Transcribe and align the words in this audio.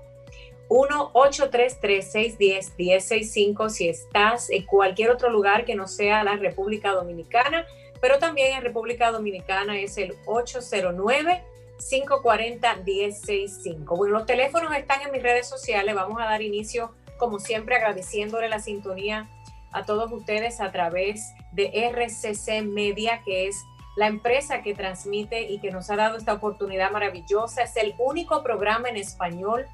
1-833-610-1065 0.69 3.69
si 3.69 3.87
estás 3.87 4.49
en 4.49 4.65
cualquier 4.65 5.11
otro 5.11 5.29
lugar 5.29 5.63
que 5.63 5.75
no 5.75 5.87
sea 5.87 6.25
la 6.25 6.35
República 6.35 6.91
Dominicana, 6.91 7.65
pero 8.01 8.19
también 8.19 8.57
en 8.57 8.63
República 8.63 9.11
Dominicana 9.11 9.79
es 9.79 9.97
el 9.97 10.13
809 10.25 11.41
540-1065. 11.77 13.95
Bueno, 13.95 14.17
los 14.17 14.25
teléfonos 14.25 14.75
están 14.75 15.01
en 15.01 15.11
mis 15.11 15.23
redes 15.23 15.47
sociales. 15.47 15.95
Vamos 15.95 16.21
a 16.21 16.25
dar 16.25 16.41
inicio, 16.41 16.91
como 17.17 17.39
siempre, 17.39 17.75
agradeciéndole 17.75 18.49
la 18.49 18.59
sintonía 18.59 19.29
a 19.71 19.85
todos 19.85 20.11
ustedes 20.11 20.59
a 20.59 20.71
través 20.71 21.33
de 21.51 21.71
RCC 21.89 22.63
Media, 22.63 23.21
que 23.23 23.47
es 23.47 23.63
la 23.95 24.07
empresa 24.07 24.61
que 24.61 24.75
transmite 24.75 25.49
y 25.49 25.59
que 25.59 25.71
nos 25.71 25.89
ha 25.89 25.95
dado 25.95 26.17
esta 26.17 26.33
oportunidad 26.33 26.91
maravillosa. 26.91 27.63
Es 27.63 27.77
el 27.77 27.95
único 27.97 28.43
programa 28.43 28.89
en 28.89 28.97
español 28.97 29.65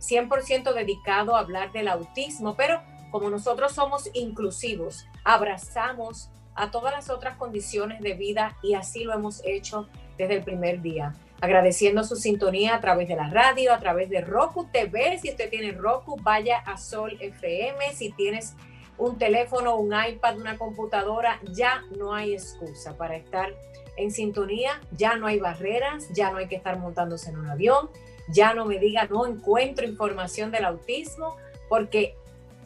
100% 0.00 0.74
dedicado 0.74 1.36
a 1.36 1.40
hablar 1.40 1.72
del 1.72 1.88
autismo, 1.88 2.56
pero 2.56 2.82
como 3.10 3.30
nosotros 3.30 3.72
somos 3.72 4.10
inclusivos, 4.14 5.06
abrazamos 5.24 6.30
a 6.54 6.70
todas 6.70 6.92
las 6.92 7.10
otras 7.10 7.36
condiciones 7.36 8.00
de 8.00 8.14
vida 8.14 8.56
y 8.62 8.74
así 8.74 9.02
lo 9.04 9.14
hemos 9.14 9.42
hecho 9.44 9.88
desde 10.18 10.36
el 10.36 10.44
primer 10.44 10.82
día 10.82 11.14
agradeciendo 11.40 12.04
su 12.04 12.16
sintonía 12.16 12.74
a 12.74 12.80
través 12.80 13.08
de 13.08 13.16
la 13.16 13.30
radio, 13.30 13.72
a 13.72 13.78
través 13.78 14.10
de 14.10 14.20
Roku 14.20 14.66
TV. 14.70 15.18
Si 15.18 15.30
usted 15.30 15.48
tiene 15.48 15.72
Roku, 15.72 16.16
vaya 16.20 16.58
a 16.58 16.76
Sol 16.76 17.16
FM. 17.20 17.92
Si 17.94 18.12
tienes 18.12 18.54
un 18.98 19.18
teléfono, 19.18 19.76
un 19.76 19.94
iPad, 19.94 20.36
una 20.36 20.58
computadora, 20.58 21.40
ya 21.50 21.82
no 21.96 22.12
hay 22.14 22.34
excusa 22.34 22.96
para 22.96 23.16
estar 23.16 23.54
en 23.96 24.10
sintonía, 24.10 24.80
ya 24.96 25.16
no 25.16 25.26
hay 25.26 25.38
barreras, 25.38 26.08
ya 26.12 26.30
no 26.30 26.38
hay 26.38 26.48
que 26.48 26.56
estar 26.56 26.78
montándose 26.78 27.30
en 27.30 27.38
un 27.38 27.48
avión, 27.48 27.90
ya 28.28 28.54
no 28.54 28.66
me 28.66 28.78
diga 28.78 29.06
no 29.10 29.26
encuentro 29.26 29.86
información 29.86 30.50
del 30.50 30.64
autismo, 30.64 31.36
porque 31.68 32.14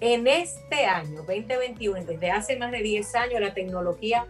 en 0.00 0.26
este 0.26 0.86
año 0.86 1.22
2021, 1.22 2.04
desde 2.04 2.30
hace 2.30 2.56
más 2.56 2.72
de 2.72 2.82
10 2.82 3.14
años, 3.14 3.40
la 3.40 3.54
tecnología 3.54 4.26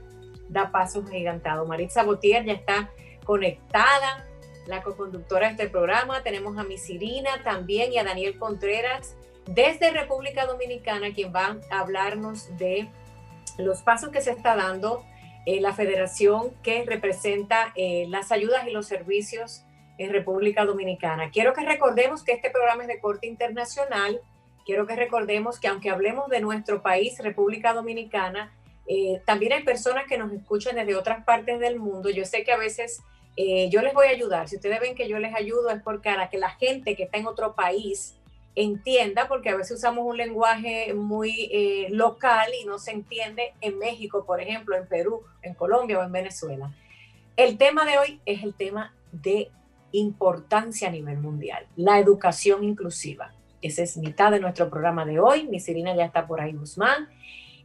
da 0.49 0.71
pasos 0.71 1.09
gigantados. 1.11 1.67
Maritza 1.67 2.03
Botier 2.03 2.45
ya 2.45 2.53
está 2.53 2.91
conectada 3.25 4.27
la 4.67 4.83
co-conductora 4.83 5.47
de 5.47 5.53
este 5.53 5.69
programa. 5.69 6.23
Tenemos 6.23 6.57
a 6.59 6.65
Miss 6.65 6.89
Irina 6.91 7.43
también 7.43 7.93
y 7.93 7.99
a 7.99 8.05
Daniel 8.05 8.39
Contreras 8.39 9.17
desde 9.47 9.91
República 9.91 10.47
Dominicana, 10.47 11.13
quien 11.13 11.35
va 11.35 11.59
a 11.71 11.81
hablarnos 11.81 12.57
de 12.57 12.89
los 13.59 13.83
pasos 13.83 14.11
que 14.11 14.21
se 14.21 14.31
está 14.31 14.57
dando 14.57 15.05
en 15.47 15.63
la 15.63 15.75
federación 15.75 16.55
que 16.63 16.85
representa 16.85 17.73
eh, 17.77 18.07
las 18.09 18.33
ayudas 18.33 18.67
y 18.67 18.71
los 18.71 18.87
servicios 18.87 19.65
en 19.99 20.11
República 20.11 20.65
Dominicana. 20.65 21.31
Quiero 21.31 21.53
que 21.53 21.65
recordemos 21.65 22.25
que 22.25 22.33
este 22.33 22.51
programa 22.51 22.83
es 22.83 22.89
de 22.89 23.01
corte 23.01 23.27
internacional. 23.27 24.21
Quiero 24.65 24.87
que 24.87 24.97
recordemos 24.97 25.61
que 25.61 25.69
aunque 25.69 25.91
hablemos 25.91 26.29
de 26.29 26.41
nuestro 26.41 26.83
país, 26.83 27.19
República 27.19 27.75
Dominicana, 27.75 28.53
eh, 28.87 29.23
también 29.25 29.53
hay 29.53 29.63
personas 29.63 30.05
que 30.09 30.19
nos 30.19 30.33
escuchan 30.33 30.77
desde 30.77 30.97
otras 30.97 31.25
partes 31.25 31.61
del 31.61 31.79
mundo. 31.79 32.11
Yo 32.11 32.25
sé 32.25 32.45
que 32.45 32.53
a 32.53 32.57
veces 32.57 33.03
eh, 33.37 33.69
yo 33.71 33.83
les 33.83 33.95
voy 33.95 34.07
a 34.07 34.11
ayudar. 34.11 34.49
Si 34.49 34.57
ustedes 34.57 34.81
ven 34.81 34.95
que 34.95 35.09
yo 35.09 35.19
les 35.19 35.35
ayudo 35.35 35.71
es 35.71 35.83
porque 35.83 36.11
para 36.11 36.29
que 36.29 36.39
la 36.39 36.51
gente 36.51 36.95
que 36.95 37.05
está 37.05 37.19
en 37.19 37.27
otro 37.27 37.55
país 37.55 38.17
entienda, 38.55 39.27
porque 39.27 39.51
a 39.51 39.57
veces 39.57 39.79
usamos 39.79 40.07
un 40.07 40.17
lenguaje 40.17 40.95
muy 40.95 41.49
eh, 41.53 41.89
local 41.91 42.51
y 42.61 42.65
no 42.65 42.79
se 42.79 42.93
entiende 42.93 43.53
en 43.61 43.79
México, 43.79 44.25
por 44.25 44.41
ejemplo, 44.41 44.77
en 44.77 44.87
Perú, 44.87 45.23
en 45.43 45.55
Colombia 45.55 45.99
o 45.99 46.03
en 46.05 46.13
Venezuela. 46.13 46.73
El 47.37 47.59
tema 47.59 47.85
de 47.85 47.99
hoy 47.99 48.21
es 48.27 48.45
el 48.45 48.55
tema 48.55 48.95
de 49.11 49.51
importancia 49.91 50.89
a 50.89 50.93
nivel 50.93 51.19
mundial, 51.19 51.67
la 51.77 51.99
educación 51.99 52.63
inclusiva. 52.63 53.35
Esa 53.61 53.83
es 53.83 53.97
mitad 53.97 54.31
de 54.31 54.41
nuestro 54.41 54.69
programa 54.69 55.05
de 55.05 55.19
hoy. 55.19 55.49
Mi 55.49 55.59
Serina 55.59 55.97
ya 55.97 56.05
está 56.05 56.27
por 56.27 56.41
ahí, 56.41 56.53
Guzmán, 56.53 57.09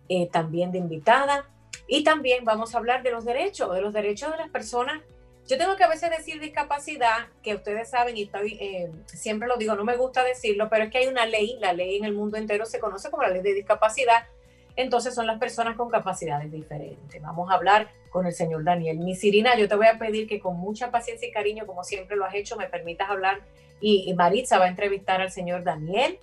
eh, 0.07 0.27
también 0.31 0.71
de 0.71 0.77
invitada. 0.77 1.49
Y 1.87 2.03
también 2.03 2.45
vamos 2.45 2.73
a 2.73 2.77
hablar 2.77 3.03
de 3.03 3.11
los 3.11 3.25
derechos, 3.25 3.73
de 3.73 3.81
los 3.81 3.93
derechos 3.93 4.31
de 4.31 4.37
las 4.37 4.49
personas 4.49 5.01
yo 5.49 5.57
tengo 5.57 5.75
que 5.75 5.83
a 5.83 5.87
veces 5.87 6.11
decir 6.11 6.39
discapacidad, 6.39 7.25
que 7.41 7.55
ustedes 7.55 7.89
saben 7.89 8.15
y 8.15 8.29
eh, 8.31 8.91
siempre 9.07 9.47
lo 9.47 9.57
digo, 9.57 9.73
no 9.73 9.83
me 9.83 9.97
gusta 9.97 10.23
decirlo, 10.23 10.69
pero 10.69 10.83
es 10.83 10.91
que 10.91 10.99
hay 10.99 11.07
una 11.07 11.25
ley, 11.25 11.57
la 11.59 11.73
ley 11.73 11.97
en 11.97 12.05
el 12.05 12.13
mundo 12.13 12.37
entero 12.37 12.67
se 12.67 12.79
conoce 12.79 13.09
como 13.09 13.23
la 13.23 13.29
ley 13.29 13.41
de 13.41 13.55
discapacidad, 13.55 14.27
entonces 14.75 15.15
son 15.15 15.25
las 15.25 15.39
personas 15.39 15.75
con 15.75 15.89
capacidades 15.89 16.51
diferentes. 16.51 17.19
Vamos 17.19 17.49
a 17.49 17.55
hablar 17.55 17.89
con 18.11 18.27
el 18.27 18.33
señor 18.33 18.63
Daniel. 18.63 18.99
Mi 18.99 19.15
Sirina, 19.15 19.57
yo 19.57 19.67
te 19.67 19.73
voy 19.73 19.87
a 19.87 19.97
pedir 19.97 20.27
que 20.27 20.39
con 20.39 20.55
mucha 20.55 20.91
paciencia 20.91 21.27
y 21.27 21.31
cariño, 21.31 21.65
como 21.65 21.83
siempre 21.83 22.15
lo 22.15 22.25
has 22.25 22.35
hecho, 22.35 22.55
me 22.55 22.67
permitas 22.67 23.09
hablar 23.09 23.39
y 23.81 24.13
Maritza 24.13 24.59
va 24.59 24.65
a 24.65 24.69
entrevistar 24.69 25.19
al 25.19 25.31
señor 25.31 25.63
Daniel, 25.63 26.19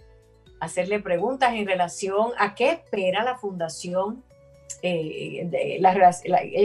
hacerle 0.61 1.01
preguntas 1.01 1.53
en 1.55 1.67
relación 1.67 2.31
a 2.39 2.55
qué 2.55 2.71
espera 2.71 3.25
la 3.25 3.37
Fundación 3.39 4.23
eh, 4.83 5.49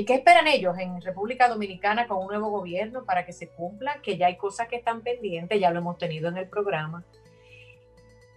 ¿qué 0.05 0.13
esperan 0.13 0.47
ellos 0.47 0.77
en 0.77 1.01
República 1.01 1.47
Dominicana 1.47 2.07
con 2.07 2.19
un 2.19 2.27
nuevo 2.27 2.49
gobierno 2.49 3.05
para 3.05 3.25
que 3.25 3.33
se 3.33 3.49
cumpla? 3.49 3.99
Que 4.01 4.17
ya 4.17 4.27
hay 4.27 4.37
cosas 4.37 4.67
que 4.67 4.75
están 4.75 5.01
pendientes, 5.01 5.59
ya 5.59 5.71
lo 5.71 5.79
hemos 5.79 5.97
tenido 5.97 6.29
en 6.29 6.37
el 6.37 6.47
programa. 6.47 7.03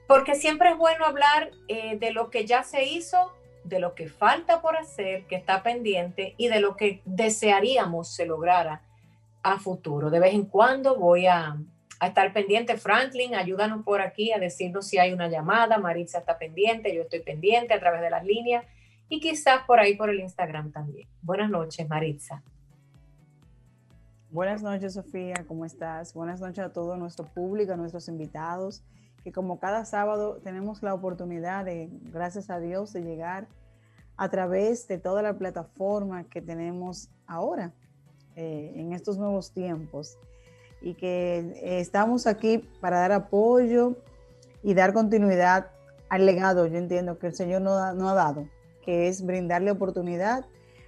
Porque 0.06 0.34
siempre 0.34 0.70
es 0.70 0.76
bueno 0.76 1.06
hablar 1.06 1.50
eh, 1.68 1.96
de 1.98 2.12
lo 2.12 2.30
que 2.30 2.44
ya 2.44 2.62
se 2.62 2.84
hizo, 2.84 3.32
de 3.64 3.78
lo 3.78 3.94
que 3.94 4.08
falta 4.08 4.60
por 4.60 4.76
hacer, 4.76 5.24
que 5.24 5.36
está 5.36 5.62
pendiente, 5.62 6.34
y 6.36 6.48
de 6.48 6.60
lo 6.60 6.76
que 6.76 7.00
desearíamos 7.04 8.14
se 8.14 8.26
lograra 8.26 8.82
a 9.42 9.58
futuro. 9.58 10.10
De 10.10 10.20
vez 10.20 10.34
en 10.34 10.44
cuando 10.44 10.96
voy 10.96 11.26
a, 11.26 11.56
a 12.00 12.06
estar 12.06 12.32
pendiente. 12.32 12.76
Franklin, 12.76 13.34
ayúdanos 13.34 13.84
por 13.84 14.02
aquí 14.02 14.32
a 14.32 14.38
decirnos 14.38 14.86
si 14.86 14.98
hay 14.98 15.12
una 15.12 15.28
llamada. 15.28 15.78
Maritza 15.78 16.18
está 16.18 16.38
pendiente, 16.38 16.94
yo 16.94 17.02
estoy 17.02 17.20
pendiente 17.20 17.74
a 17.74 17.80
través 17.80 18.00
de 18.02 18.10
las 18.10 18.24
líneas 18.24 18.64
y 19.08 19.20
quizás 19.20 19.64
por 19.66 19.78
ahí 19.78 19.96
por 19.96 20.10
el 20.10 20.20
Instagram 20.20 20.72
también. 20.72 21.08
Buenas 21.22 21.50
noches, 21.50 21.88
Maritza. 21.88 22.42
Buenas 24.30 24.62
noches, 24.62 24.94
Sofía, 24.94 25.44
¿cómo 25.46 25.64
estás? 25.64 26.12
Buenas 26.12 26.40
noches 26.40 26.58
a 26.58 26.72
todo 26.72 26.96
nuestro 26.96 27.24
público, 27.24 27.72
a 27.72 27.76
nuestros 27.76 28.08
invitados, 28.08 28.82
que 29.22 29.30
como 29.30 29.60
cada 29.60 29.84
sábado 29.84 30.40
tenemos 30.42 30.82
la 30.82 30.92
oportunidad 30.92 31.64
de, 31.64 31.88
gracias 32.12 32.50
a 32.50 32.58
Dios, 32.58 32.92
de 32.92 33.02
llegar 33.02 33.46
a 34.16 34.28
través 34.30 34.88
de 34.88 34.98
toda 34.98 35.22
la 35.22 35.38
plataforma 35.38 36.24
que 36.24 36.42
tenemos 36.42 37.10
ahora, 37.28 37.72
eh, 38.34 38.72
en 38.74 38.92
estos 38.92 39.18
nuevos 39.18 39.52
tiempos, 39.52 40.18
y 40.80 40.94
que 40.94 41.38
eh, 41.38 41.78
estamos 41.78 42.26
aquí 42.26 42.58
para 42.80 42.98
dar 42.98 43.12
apoyo 43.12 43.96
y 44.64 44.74
dar 44.74 44.92
continuidad 44.92 45.70
al 46.08 46.26
legado, 46.26 46.66
yo 46.66 46.76
entiendo 46.76 47.18
que 47.18 47.28
el 47.28 47.34
Señor 47.34 47.62
no, 47.62 47.94
no 47.94 48.08
ha 48.08 48.14
dado, 48.14 48.48
que 48.84 49.08
es 49.08 49.24
brindarle 49.24 49.70
oportunidad 49.70 50.44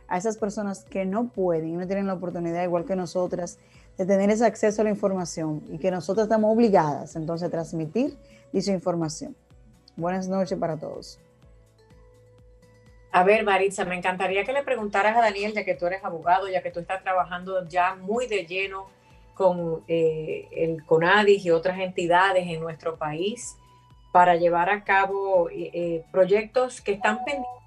a 0.08 0.18
esas 0.18 0.36
personas 0.36 0.84
que 0.84 1.04
no 1.04 1.28
pueden 1.28 1.68
y 1.68 1.72
no 1.72 1.86
tienen 1.86 2.06
la 2.06 2.14
oportunidad, 2.14 2.62
igual 2.62 2.84
que 2.84 2.94
nosotras, 2.96 3.58
de 3.96 4.04
tener 4.04 4.30
ese 4.30 4.44
acceso 4.44 4.82
a 4.82 4.84
la 4.84 4.90
información 4.90 5.62
y 5.70 5.78
que 5.78 5.90
nosotras 5.90 6.26
estamos 6.26 6.52
obligadas 6.52 7.16
entonces 7.16 7.48
a 7.48 7.50
transmitir 7.50 8.16
dicha 8.52 8.72
información. 8.72 9.34
Buenas 9.96 10.28
noches 10.28 10.58
para 10.58 10.76
todos. 10.76 11.18
A 13.10 13.24
ver, 13.24 13.44
Maritza, 13.44 13.86
me 13.86 13.96
encantaría 13.96 14.44
que 14.44 14.52
le 14.52 14.62
preguntaras 14.62 15.16
a 15.16 15.22
Daniel, 15.22 15.54
ya 15.54 15.64
que 15.64 15.74
tú 15.74 15.86
eres 15.86 16.04
abogado, 16.04 16.48
ya 16.48 16.62
que 16.62 16.70
tú 16.70 16.80
estás 16.80 17.02
trabajando 17.02 17.66
ya 17.66 17.94
muy 17.94 18.26
de 18.26 18.44
lleno 18.44 18.88
con 19.32 19.82
eh, 19.88 20.48
el 20.52 20.84
CONADIS 20.84 21.46
y 21.46 21.50
otras 21.50 21.78
entidades 21.78 22.46
en 22.46 22.60
nuestro 22.60 22.96
país 22.96 23.56
para 24.12 24.36
llevar 24.36 24.68
a 24.68 24.84
cabo 24.84 25.48
eh, 25.48 25.70
eh, 25.72 26.04
proyectos 26.12 26.82
que 26.82 26.92
están 26.92 27.24
pendientes 27.24 27.65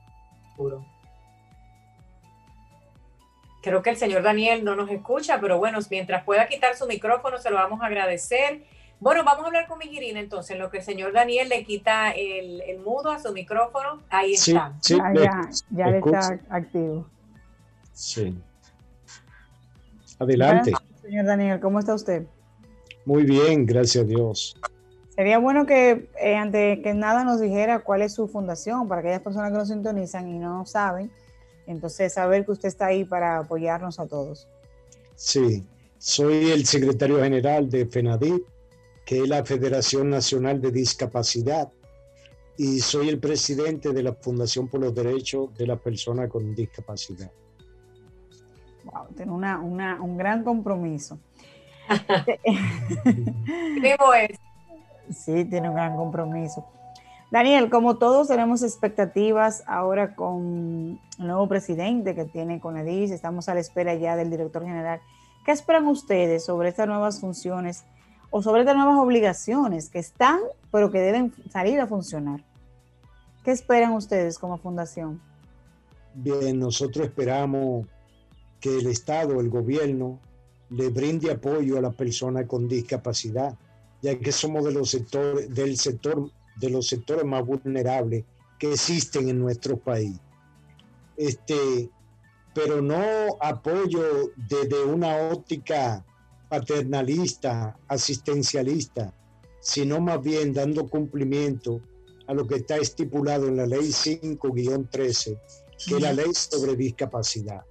Creo 3.61 3.81
que 3.81 3.89
el 3.89 3.97
señor 3.97 4.23
Daniel 4.23 4.63
no 4.63 4.75
nos 4.75 4.89
escucha, 4.89 5.39
pero 5.39 5.57
bueno, 5.57 5.79
mientras 5.89 6.23
pueda 6.23 6.47
quitar 6.47 6.75
su 6.75 6.88
micrófono, 6.88 7.38
se 7.38 7.50
lo 7.50 7.57
vamos 7.57 7.81
a 7.81 7.88
agradecer. 7.88 8.63
Bueno, 9.00 9.23
vamos 9.23 9.44
a 9.44 9.47
hablar 9.47 9.67
con 9.67 9.79
Miguirina 9.79 10.19
entonces, 10.19 10.51
en 10.51 10.59
lo 10.59 10.69
que 10.69 10.77
el 10.77 10.83
señor 10.83 11.13
Daniel 11.13 11.50
le 11.50 11.63
quita 11.63 12.11
el, 12.11 12.79
mudo 12.79 13.11
a 13.11 13.19
su 13.19 13.31
micrófono. 13.33 14.01
Ahí 14.09 14.33
está. 14.33 14.77
ya, 14.81 15.50
ya 15.69 15.89
está 15.89 16.39
activo. 16.50 17.07
Sí. 17.94 18.38
Adelante. 20.19 20.73
señor 21.01 21.25
Daniel, 21.25 21.59
¿cómo 21.59 21.79
está 21.79 21.94
usted? 21.94 22.25
Muy 23.05 23.23
bien, 23.23 23.65
gracias 23.65 24.03
a 24.03 24.07
Dios. 24.07 24.57
Sería 25.19 25.38
bueno 25.38 25.66
que 25.66 26.07
eh, 26.21 26.36
antes 26.38 26.80
que 26.80 26.94
nada 26.94 27.25
nos 27.25 27.42
dijera 27.42 27.80
cuál 27.80 28.04
es 28.04 28.13
su 28.13 28.30
fundación 28.30 28.88
para 28.88 29.01
aquellas 29.01 29.19
personas 29.19 29.51
que 29.51 29.57
nos 29.57 29.68
sintonizan 29.68 30.30
y 30.30 30.39
no 30.39 30.66
saben 30.66 31.12
entonces, 31.68 32.13
saber 32.13 32.45
que 32.45 32.54
usted 32.54 32.69
está 32.69 32.86
ahí 32.86 33.04
para 33.04 33.39
apoyarnos 33.39 34.00
a 34.00 34.07
todos. 34.07 34.48
Sí, 35.16 35.68
soy 35.98 36.51
el 36.51 36.66
secretario 36.66 37.21
general 37.21 37.69
de 37.69 37.86
FENADIT, 37.86 38.44
que 39.06 39.24
es 39.24 39.27
la 39.27 39.44
Federación 39.44 40.10
Nacional 40.10 40.62
de 40.62 40.71
Discapacidad, 40.71 41.69
y 42.56 42.80
soy 42.80 43.10
el 43.10 43.19
presidente 43.19 43.92
de 43.92 44.04
la 44.04 44.13
Fundación 44.13 44.69
por 44.69 44.80
los 44.80 44.95
Derechos 44.95 45.54
de 45.57 45.68
las 45.68 45.81
Personas 45.81 46.30
con 46.30 46.56
Discapacidad. 46.56 47.30
Wow, 48.86 49.07
tiene 49.18 49.33
una, 49.33 50.01
un 50.01 50.15
gran 50.15 50.45
compromiso. 50.45 51.19
sí, 55.09 55.45
tiene 55.45 55.69
un 55.69 55.75
gran 55.75 55.95
compromiso. 55.95 56.65
Daniel, 57.31 57.69
como 57.69 57.97
todos 57.97 58.27
tenemos 58.27 58.63
expectativas 58.63 59.63
ahora 59.67 60.15
con 60.15 61.00
el 61.19 61.27
nuevo 61.27 61.47
presidente 61.47 62.15
que 62.15 62.25
tiene 62.25 62.59
Conadis, 62.59 63.11
estamos 63.11 63.47
a 63.50 63.53
la 63.53 63.59
espera 63.59 63.94
ya 63.94 64.15
del 64.15 64.31
director 64.31 64.63
general. 64.63 65.00
¿Qué 65.45 65.51
esperan 65.51 65.88
ustedes 65.88 66.45
sobre 66.45 66.69
estas 66.69 66.88
nuevas 66.88 67.19
funciones 67.19 67.83
o 68.31 68.41
sobre 68.41 68.61
estas 68.61 68.75
nuevas 68.75 68.97
obligaciones 68.97 69.89
que 69.89 70.00
están, 70.00 70.39
pero 70.71 70.91
que 70.91 71.00
deben 71.00 71.33
salir 71.51 71.79
a 71.79 71.88
funcionar? 71.88 72.44
¿Qué 73.44 73.51
esperan 73.51 73.94
ustedes 73.94 74.39
como 74.39 74.57
fundación? 74.57 75.21
Bien, 76.15 76.59
nosotros 76.59 77.05
esperamos 77.05 77.85
que 78.59 78.77
el 78.77 78.88
Estado, 78.88 79.39
el 79.39 79.50
gobierno, 79.50 80.19
le 80.69 80.89
brinde 80.89 81.31
apoyo 81.31 81.77
a 81.77 81.81
las 81.81 81.95
personas 81.95 82.45
con 82.45 82.67
discapacidad, 82.67 83.55
ya 84.01 84.18
que 84.18 84.31
somos 84.31 84.63
de 84.66 84.72
los 84.72 84.90
sectores, 84.90 85.54
del 85.54 85.78
sector 85.78 86.31
de 86.60 86.69
los 86.69 86.88
sectores 86.88 87.25
más 87.25 87.46
vulnerables 87.46 88.25
que 88.57 88.74
existen 88.74 89.30
en 89.30 89.40
nuestro 89.40 89.78
país. 89.78 90.19
Este, 91.16 91.90
pero 92.54 92.81
no 92.81 93.01
apoyo 93.42 94.31
desde 94.36 94.84
una 94.84 95.30
óptica 95.30 96.06
paternalista, 96.50 97.78
asistencialista, 97.88 99.13
sino 99.62 100.00
más 100.00 100.22
bien 100.22 100.54
dando 100.54 100.88
cumplimiento 100.88 101.81
a 102.28 102.34
lo 102.34 102.48
que 102.48 102.56
está 102.56 102.78
estipulado 102.78 103.48
en 103.48 103.57
la 103.57 103.66
ley 103.66 103.90
5-13, 103.90 105.40
que 105.88 105.96
es 105.96 106.01
la 106.01 106.13
ley 106.13 106.34
sobre 106.34 106.75
discapacidad. 106.75 107.63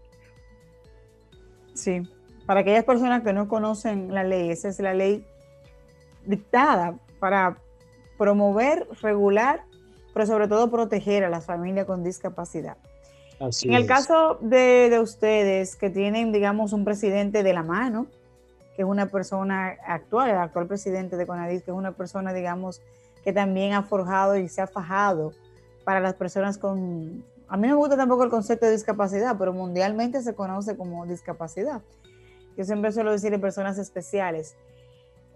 Sí, 1.74 2.02
para 2.46 2.60
aquellas 2.60 2.84
personas 2.84 3.22
que 3.22 3.32
no 3.32 3.48
conocen 3.48 4.12
la 4.12 4.24
ley, 4.24 4.50
esa 4.50 4.68
es 4.68 4.80
la 4.80 4.94
ley 4.94 5.24
dictada 6.28 6.94
para 7.18 7.56
promover, 8.16 8.86
regular, 9.00 9.64
pero 10.12 10.26
sobre 10.26 10.46
todo 10.46 10.70
proteger 10.70 11.24
a 11.24 11.30
las 11.30 11.46
familias 11.46 11.86
con 11.86 12.04
discapacidad. 12.04 12.76
en 13.62 13.72
el 13.72 13.86
caso 13.86 14.38
de, 14.40 14.98
ustedes 15.00 15.76
que 15.76 15.90
tienen, 15.90 16.32
digamos, 16.32 16.72
un 16.72 16.84
presidente 16.84 17.42
de 17.42 17.52
la 17.52 17.62
mano, 17.62 18.06
que 18.76 18.82
es 18.82 18.88
una 18.88 19.06
persona 19.06 19.76
actual, 19.86 20.30
el 20.30 20.36
actual 20.36 20.66
presidente 20.66 21.16
de 21.16 21.26
CONADIS, 21.26 21.62
que 21.62 21.70
es 21.70 21.76
una 21.76 21.92
persona, 21.92 22.32
digamos, 22.32 22.82
que 23.24 23.32
también 23.32 23.72
ha 23.72 23.82
forjado 23.82 24.36
y 24.36 24.48
se 24.48 24.60
ha 24.60 24.66
fajado 24.66 25.32
para 25.84 26.00
las 26.00 26.14
personas 26.14 26.58
con... 26.58 27.24
A 27.48 27.56
mí 27.56 27.66
no 27.66 27.74
me 27.74 27.78
gusta 27.78 27.96
tampoco 27.96 28.24
el 28.24 28.30
concepto 28.30 28.66
de 28.66 28.72
discapacidad, 28.72 29.36
pero 29.38 29.52
mundialmente 29.54 30.20
se 30.22 30.34
conoce 30.34 30.76
como 30.76 31.06
discapacidad. 31.06 31.80
Yo 32.56 32.64
siempre 32.64 32.92
suelo 32.92 33.12
decir 33.12 33.40
personas 33.40 33.78
especiales. 33.78 34.56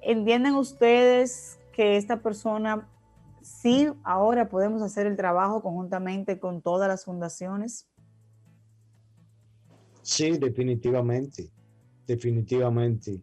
¿Entienden 0.03 0.55
ustedes 0.57 1.61
que 1.73 1.97
esta 1.97 2.23
persona 2.23 2.89
sí 3.41 3.89
ahora 4.03 4.49
podemos 4.49 4.83
hacer 4.83 5.07
el 5.07 5.17
trabajo 5.17 5.63
conjuntamente 5.63 6.41
con 6.41 6.61
todas 6.61 6.89
las 6.89 7.05
fundaciones? 7.05 7.89
Sí, 10.03 10.33
definitivamente, 10.39 11.51
definitivamente. 12.05 13.23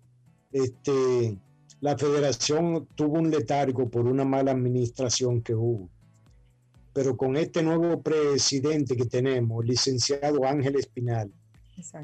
Este, 0.53 1.37
la 1.81 1.97
federación 1.97 2.87
tuvo 2.95 3.19
un 3.19 3.29
letargo 3.29 3.89
por 3.89 4.07
una 4.07 4.23
mala 4.23 4.51
administración 4.51 5.41
que 5.41 5.53
hubo. 5.53 5.89
Pero 6.93 7.17
con 7.17 7.35
este 7.35 7.61
nuevo 7.61 8.01
presidente 8.01 8.95
que 8.95 9.05
tenemos, 9.05 9.65
licenciado 9.65 10.45
Ángel 10.45 10.77
Espinal, 10.77 11.29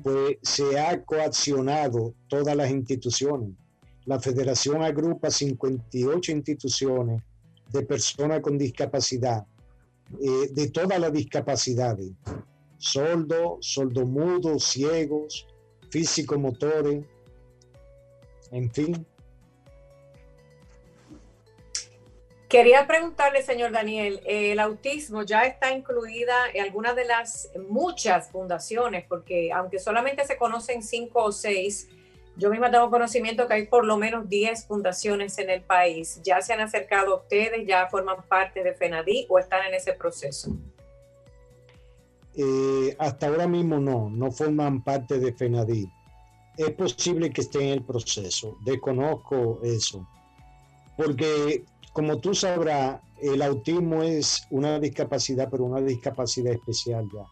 pues 0.04 0.38
se 0.42 0.78
ha 0.80 1.01
coaccionado 1.04 2.13
todas 2.28 2.56
las 2.56 2.69
instituciones 2.69 3.56
la 4.06 4.19
federación 4.19 4.84
agrupa 4.84 5.30
58 5.30 6.31
instituciones 6.31 7.22
de 7.72 7.81
personas 7.84 8.42
con 8.42 8.57
discapacidad, 8.57 9.46
eh, 10.22 10.50
de 10.52 10.69
todas 10.69 11.00
las 11.00 11.12
discapacidades, 11.12 12.12
sordo, 12.78 13.57
sordomudos, 13.62 14.63
ciegos, 14.63 15.48
físico-motores, 15.90 17.04
en 18.52 18.72
fin. 18.72 19.06
Quería 22.48 22.86
preguntarle, 22.86 23.42
señor 23.42 23.72
Daniel, 23.72 24.22
¿el 24.25 24.60
autismo 24.60 25.24
ya 25.24 25.42
está 25.42 25.72
incluida 25.72 26.36
en 26.54 26.63
alguna 26.63 26.94
de 26.94 27.06
las 27.06 27.50
muchas 27.68 28.30
fundaciones? 28.30 29.04
Porque 29.10 29.52
aunque 29.52 29.80
solamente 29.80 30.25
se 30.25 30.38
conocen 30.38 30.84
cinco 30.84 31.24
o 31.24 31.31
seis, 31.31 31.90
yo 32.37 32.49
misma 32.49 32.69
tengo 32.69 32.89
conocimiento 32.89 33.47
que 33.47 33.54
hay 33.54 33.68
por 33.68 33.85
lo 33.85 33.97
menos 33.97 34.27
10 34.27 34.68
fundaciones 34.68 35.37
en 35.37 35.49
el 35.49 35.61
país. 35.61 36.19
¿Ya 36.23 36.42
se 36.42 36.54
han 36.54 36.59
acercado 36.59 37.13
a 37.13 37.18
ustedes? 37.18 37.65
¿Ya 37.65 37.87
forman 37.87 38.18
parte 38.27 38.63
de 38.63 38.73
FENADI 38.73 39.27
o 39.30 39.39
están 39.39 39.65
en 39.68 39.73
ese 39.73 39.94
proceso? 39.94 40.56
Eh, 42.35 42.95
hasta 42.99 43.27
ahora 43.27 43.47
mismo 43.47 43.80
no, 43.80 44.09
no 44.09 44.31
forman 44.31 44.83
parte 44.83 45.19
de 45.19 45.33
FENADI. 45.33 45.89
Es 46.57 46.71
posible 46.71 47.31
que 47.31 47.42
estén 47.42 47.63
en 47.63 47.69
el 47.69 47.83
proceso, 47.83 48.57
desconozco 48.65 49.59
eso. 49.63 50.07
Porque 50.97 51.63
como 51.94 52.18
tú 52.18 52.33
sabrás, 52.33 52.99
el 53.21 53.42
autismo 53.42 54.04
es 54.04 54.45
una 54.49 54.80
discapacidad, 54.80 55.47
pero 55.49 55.63
una 55.63 55.81
discapacidad 55.81 56.54
especial 56.54 57.07
ya. 57.13 57.25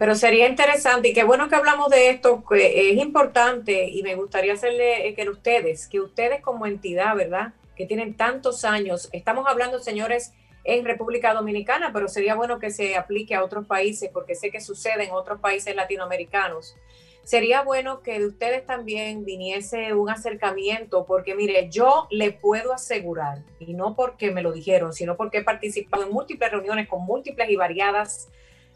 Pero 0.00 0.14
sería 0.14 0.48
interesante 0.48 1.08
y 1.08 1.12
qué 1.12 1.24
bueno 1.24 1.50
que 1.50 1.56
hablamos 1.56 1.90
de 1.90 2.08
esto, 2.08 2.42
que 2.48 2.90
es 2.90 2.96
importante 2.96 3.86
y 3.86 4.02
me 4.02 4.14
gustaría 4.14 4.54
hacerle 4.54 5.06
eh, 5.06 5.14
que 5.14 5.28
ustedes, 5.28 5.86
que 5.88 6.00
ustedes 6.00 6.40
como 6.40 6.64
entidad, 6.64 7.14
¿verdad? 7.14 7.52
Que 7.76 7.84
tienen 7.84 8.16
tantos 8.16 8.64
años, 8.64 9.10
estamos 9.12 9.46
hablando, 9.46 9.78
señores, 9.78 10.32
en 10.64 10.86
República 10.86 11.34
Dominicana, 11.34 11.90
pero 11.92 12.08
sería 12.08 12.34
bueno 12.34 12.58
que 12.58 12.70
se 12.70 12.96
aplique 12.96 13.34
a 13.34 13.44
otros 13.44 13.66
países 13.66 14.08
porque 14.10 14.34
sé 14.34 14.50
que 14.50 14.62
sucede 14.62 15.04
en 15.04 15.10
otros 15.10 15.38
países 15.38 15.76
latinoamericanos. 15.76 16.78
Sería 17.22 17.60
bueno 17.60 18.00
que 18.00 18.20
de 18.20 18.26
ustedes 18.26 18.64
también 18.64 19.26
viniese 19.26 19.92
un 19.92 20.08
acercamiento, 20.08 21.04
porque 21.04 21.34
mire, 21.34 21.68
yo 21.68 22.08
le 22.10 22.32
puedo 22.32 22.72
asegurar, 22.72 23.42
y 23.58 23.74
no 23.74 23.94
porque 23.96 24.30
me 24.30 24.40
lo 24.40 24.52
dijeron, 24.52 24.94
sino 24.94 25.18
porque 25.18 25.38
he 25.38 25.44
participado 25.44 26.04
en 26.04 26.10
múltiples 26.10 26.50
reuniones 26.50 26.88
con 26.88 27.04
múltiples 27.04 27.50
y 27.50 27.56
variadas 27.56 28.30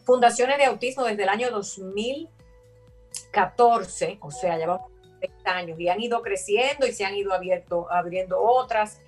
fundaciones 0.04 0.58
de 0.58 0.66
autismo 0.66 1.02
desde 1.04 1.24
el 1.24 1.28
año 1.28 1.50
2014, 1.50 4.18
o 4.20 4.30
sea, 4.30 4.56
llevamos 4.58 4.92
30 5.20 5.50
años 5.50 5.80
y 5.80 5.88
han 5.88 6.00
ido 6.00 6.22
creciendo 6.22 6.86
y 6.86 6.92
se 6.92 7.04
han 7.04 7.16
ido 7.16 7.32
abierto, 7.32 7.90
abriendo 7.90 8.40
otras. 8.40 9.00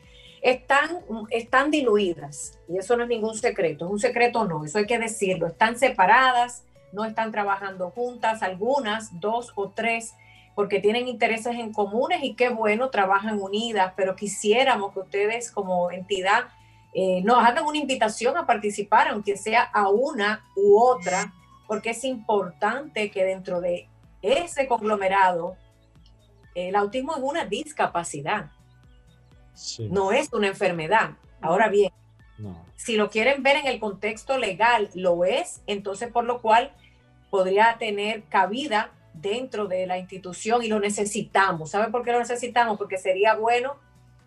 Están, 0.43 1.05
están 1.31 1.71
diluidas 1.71 2.59
y 2.69 2.79
eso 2.79 2.97
no 2.97 3.05
es 3.05 3.09
ningún 3.09 3.37
secreto, 3.37 3.87
es 3.87 3.91
un 3.91 3.99
secreto 3.99 4.45
no, 4.45 4.65
eso 4.65 4.79
hay 4.79 4.87
que 4.87 4.99
decirlo, 4.99 5.47
están 5.47 5.79
separadas, 5.79 6.65
no 6.93 7.05
están 7.05 7.33
trabajando 7.33 7.91
juntas, 7.91 8.43
algunas, 8.43 9.19
dos 9.21 9.53
o 9.57 9.71
tres, 9.71 10.15
porque 10.55 10.79
tienen 10.79 11.09
intereses 11.09 11.57
en 11.57 11.73
comunes 11.73 12.21
y 12.23 12.35
qué 12.35 12.49
bueno, 12.49 12.91
trabajan 12.91 13.41
unidas, 13.41 13.93
pero 13.97 14.15
quisiéramos 14.15 14.93
que 14.93 15.01
ustedes 15.01 15.51
como 15.51 15.91
entidad 15.91 16.45
eh, 16.99 17.21
nos 17.23 17.45
hagan 17.45 17.67
una 17.67 17.77
invitación 17.77 18.39
a 18.39 18.47
participar, 18.47 19.09
aunque 19.09 19.37
sea 19.37 19.65
a 19.65 19.91
una 19.91 20.47
u 20.57 20.81
otra, 20.81 21.35
porque 21.67 21.91
es 21.91 22.05
importante 22.05 23.11
que 23.11 23.23
dentro 23.23 23.61
de 23.61 23.87
ese 24.23 24.67
conglomerado, 24.67 25.59
el 26.55 26.75
autismo 26.75 27.15
es 27.15 27.23
una 27.23 27.45
discapacidad, 27.45 28.51
no 29.91 30.11
es 30.11 30.33
una 30.33 30.47
enfermedad. 30.47 31.11
Ahora 31.43 31.69
bien, 31.69 31.93
si 32.77 32.97
lo 32.97 33.11
quieren 33.11 33.43
ver 33.43 33.57
en 33.57 33.67
el 33.67 33.79
contexto 33.79 34.39
legal, 34.39 34.89
lo 34.95 35.27
es, 35.27 35.61
entonces 35.67 36.11
por 36.11 36.25
lo 36.25 36.41
cual 36.41 36.73
podría 37.29 37.77
tener 37.79 38.23
cabida 38.23 38.91
dentro 39.13 39.67
de 39.67 39.87
la 39.87 39.99
institución 39.99 40.63
y 40.63 40.69
lo 40.69 40.81
necesitamos. 40.81 41.73
¿Sabe 41.73 41.93
por 41.93 42.05
qué 42.05 42.13
lo 42.13 42.21
necesitamos? 42.21 42.79
Porque 42.79 42.97
sería 42.97 43.35
bueno 43.35 43.85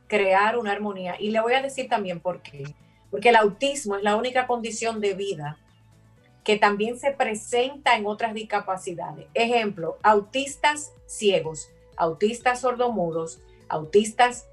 crear 0.09 0.57
una 0.57 0.73
armonía. 0.73 1.15
Y 1.17 1.29
le 1.29 1.39
voy 1.39 1.53
a 1.53 1.61
decir 1.61 1.87
también 1.87 2.19
por 2.19 2.41
qué. 2.41 2.75
Porque 3.09 3.29
el 3.29 3.37
autismo 3.37 3.95
es 3.95 4.03
la 4.03 4.17
única 4.17 4.45
condición 4.47 4.99
de 4.99 5.13
vida 5.13 5.57
que 6.43 6.57
también 6.57 6.97
se 6.99 7.11
presenta 7.11 7.95
en 7.95 8.05
otras 8.05 8.33
discapacidades. 8.33 9.27
Ejemplo, 9.33 9.97
autistas 10.01 10.91
ciegos, 11.05 11.69
autistas 11.95 12.61
sordomudos, 12.61 13.39
autistas 13.67 14.47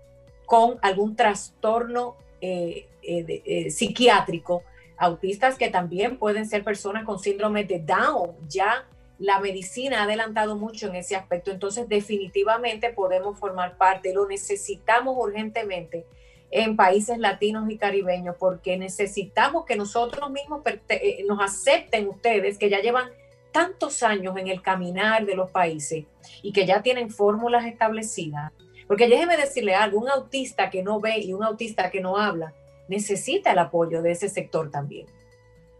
con 0.45 0.79
algún 0.83 1.17
trastorno 1.17 2.17
eh, 2.41 2.87
eh, 3.03 3.43
eh, 3.47 3.71
psiquiátrico, 3.71 4.63
autistas 4.99 5.57
que 5.57 5.71
también 5.71 6.19
pueden 6.19 6.47
ser 6.47 6.65
personas 6.65 7.05
con 7.05 7.19
síndrome 7.19 7.65
de 7.65 7.79
Down. 7.79 8.37
Ya 8.49 8.87
la 9.18 9.40
medicina 9.40 10.00
ha 10.00 10.04
adelantado 10.04 10.56
mucho 10.56 10.88
en 10.88 10.96
ese 10.96 11.16
aspecto, 11.16 11.50
entonces 11.50 11.88
definitivamente 11.88 12.92
podemos 12.92 13.38
formar 13.38 13.76
parte, 13.76 14.12
lo 14.12 14.26
necesitamos 14.26 15.16
urgentemente 15.18 16.04
en 16.50 16.76
países 16.76 17.18
latinos 17.18 17.68
y 17.70 17.76
caribeños, 17.76 18.37
porque 18.38 18.76
necesitamos 18.76 19.64
que 19.64 19.76
nosotros 19.76 20.30
mismos 20.30 20.62
eh, 20.88 21.25
nos 21.26 21.40
acepten 21.42 22.08
ustedes 22.08 22.58
que 22.58 22.68
ya 22.68 22.80
llevan 22.80 23.11
tantos 23.52 24.02
años 24.02 24.37
en 24.37 24.49
el 24.49 24.62
caminar 24.62 25.25
de 25.25 25.35
los 25.35 25.50
países 25.50 26.04
y 26.42 26.52
que 26.52 26.66
ya 26.66 26.82
tienen 26.82 27.11
fórmulas 27.11 27.64
establecidas. 27.66 28.52
Porque 28.87 29.08
déjeme 29.08 29.37
decirle 29.37 29.75
algo, 29.75 29.99
un 29.99 30.08
autista 30.08 30.70
que 30.70 30.82
no 30.82 31.00
ve 31.00 31.18
y 31.18 31.32
un 31.32 31.42
autista 31.42 31.90
que 31.90 32.00
no 32.00 32.18
habla 32.18 32.54
necesita 32.88 33.52
el 33.52 33.58
apoyo 33.58 34.02
de 34.02 34.12
ese 34.12 34.28
sector 34.28 34.70
también. 34.70 35.06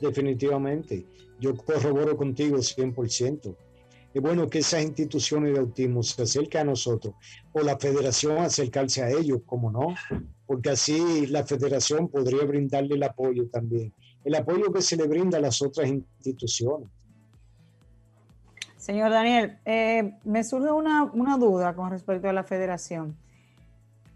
Definitivamente, 0.01 1.05
yo 1.41 1.55
corroboro 1.57 2.17
contigo 2.17 2.59
100%. 2.59 3.57
Es 4.15 4.23
bueno 4.23 4.49
que 4.49 4.61
esas 4.61 4.83
instituciones 4.83 5.53
de 5.53 5.61
autismo 5.61 6.03
se 6.03 6.23
acerquen 6.23 6.63
a 6.63 6.65
nosotros 6.65 7.15
o 7.53 7.61
la 7.61 7.79
federación 7.79 8.39
acercarse 8.39 9.03
a 9.03 9.11
ellos, 9.11 9.41
como 9.45 9.71
no, 9.71 9.95
porque 10.47 10.71
así 10.71 11.27
la 11.27 11.45
federación 11.45 12.09
podría 12.09 12.45
brindarle 12.47 12.95
el 12.95 13.03
apoyo 13.03 13.47
también, 13.49 13.93
el 14.25 14.35
apoyo 14.35 14.73
que 14.73 14.81
se 14.81 14.97
le 14.97 15.07
brinda 15.07 15.37
a 15.37 15.41
las 15.43 15.61
otras 15.61 15.89
instituciones. 15.89 16.89
Señor 18.79 19.11
Daniel, 19.11 19.59
eh, 19.65 20.15
me 20.25 20.45
surge 20.45 20.71
una, 20.71 21.05
una, 21.05 21.37
duda 21.37 21.75
con 21.75 21.91
respecto 21.91 22.29
a 22.29 22.33
la 22.33 22.45
federación. 22.45 23.17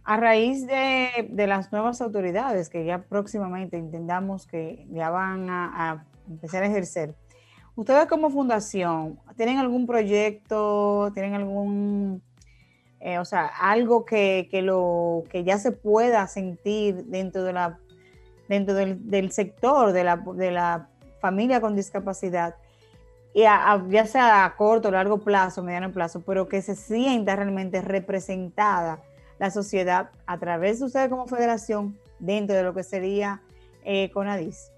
A 0.04 0.16
raíz 0.16 0.66
de, 0.66 1.28
de, 1.28 1.46
las 1.46 1.72
nuevas 1.72 2.00
autoridades 2.00 2.68
que 2.68 2.84
ya 2.84 3.02
próximamente 3.02 3.76
entendamos 3.76 4.46
que 4.46 4.86
ya 4.90 5.10
van 5.10 5.50
a, 5.50 5.90
a 5.90 6.04
empezar 6.30 6.62
a 6.62 6.66
ejercer, 6.66 7.14
¿ustedes 7.76 8.06
como 8.06 8.30
fundación 8.30 9.18
tienen 9.36 9.58
algún 9.58 9.86
proyecto, 9.86 11.10
tienen 11.14 11.34
algún 11.34 12.22
eh, 13.00 13.18
o 13.18 13.24
sea, 13.24 13.46
algo 13.46 14.04
que, 14.04 14.46
lo, 14.62 15.24
que 15.30 15.42
ya 15.42 15.58
se 15.58 15.72
pueda 15.72 16.26
sentir 16.26 17.06
dentro, 17.06 17.44
de 17.44 17.54
la, 17.54 17.78
dentro 18.46 18.74
del, 18.74 19.32
sector 19.32 19.92
de 19.92 20.04
la, 20.04 20.16
de 20.16 20.50
la, 20.50 20.88
familia 21.18 21.60
con 21.60 21.76
discapacidad, 21.76 22.54
y 23.34 23.42
ya 23.42 24.06
sea 24.06 24.44
a 24.44 24.56
corto, 24.56 24.90
largo 24.90 25.18
plazo, 25.18 25.62
mediano 25.62 25.92
plazo, 25.92 26.22
pero 26.24 26.48
que 26.48 26.62
se 26.62 26.74
sienta 26.74 27.36
realmente 27.36 27.82
representada 27.82 29.02
la 29.38 29.50
sociedad 29.50 30.10
a 30.26 30.38
través 30.38 30.80
de 30.80 30.86
ustedes 30.86 31.10
como 31.10 31.26
federación 31.26 31.98
dentro 32.18 32.56
de 32.56 32.62
lo 32.62 32.74
que 32.74 32.82
sería 32.82 33.42
eh, 33.84 34.10
CONADIS. 34.12 34.72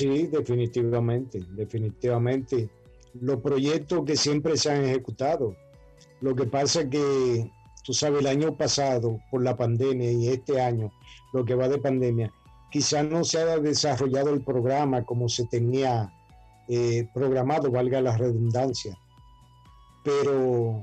Sí, 0.00 0.28
definitivamente, 0.28 1.44
definitivamente 1.50 2.70
los 3.20 3.38
proyectos 3.42 4.02
que 4.06 4.16
siempre 4.16 4.56
se 4.56 4.70
han 4.70 4.82
ejecutado. 4.82 5.54
Lo 6.22 6.34
que 6.34 6.46
pasa 6.46 6.80
es 6.80 6.86
que, 6.88 7.50
tú 7.84 7.92
sabes, 7.92 8.20
el 8.20 8.26
año 8.26 8.56
pasado, 8.56 9.20
por 9.30 9.42
la 9.42 9.58
pandemia 9.58 10.10
y 10.10 10.28
este 10.28 10.58
año, 10.58 10.90
lo 11.34 11.44
que 11.44 11.54
va 11.54 11.68
de 11.68 11.76
pandemia, 11.76 12.32
quizás 12.70 13.04
no 13.04 13.24
se 13.24 13.42
haya 13.42 13.58
desarrollado 13.58 14.32
el 14.32 14.42
programa 14.42 15.04
como 15.04 15.28
se 15.28 15.44
tenía 15.44 16.10
eh, 16.66 17.06
programado, 17.12 17.70
valga 17.70 18.00
la 18.00 18.16
redundancia. 18.16 18.96
Pero 20.02 20.82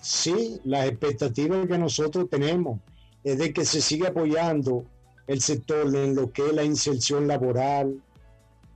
sí, 0.00 0.58
las 0.64 0.88
expectativas 0.88 1.68
que 1.68 1.78
nosotros 1.78 2.28
tenemos 2.28 2.80
es 3.22 3.38
de 3.38 3.52
que 3.52 3.64
se 3.64 3.80
siga 3.80 4.08
apoyando 4.08 4.84
el 5.28 5.40
sector 5.40 5.94
en 5.94 6.16
lo 6.16 6.32
que 6.32 6.48
es 6.48 6.52
la 6.52 6.64
inserción 6.64 7.28
laboral, 7.28 8.02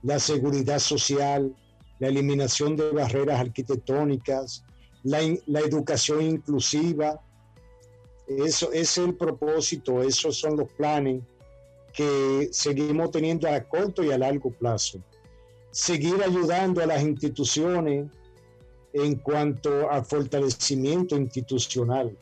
la 0.03 0.19
seguridad 0.19 0.79
social, 0.79 1.55
la 1.99 2.07
eliminación 2.07 2.75
de 2.75 2.91
barreras 2.91 3.39
arquitectónicas, 3.39 4.63
la, 5.03 5.59
educación 5.59 6.21
inclusiva. 6.21 7.19
Eso 8.27 8.71
es 8.71 8.97
el 8.97 9.15
propósito, 9.15 10.03
esos 10.03 10.37
son 10.37 10.57
los 10.57 10.69
planes 10.73 11.23
que 11.93 12.49
seguimos 12.51 13.11
teniendo 13.11 13.49
a 13.49 13.59
corto 13.61 14.03
y 14.03 14.11
a 14.11 14.17
largo 14.17 14.51
plazo. 14.51 14.99
Seguir 15.71 16.21
ayudando 16.23 16.81
a 16.81 16.85
las 16.85 17.01
instituciones 17.01 18.07
en 18.93 19.15
cuanto 19.15 19.89
a 19.89 20.03
fortalecimiento 20.03 21.15
institucional. 21.15 22.15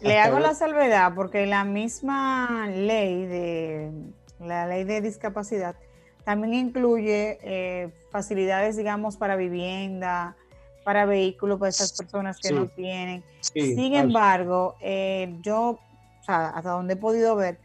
Le 0.00 0.18
hago 0.18 0.38
la 0.38 0.54
salvedad 0.54 1.14
porque 1.14 1.46
la 1.46 1.64
misma 1.64 2.68
ley 2.68 3.26
de 3.26 3.90
la 4.40 4.66
ley 4.66 4.84
de 4.84 5.00
discapacidad 5.00 5.76
también 6.24 6.54
incluye 6.54 7.38
eh, 7.42 7.90
facilidades, 8.10 8.76
digamos, 8.76 9.16
para 9.16 9.36
vivienda, 9.36 10.36
para 10.84 11.06
vehículos, 11.06 11.58
para 11.58 11.70
esas 11.70 11.92
personas 11.92 12.38
que 12.38 12.52
no 12.52 12.66
tienen. 12.68 13.22
Sin 13.40 13.94
embargo, 13.94 14.76
eh, 14.80 15.36
yo, 15.42 15.78
o 16.20 16.24
sea, 16.24 16.48
hasta 16.48 16.70
donde 16.70 16.94
he 16.94 16.96
podido 16.96 17.36
ver, 17.36 17.58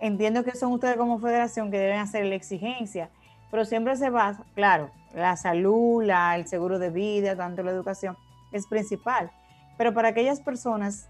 entiendo 0.00 0.44
que 0.44 0.56
son 0.56 0.72
ustedes 0.72 0.96
como 0.96 1.18
federación 1.18 1.70
que 1.70 1.78
deben 1.78 1.98
hacer 1.98 2.24
la 2.26 2.34
exigencia, 2.34 3.10
pero 3.50 3.64
siempre 3.64 3.96
se 3.96 4.10
basa, 4.10 4.44
claro, 4.54 4.90
la 5.14 5.36
salud, 5.36 6.02
la, 6.02 6.36
el 6.36 6.46
seguro 6.46 6.78
de 6.78 6.90
vida, 6.90 7.36
tanto 7.36 7.62
la 7.62 7.70
educación, 7.70 8.16
es 8.52 8.66
principal. 8.66 9.30
Pero 9.76 9.94
para 9.94 10.08
aquellas 10.08 10.40
personas 10.40 11.08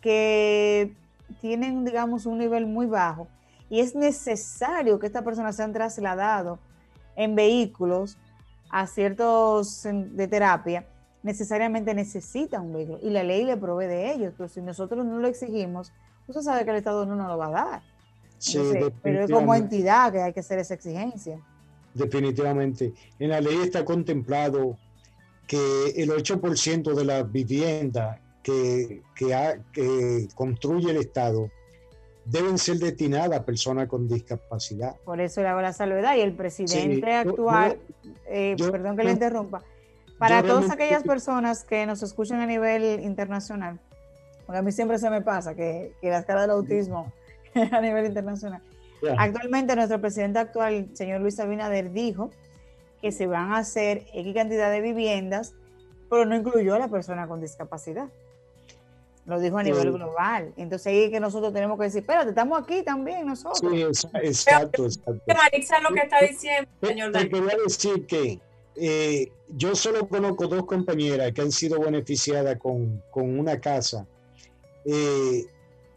que 0.00 0.94
tienen, 1.40 1.84
digamos, 1.84 2.26
un 2.26 2.38
nivel 2.38 2.66
muy 2.66 2.86
bajo, 2.86 3.28
y 3.70 3.80
es 3.80 3.94
necesario 3.94 4.98
que 4.98 5.06
estas 5.06 5.22
personas 5.22 5.56
sean 5.56 5.72
trasladados 5.72 6.58
en 7.16 7.34
vehículos 7.34 8.16
a 8.70 8.86
ciertos 8.86 9.82
de 9.82 10.28
terapia, 10.28 10.86
necesariamente 11.22 11.94
necesitan 11.94 12.66
un 12.66 12.74
vehículo 12.74 12.98
y 13.02 13.10
la 13.10 13.22
ley 13.22 13.44
le 13.44 13.56
provee 13.56 13.86
de 13.86 14.12
ellos, 14.12 14.34
pero 14.36 14.48
si 14.48 14.60
nosotros 14.60 15.04
no 15.04 15.18
lo 15.18 15.26
exigimos, 15.26 15.92
usted 16.26 16.42
sabe 16.42 16.64
que 16.64 16.70
el 16.70 16.76
Estado 16.76 17.04
no 17.06 17.16
nos 17.16 17.28
lo 17.28 17.38
va 17.38 17.46
a 17.46 17.50
dar. 17.50 17.82
pero 19.02 19.24
es 19.24 19.30
como 19.30 19.54
entidad 19.54 20.12
que 20.12 20.22
hay 20.22 20.32
que 20.32 20.40
hacer 20.40 20.58
esa 20.58 20.74
exigencia. 20.74 21.40
Definitivamente. 21.94 22.94
En 23.18 23.30
la 23.30 23.40
ley 23.40 23.58
está 23.62 23.84
contemplado 23.84 24.78
que 25.46 25.92
el 25.96 26.10
8% 26.10 26.94
de 26.94 27.04
la 27.04 27.22
vivienda 27.22 28.20
que, 28.42 29.02
que 29.14 30.28
construye 30.34 30.90
el 30.90 30.98
Estado 30.98 31.50
deben 32.30 32.58
ser 32.58 32.78
destinadas 32.78 33.40
a 33.40 33.44
personas 33.44 33.88
con 33.88 34.06
discapacidad. 34.06 34.96
Por 35.04 35.20
eso 35.20 35.40
le 35.40 35.48
hago 35.48 35.60
la 35.60 35.72
salvedad 35.72 36.16
y 36.16 36.20
el 36.20 36.34
presidente 36.34 37.12
actual, 37.12 37.78
eh, 38.26 38.56
perdón 38.58 38.96
que 38.96 39.04
le 39.04 39.12
interrumpa, 39.12 39.62
para 40.18 40.42
todas 40.42 40.70
aquellas 40.70 41.02
personas 41.02 41.64
que 41.64 41.86
nos 41.86 42.02
escuchan 42.02 42.40
a 42.40 42.46
nivel 42.46 43.00
internacional, 43.00 43.78
porque 44.44 44.58
a 44.58 44.62
mí 44.62 44.72
siempre 44.72 44.98
se 44.98 45.08
me 45.10 45.22
pasa 45.22 45.54
que, 45.54 45.92
que 46.00 46.10
la 46.10 46.18
escala 46.18 46.42
del 46.42 46.50
autismo 46.50 47.12
a 47.72 47.80
nivel 47.80 48.06
internacional. 48.06 48.62
Actualmente 49.16 49.76
nuestro 49.76 50.00
presidente 50.00 50.40
actual, 50.40 50.74
el 50.74 50.96
señor 50.96 51.20
Luis 51.20 51.38
Abinader, 51.38 51.92
dijo 51.92 52.30
que 53.00 53.12
se 53.12 53.26
van 53.26 53.52
a 53.52 53.58
hacer 53.58 54.06
X 54.12 54.34
cantidad 54.34 54.70
de 54.70 54.80
viviendas, 54.80 55.54
pero 56.10 56.24
no 56.26 56.34
incluyó 56.34 56.74
a 56.74 56.78
la 56.78 56.88
persona 56.88 57.28
con 57.28 57.40
discapacidad. 57.40 58.08
Lo 59.28 59.38
dijo 59.38 59.58
a 59.58 59.62
nivel 59.62 59.92
global. 59.92 60.54
Entonces 60.56 60.86
ahí 60.86 61.10
que 61.10 61.20
nosotros 61.20 61.52
tenemos 61.52 61.78
que 61.78 61.84
decir, 61.84 62.00
espérate, 62.00 62.30
estamos 62.30 62.62
aquí 62.62 62.82
también 62.82 63.26
nosotros. 63.26 63.60
Sí, 63.60 63.82
exacto, 64.22 64.86
exacto. 64.86 65.22
Marisa 65.26 65.80
lo 65.80 65.90
que 65.94 66.00
está 66.00 66.20
diciendo, 66.22 66.70
señor 66.82 67.12
Te, 67.12 67.28
quería 67.28 67.56
decir 67.62 68.06
que 68.06 68.40
eh, 68.74 69.30
yo 69.50 69.74
solo 69.74 70.08
conozco 70.08 70.46
dos 70.46 70.64
compañeras 70.64 71.32
que 71.32 71.42
han 71.42 71.52
sido 71.52 71.78
beneficiadas 71.78 72.56
con, 72.58 73.02
una 73.12 73.60
casa 73.60 74.06
Eh, 74.86 75.44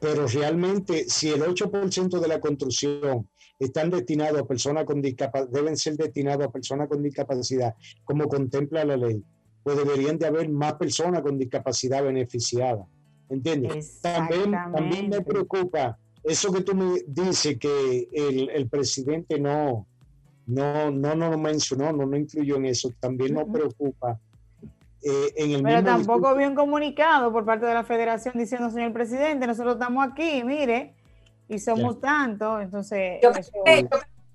pero 0.02 0.28
realmente 0.28 1.06
si 1.08 1.30
el 1.30 1.42
8% 1.44 2.20
de 2.20 2.28
la 2.28 2.42
construcción 2.42 3.30
están 3.58 3.92
destinados 3.92 4.42
a 4.42 4.46
personas 4.46 4.84
con 4.84 5.02
discapacidad, 5.02 5.50
deben 5.54 5.78
ser 5.78 5.96
destinados 5.96 6.48
a 6.48 6.52
personas 6.52 6.90
con 6.90 7.02
discapacidad, 7.02 7.76
como 8.04 8.28
contempla 8.28 8.84
la 8.84 8.98
ley, 8.98 9.24
pues 9.64 9.78
deberían 9.78 10.18
de 10.18 10.26
haber 10.26 10.50
más 10.50 10.74
personas 10.74 11.22
con 11.22 11.38
discapacidad 11.38 12.04
beneficiadas. 12.04 12.88
¿Entiendes? 13.32 14.02
También, 14.02 14.52
también 14.52 15.10
me 15.10 15.22
preocupa 15.22 15.98
eso 16.22 16.52
que 16.52 16.62
tú 16.62 16.76
me 16.76 17.02
dices 17.08 17.58
que 17.58 18.10
el, 18.12 18.50
el 18.50 18.68
presidente 18.68 19.40
no, 19.40 19.88
no, 20.46 20.92
no, 20.92 21.16
no 21.16 21.30
lo 21.32 21.38
mencionó, 21.38 21.94
no, 21.94 22.06
no 22.06 22.18
incluyó 22.18 22.58
en 22.58 22.66
eso, 22.66 22.92
también 23.00 23.34
nos 23.34 23.46
preocupa 23.46 24.20
eh, 25.04 25.60
Pero 25.64 25.84
tampoco 25.84 26.36
bien 26.36 26.54
comunicado 26.54 27.32
por 27.32 27.46
parte 27.46 27.66
de 27.66 27.74
la 27.74 27.84
federación 27.84 28.36
diciendo, 28.38 28.70
señor 28.70 28.94
presidente, 28.94 29.48
nosotros 29.48 29.76
estamos 29.76 30.06
aquí, 30.06 30.44
mire, 30.44 30.94
y 31.48 31.58
somos 31.58 32.00
tantos, 32.00 32.62
entonces... 32.62 33.20
Yo 33.24 33.32
creo 33.32 33.90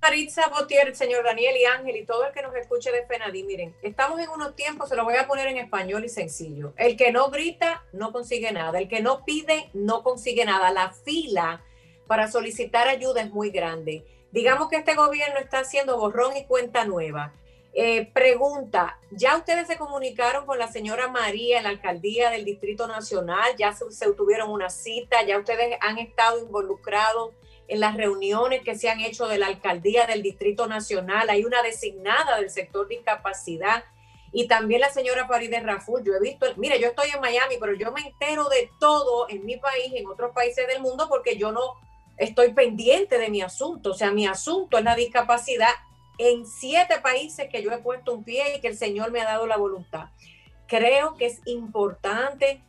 Maritza 0.07 0.47
Botier, 0.57 0.95
señor 0.95 1.25
Daniel 1.25 1.57
y 1.57 1.65
Ángel 1.65 1.97
y 1.97 2.07
todo 2.07 2.25
el 2.27 2.33
que 2.33 2.41
nos 2.41 2.55
escuche 2.55 2.93
de 2.93 3.05
FENADI, 3.07 3.43
miren, 3.43 3.75
estamos 3.83 4.21
en 4.21 4.29
unos 4.29 4.55
tiempos, 4.55 4.89
se 4.89 4.95
lo 4.95 5.03
voy 5.03 5.17
a 5.17 5.27
poner 5.27 5.49
en 5.49 5.57
español 5.57 6.05
y 6.05 6.09
sencillo. 6.09 6.75
El 6.77 6.97
que 6.97 7.11
no 7.11 7.29
grita 7.29 7.85
no 7.93 8.13
consigue 8.13 8.53
nada, 8.53 8.79
el 8.79 8.89
que 8.89 9.01
no 9.01 9.25
pide 9.25 9.69
no 9.75 10.05
consigue 10.05 10.45
nada. 10.45 10.71
La 10.71 10.93
fila 10.93 11.65
para 12.07 12.31
solicitar 12.31 12.87
ayuda 12.87 13.23
es 13.23 13.33
muy 13.33 13.51
grande. 13.51 14.07
Digamos 14.31 14.69
que 14.69 14.77
este 14.77 14.95
gobierno 14.95 15.41
está 15.41 15.59
haciendo 15.59 15.99
borrón 15.99 16.37
y 16.37 16.45
cuenta 16.45 16.85
nueva. 16.85 17.33
Eh, 17.75 18.09
pregunta, 18.15 19.01
¿ya 19.11 19.37
ustedes 19.37 19.67
se 19.67 19.77
comunicaron 19.77 20.47
con 20.47 20.61
la 20.61 20.69
señora 20.69 21.09
María 21.09 21.59
en 21.59 21.65
la 21.65 21.71
alcaldía 21.71 22.31
del 22.31 22.45
Distrito 22.45 22.87
Nacional? 22.87 23.57
¿Ya 23.59 23.73
se, 23.73 24.13
tuvieron 24.13 24.53
una 24.53 24.71
cita? 24.71 25.25
¿Ya 25.25 25.37
ustedes 25.37 25.77
han 25.81 25.99
estado 25.99 26.39
involucrados 26.39 27.35
en 27.69 27.81
las 27.81 27.97
reuniones 27.97 28.63
que 28.63 28.77
se 28.77 28.89
han 28.89 29.01
hecho 29.01 29.27
de 29.27 29.39
la 29.39 29.47
alcaldía 29.47 30.07
del 30.07 30.23
Distrito 30.23 30.67
Nacional? 30.67 31.29
Hay 31.31 31.45
una 31.45 31.63
designada 31.63 32.39
del 32.39 32.51
sector 32.51 32.89
discapacidad. 32.89 33.85
Y 34.33 34.49
también 34.49 34.81
la 34.81 34.91
señora 34.91 35.27
Farideh 35.27 35.61
Raful, 35.61 36.05
yo 36.05 36.13
he 36.15 36.21
visto, 36.21 36.47
mire, 36.57 36.79
yo 36.79 36.89
estoy 36.89 37.09
en 37.15 37.21
Miami, 37.21 37.57
pero 37.59 37.75
yo 37.75 37.93
me 37.93 38.03
entero 38.03 38.49
de 38.49 38.71
todo 38.79 39.29
en 39.29 39.47
mi 39.47 39.57
país, 39.57 39.93
en 39.95 40.07
otros 40.07 40.33
países 40.35 40.67
del 40.67 40.83
mundo, 40.83 41.09
porque 41.09 41.37
yo 41.37 41.53
no 41.53 41.75
estoy 42.17 42.53
pendiente 42.53 43.19
de 43.19 43.31
mi 43.31 43.41
asunto. 43.41 43.91
O 43.91 43.95
sea, 43.95 44.11
mi 44.11 44.27
asunto 44.27 44.79
es 44.79 44.85
la 44.85 44.95
discapacidad 44.95 45.71
en 46.19 46.47
siete 46.47 47.01
países 47.01 47.49
que 47.51 47.63
yo 47.63 47.71
he 47.73 47.79
puesto 47.79 48.13
un 48.13 48.25
pie 48.25 48.57
y 48.57 48.61
que 48.61 48.69
el 48.69 48.77
Señor 48.77 49.11
me 49.11 49.21
ha 49.21 49.25
dado 49.25 49.47
la 49.47 49.57
voluntad. 49.57 50.09
Creo 50.67 51.17
que 51.17 51.27
es 51.27 51.41
importante, 51.45 52.63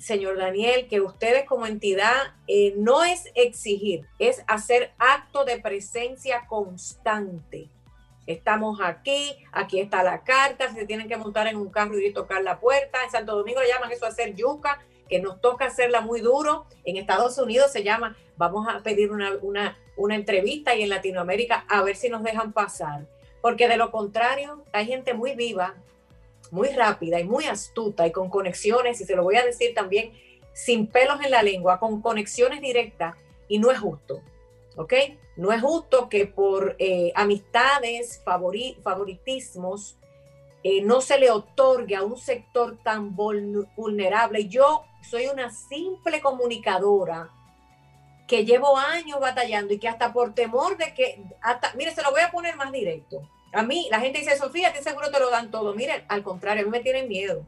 señor 0.00 0.38
Daniel, 0.38 0.88
que 0.88 1.00
ustedes 1.00 1.44
como 1.44 1.66
entidad 1.66 2.34
eh, 2.46 2.74
no 2.76 3.04
es 3.04 3.30
exigir, 3.34 4.06
es 4.18 4.42
hacer 4.48 4.92
acto 4.98 5.44
de 5.44 5.60
presencia 5.60 6.46
constante. 6.46 7.68
Estamos 8.26 8.80
aquí, 8.82 9.36
aquí 9.52 9.80
está 9.80 10.02
la 10.02 10.22
carta, 10.22 10.72
se 10.72 10.86
tienen 10.86 11.08
que 11.08 11.16
montar 11.16 11.46
en 11.48 11.56
un 11.56 11.70
carro 11.70 11.98
y 11.98 12.12
tocar 12.12 12.42
la 12.42 12.60
puerta. 12.60 13.02
En 13.04 13.10
Santo 13.10 13.36
Domingo 13.36 13.60
le 13.60 13.68
llaman 13.68 13.90
eso 13.90 14.06
hacer 14.06 14.34
yuca, 14.34 14.80
que 15.08 15.20
nos 15.20 15.40
toca 15.40 15.66
hacerla 15.66 16.00
muy 16.00 16.20
duro. 16.20 16.66
En 16.84 16.96
Estados 16.96 17.38
Unidos 17.38 17.72
se 17.72 17.82
llama, 17.82 18.16
vamos 18.36 18.68
a 18.68 18.82
pedir 18.82 19.10
una, 19.10 19.32
una, 19.42 19.76
una 19.96 20.14
entrevista 20.14 20.74
y 20.74 20.82
en 20.82 20.90
Latinoamérica 20.90 21.64
a 21.68 21.82
ver 21.82 21.96
si 21.96 22.08
nos 22.08 22.22
dejan 22.22 22.52
pasar. 22.52 23.06
Porque 23.42 23.68
de 23.68 23.76
lo 23.76 23.90
contrario, 23.90 24.64
hay 24.72 24.86
gente 24.86 25.14
muy 25.14 25.34
viva, 25.34 25.74
muy 26.50 26.68
rápida 26.68 27.20
y 27.20 27.24
muy 27.24 27.46
astuta 27.46 28.06
y 28.06 28.12
con 28.12 28.28
conexiones, 28.28 29.00
y 29.00 29.04
se 29.04 29.16
lo 29.16 29.22
voy 29.22 29.36
a 29.36 29.44
decir 29.44 29.74
también, 29.74 30.12
sin 30.52 30.86
pelos 30.86 31.20
en 31.22 31.30
la 31.30 31.42
lengua, 31.42 31.78
con 31.78 32.00
conexiones 32.00 32.60
directas, 32.60 33.14
y 33.48 33.58
no 33.58 33.70
es 33.70 33.78
justo. 33.78 34.20
¿Ok? 34.76 34.94
No 35.36 35.52
es 35.52 35.62
justo 35.62 36.08
que 36.08 36.26
por 36.26 36.76
eh, 36.78 37.12
amistades, 37.14 38.22
favoritismos, 38.24 39.96
eh, 40.62 40.82
no 40.82 41.00
se 41.00 41.18
le 41.18 41.30
otorgue 41.30 41.96
a 41.96 42.02
un 42.02 42.18
sector 42.18 42.78
tan 42.82 43.16
vulnerable. 43.16 44.46
Yo 44.48 44.84
soy 45.08 45.26
una 45.26 45.50
simple 45.50 46.20
comunicadora 46.20 47.30
que 48.28 48.44
llevo 48.44 48.76
años 48.76 49.18
batallando 49.18 49.74
y 49.74 49.78
que 49.78 49.88
hasta 49.88 50.12
por 50.12 50.34
temor 50.34 50.76
de 50.76 50.94
que, 50.94 51.22
hasta, 51.40 51.72
mire, 51.74 51.92
se 51.92 52.02
lo 52.02 52.10
voy 52.10 52.20
a 52.20 52.30
poner 52.30 52.56
más 52.56 52.70
directo. 52.70 53.22
A 53.52 53.62
mí, 53.62 53.88
la 53.90 54.00
gente 54.00 54.20
dice, 54.20 54.36
Sofía, 54.36 54.72
te 54.72 54.82
seguro 54.82 55.10
te 55.10 55.18
lo 55.18 55.30
dan 55.30 55.50
todo. 55.50 55.74
Mire, 55.74 56.04
al 56.08 56.22
contrario, 56.22 56.62
a 56.62 56.64
mí 56.66 56.70
me 56.70 56.80
tienen 56.80 57.08
miedo. 57.08 57.46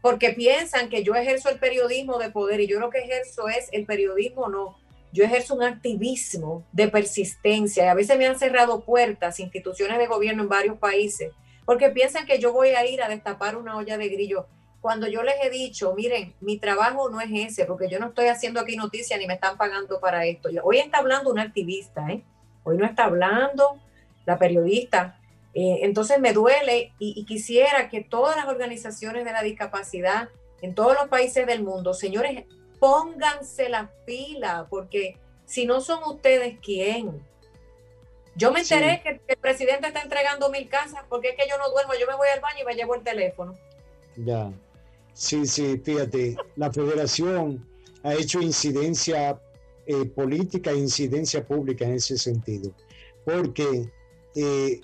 Porque 0.00 0.30
piensan 0.30 0.88
que 0.88 1.02
yo 1.02 1.14
ejerzo 1.14 1.48
el 1.48 1.58
periodismo 1.58 2.18
de 2.18 2.30
poder 2.30 2.60
y 2.60 2.66
yo 2.66 2.78
lo 2.78 2.90
que 2.90 2.98
ejerzo 2.98 3.48
es 3.48 3.68
el 3.72 3.86
periodismo, 3.86 4.48
no. 4.48 4.76
Yo 5.12 5.24
ejerzo 5.24 5.54
un 5.54 5.62
activismo 5.62 6.64
de 6.72 6.88
persistencia 6.88 7.84
y 7.84 7.88
a 7.88 7.94
veces 7.94 8.18
me 8.18 8.26
han 8.26 8.38
cerrado 8.38 8.84
puertas, 8.84 9.40
instituciones 9.40 9.98
de 9.98 10.06
gobierno 10.06 10.42
en 10.42 10.48
varios 10.48 10.78
países, 10.78 11.32
porque 11.64 11.90
piensan 11.90 12.26
que 12.26 12.38
yo 12.38 12.52
voy 12.52 12.70
a 12.70 12.84
ir 12.84 13.00
a 13.02 13.08
destapar 13.08 13.56
una 13.56 13.76
olla 13.76 13.96
de 13.96 14.08
grillo 14.08 14.46
cuando 14.84 15.08
yo 15.08 15.22
les 15.22 15.36
he 15.42 15.48
dicho, 15.48 15.94
miren, 15.94 16.34
mi 16.42 16.58
trabajo 16.58 17.08
no 17.08 17.18
es 17.18 17.30
ese, 17.32 17.64
porque 17.64 17.88
yo 17.88 17.98
no 17.98 18.08
estoy 18.08 18.26
haciendo 18.26 18.60
aquí 18.60 18.76
noticias 18.76 19.18
ni 19.18 19.26
me 19.26 19.32
están 19.32 19.56
pagando 19.56 19.98
para 19.98 20.26
esto. 20.26 20.50
Hoy 20.62 20.76
está 20.76 20.98
hablando 20.98 21.30
una 21.30 21.40
activista, 21.40 22.06
¿eh? 22.10 22.22
Hoy 22.64 22.76
no 22.76 22.84
está 22.84 23.04
hablando 23.04 23.80
la 24.26 24.38
periodista. 24.38 25.18
Eh, 25.54 25.80
entonces 25.82 26.18
me 26.18 26.32
duele 26.32 26.92
y, 26.98 27.14
y, 27.16 27.24
quisiera 27.24 27.88
que 27.88 28.02
todas 28.02 28.36
las 28.36 28.46
organizaciones 28.46 29.24
de 29.24 29.32
la 29.32 29.42
discapacidad 29.42 30.28
en 30.62 30.74
todos 30.74 30.94
los 30.94 31.08
países 31.08 31.46
del 31.46 31.62
mundo, 31.62 31.94
señores, 31.94 32.44
pónganse 32.80 33.68
la 33.68 33.90
pila, 34.04 34.66
porque 34.68 35.16
si 35.46 35.66
no 35.66 35.80
son 35.80 36.02
ustedes, 36.04 36.58
¿quién? 36.60 37.22
Yo 38.36 38.50
me 38.50 38.60
enteré 38.60 39.00
que 39.02 39.20
el 39.28 39.36
presidente 39.36 39.86
está 39.86 40.02
entregando 40.02 40.50
mil 40.50 40.68
casas 40.68 41.04
porque 41.08 41.30
es 41.30 41.36
que 41.36 41.48
yo 41.48 41.56
no 41.56 41.70
duermo, 41.70 41.92
yo 41.98 42.06
me 42.06 42.16
voy 42.16 42.28
al 42.34 42.40
baño 42.40 42.58
y 42.62 42.64
me 42.64 42.74
llevo 42.74 42.96
el 42.96 43.02
teléfono. 43.02 43.54
Ya. 44.16 44.52
Sí, 45.12 45.46
sí, 45.46 45.80
fíjate, 45.84 46.36
la 46.56 46.72
federación 46.72 47.64
ha 48.02 48.14
hecho 48.14 48.40
incidencia 48.40 49.40
eh, 49.86 50.04
política 50.06 50.72
e 50.72 50.76
incidencia 50.76 51.46
pública 51.46 51.84
en 51.84 51.94
ese 51.94 52.18
sentido, 52.18 52.72
porque 53.24 53.88
eh, 54.34 54.80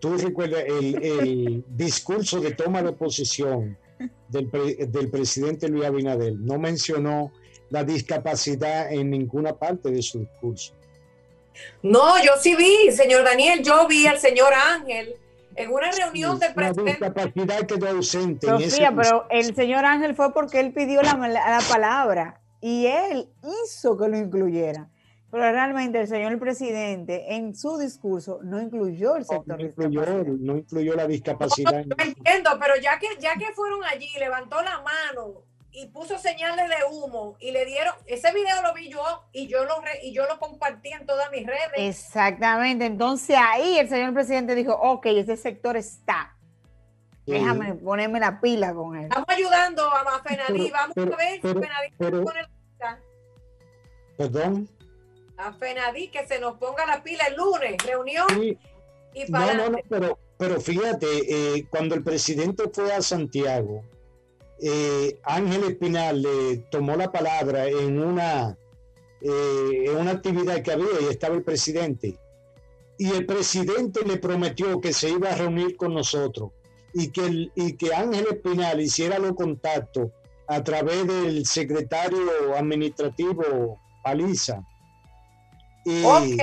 tú 0.00 0.16
recuerdas 0.16 0.64
el, 0.66 1.64
discurso 1.68 2.40
de 2.40 2.52
toma 2.52 2.82
de 2.82 2.92
posesión 2.92 3.76
del, 4.28 4.50
del 4.90 5.10
presidente 5.10 5.68
Luis 5.68 5.84
Abinadel, 5.84 6.44
no 6.44 6.58
mencionó 6.58 7.32
la 7.70 7.84
discapacidad 7.84 8.92
en 8.92 9.10
ninguna 9.10 9.54
parte 9.54 9.90
de 9.90 10.02
su 10.02 10.20
discurso. 10.20 10.74
No, 11.82 12.22
yo 12.22 12.32
sí 12.40 12.54
vi, 12.56 12.90
señor 12.92 13.24
Daniel, 13.24 13.62
yo 13.62 13.86
vi 13.86 14.06
al 14.06 14.18
señor 14.18 14.52
Ángel 14.52 15.14
en 15.56 15.70
una 15.70 15.90
reunión 15.90 16.38
de 16.38 16.50
presidente. 16.50 16.92
discapacidad 16.92 17.66
quedó 17.66 17.88
ausente. 17.88 18.46
Sofía, 18.46 18.92
pero 18.94 19.26
el 19.30 19.54
señor 19.54 19.84
Ángel 19.84 20.14
fue 20.14 20.32
porque 20.32 20.60
él 20.60 20.72
pidió 20.72 21.02
la, 21.02 21.16
la, 21.28 21.60
palabra 21.68 22.40
y 22.60 22.86
él 22.86 23.28
hizo 23.64 23.96
que 23.96 24.08
lo 24.08 24.16
incluyera. 24.16 24.88
Pero 25.30 25.52
realmente 25.52 26.00
el 26.00 26.08
señor 26.08 26.38
presidente 26.40 27.34
en 27.34 27.54
su 27.54 27.78
discurso 27.78 28.40
no 28.42 28.60
incluyó 28.60 29.16
el 29.16 29.24
sector 29.24 29.58
no, 29.58 29.64
incluyó, 29.64 30.04
no 30.40 30.56
incluyó 30.56 30.94
la 30.94 31.06
discapacidad. 31.06 31.84
No, 31.84 31.96
entiendo, 32.02 32.50
pero 32.58 32.74
ya 32.76 32.98
que, 32.98 33.06
ya 33.20 33.34
que 33.34 33.52
fueron 33.54 33.84
allí, 33.84 34.08
levantó 34.18 34.60
la 34.62 34.82
mano 34.82 35.44
y 35.70 35.86
puso 35.86 36.18
señales 36.18 36.68
de 36.68 36.84
humo 36.90 37.36
y 37.38 37.52
le 37.52 37.64
dieron, 37.64 37.94
ese 38.06 38.32
video 38.32 38.60
lo 38.62 38.74
vi 38.74 38.88
yo 38.88 39.02
y 39.32 39.46
yo 39.46 39.64
lo, 39.64 39.74
y 40.02 40.12
yo 40.12 40.26
lo 40.26 40.40
compartí 40.40 40.88
en 40.90 41.06
todas 41.06 41.30
mis 41.30 41.46
redes. 41.46 41.74
Exactamente, 41.76 42.86
entonces 42.86 43.36
ahí 43.40 43.78
el 43.78 43.88
señor 43.88 44.12
presidente 44.12 44.56
dijo, 44.56 44.72
ok, 44.72 45.06
ese 45.06 45.36
sector 45.36 45.76
está. 45.76 46.36
Déjame 47.24 47.74
ponerme 47.74 48.18
la 48.18 48.40
pila 48.40 48.74
con 48.74 48.96
él. 48.96 49.04
Estamos 49.04 49.28
ayudando 49.28 49.84
a 49.84 50.20
Fenadí, 50.24 50.70
vamos 50.72 50.96
a 50.96 51.16
ver 51.16 51.34
si 51.34 51.40
Fenadí 51.40 52.24
pone 52.24 52.42
la 52.80 52.98
Perdón. 54.16 54.68
A 55.42 55.52
Fenadí 55.54 56.08
que 56.08 56.26
se 56.26 56.38
nos 56.38 56.58
ponga 56.58 56.86
la 56.86 57.02
pila 57.02 57.24
el 57.28 57.36
lunes, 57.36 57.76
reunión. 57.84 58.26
Y 59.12 59.30
para 59.30 59.54
no, 59.54 59.64
no, 59.64 59.70
no, 59.70 59.78
pero, 59.88 60.18
pero 60.36 60.60
fíjate, 60.60 61.06
eh, 61.56 61.66
cuando 61.70 61.94
el 61.94 62.04
presidente 62.04 62.64
fue 62.72 62.92
a 62.92 63.02
Santiago, 63.02 63.82
eh, 64.62 65.18
Ángel 65.24 65.64
Espinal 65.64 66.22
le 66.22 66.58
tomó 66.70 66.94
la 66.94 67.10
palabra 67.10 67.66
en 67.66 68.00
una, 68.00 68.56
eh, 69.20 69.84
en 69.86 69.96
una 69.96 70.12
actividad 70.12 70.62
que 70.62 70.72
había 70.72 71.00
y 71.00 71.06
estaba 71.06 71.34
el 71.34 71.42
presidente. 71.42 72.18
Y 72.98 73.10
el 73.10 73.24
presidente 73.24 74.02
le 74.04 74.18
prometió 74.18 74.80
que 74.80 74.92
se 74.92 75.08
iba 75.08 75.30
a 75.30 75.36
reunir 75.36 75.76
con 75.76 75.94
nosotros 75.94 76.50
y 76.92 77.10
que, 77.10 77.50
y 77.54 77.76
que 77.76 77.94
Ángel 77.94 78.26
Espinal 78.30 78.80
hiciera 78.80 79.18
los 79.18 79.34
contactos 79.34 80.10
a 80.48 80.62
través 80.62 81.06
del 81.06 81.46
secretario 81.46 82.54
administrativo 82.56 83.78
Paliza. 84.04 84.60
Y, 85.84 86.38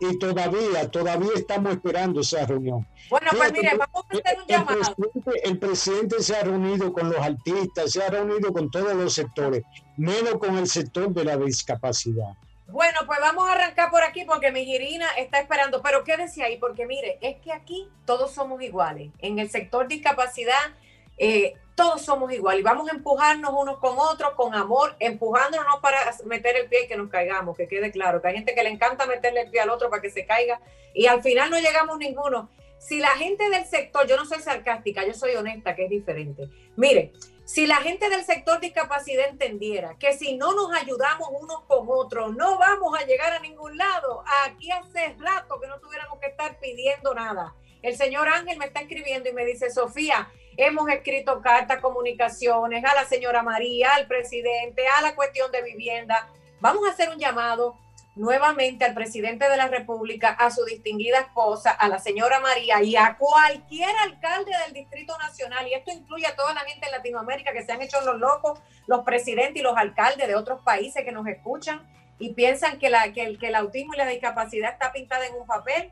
y 0.00 0.18
todavía, 0.18 0.90
todavía 0.90 1.30
estamos 1.34 1.72
esperando 1.72 2.20
esa 2.20 2.46
reunión. 2.46 2.86
Bueno, 3.10 3.26
pues 3.36 3.52
mire, 3.52 3.76
vamos 3.76 4.04
a 4.08 4.16
hacer 4.16 4.38
un 4.40 4.46
llamado. 4.46 4.78
El 4.78 4.84
presidente, 4.94 5.48
el 5.48 5.58
presidente 5.58 6.22
se 6.22 6.36
ha 6.36 6.42
reunido 6.42 6.92
con 6.92 7.10
los 7.10 7.18
artistas, 7.18 7.92
se 7.92 8.02
ha 8.02 8.08
reunido 8.08 8.52
con 8.52 8.70
todos 8.70 8.94
los 8.94 9.12
sectores, 9.12 9.62
menos 9.96 10.34
con 10.38 10.56
el 10.56 10.66
sector 10.66 11.10
de 11.10 11.24
la 11.24 11.36
discapacidad. 11.36 12.34
Bueno, 12.68 13.00
pues 13.04 13.18
vamos 13.20 13.48
a 13.48 13.52
arrancar 13.52 13.90
por 13.90 14.02
aquí 14.04 14.24
porque 14.24 14.52
mi 14.52 14.64
Girina 14.64 15.08
está 15.18 15.40
esperando. 15.40 15.82
Pero 15.82 16.04
quédese 16.04 16.42
ahí, 16.42 16.56
porque 16.56 16.86
mire, 16.86 17.18
es 17.20 17.36
que 17.40 17.52
aquí 17.52 17.88
todos 18.04 18.32
somos 18.32 18.62
iguales. 18.62 19.10
En 19.18 19.38
el 19.38 19.50
sector 19.50 19.88
discapacidad, 19.88 20.76
eh, 21.20 21.54
todos 21.74 22.02
somos 22.02 22.32
iguales. 22.32 22.60
Y 22.60 22.64
vamos 22.64 22.90
a 22.90 22.94
empujarnos 22.96 23.52
unos 23.54 23.78
con 23.78 23.96
otros, 23.98 24.32
con 24.34 24.54
amor, 24.54 24.96
empujándonos 24.98 25.80
para 25.80 25.98
meter 26.24 26.56
el 26.56 26.68
pie 26.68 26.84
y 26.84 26.88
que 26.88 26.96
nos 26.96 27.10
caigamos, 27.10 27.56
que 27.56 27.68
quede 27.68 27.92
claro. 27.92 28.20
Que 28.20 28.28
hay 28.28 28.34
gente 28.34 28.54
que 28.54 28.62
le 28.64 28.70
encanta 28.70 29.06
meterle 29.06 29.42
el 29.42 29.50
pie 29.50 29.60
al 29.60 29.70
otro 29.70 29.90
para 29.90 30.02
que 30.02 30.10
se 30.10 30.26
caiga 30.26 30.60
y 30.94 31.06
al 31.06 31.22
final 31.22 31.50
no 31.50 31.58
llegamos 31.58 31.98
ninguno. 31.98 32.50
Si 32.78 32.98
la 32.98 33.10
gente 33.10 33.50
del 33.50 33.66
sector, 33.66 34.06
yo 34.06 34.16
no 34.16 34.24
soy 34.24 34.40
sarcástica, 34.40 35.06
yo 35.06 35.12
soy 35.12 35.34
honesta, 35.36 35.76
que 35.76 35.84
es 35.84 35.90
diferente. 35.90 36.48
Mire, 36.76 37.12
si 37.44 37.66
la 37.66 37.76
gente 37.76 38.08
del 38.08 38.24
sector 38.24 38.58
discapacidad 38.60 39.28
entendiera 39.28 39.96
que 39.98 40.14
si 40.14 40.36
no 40.36 40.54
nos 40.54 40.72
ayudamos 40.72 41.28
unos 41.38 41.64
con 41.64 41.86
otros, 41.88 42.34
no 42.34 42.58
vamos 42.58 42.98
a 42.98 43.04
llegar 43.04 43.34
a 43.34 43.40
ningún 43.40 43.76
lado. 43.76 44.24
Aquí 44.46 44.70
hace 44.70 45.14
rato 45.18 45.60
que 45.60 45.66
no 45.66 45.78
tuviéramos 45.80 46.18
que 46.18 46.28
estar 46.28 46.58
pidiendo 46.58 47.12
nada. 47.12 47.54
El 47.82 47.96
señor 47.96 48.28
Ángel 48.28 48.58
me 48.58 48.66
está 48.66 48.80
escribiendo 48.80 49.28
y 49.28 49.32
me 49.32 49.44
dice, 49.44 49.70
Sofía, 49.70 50.30
hemos 50.60 50.88
escrito 50.90 51.40
cartas, 51.40 51.80
comunicaciones 51.80 52.84
a 52.84 52.94
la 52.94 53.04
señora 53.04 53.42
María, 53.42 53.94
al 53.94 54.06
presidente, 54.06 54.82
a 54.98 55.02
la 55.02 55.14
cuestión 55.14 55.50
de 55.50 55.62
vivienda. 55.62 56.28
Vamos 56.60 56.86
a 56.86 56.92
hacer 56.92 57.08
un 57.08 57.18
llamado 57.18 57.78
nuevamente 58.16 58.84
al 58.84 58.92
presidente 58.92 59.48
de 59.48 59.56
la 59.56 59.68
República, 59.68 60.30
a 60.30 60.50
su 60.50 60.64
distinguida 60.64 61.20
esposa, 61.20 61.70
a 61.70 61.88
la 61.88 61.98
señora 61.98 62.40
María 62.40 62.82
y 62.82 62.96
a 62.96 63.16
cualquier 63.16 63.90
alcalde 64.04 64.52
del 64.64 64.74
Distrito 64.74 65.16
Nacional, 65.16 65.66
y 65.66 65.74
esto 65.74 65.90
incluye 65.92 66.26
a 66.26 66.36
toda 66.36 66.52
la 66.52 66.60
gente 66.60 66.86
en 66.86 66.92
Latinoamérica 66.92 67.52
que 67.52 67.62
se 67.62 67.72
han 67.72 67.80
hecho 67.80 68.00
los 68.02 68.18
locos, 68.18 68.60
los 68.86 69.04
presidentes 69.04 69.60
y 69.60 69.62
los 69.62 69.76
alcaldes 69.76 70.28
de 70.28 70.34
otros 70.34 70.60
países 70.62 71.04
que 71.04 71.12
nos 71.12 71.26
escuchan 71.26 71.88
y 72.18 72.34
piensan 72.34 72.78
que, 72.78 72.88
el, 72.88 73.38
que 73.38 73.46
el 73.46 73.54
autismo 73.54 73.94
y 73.94 73.96
la 73.96 74.06
discapacidad 74.06 74.72
está 74.72 74.92
pintada 74.92 75.26
en 75.26 75.34
un 75.36 75.46
papel. 75.46 75.90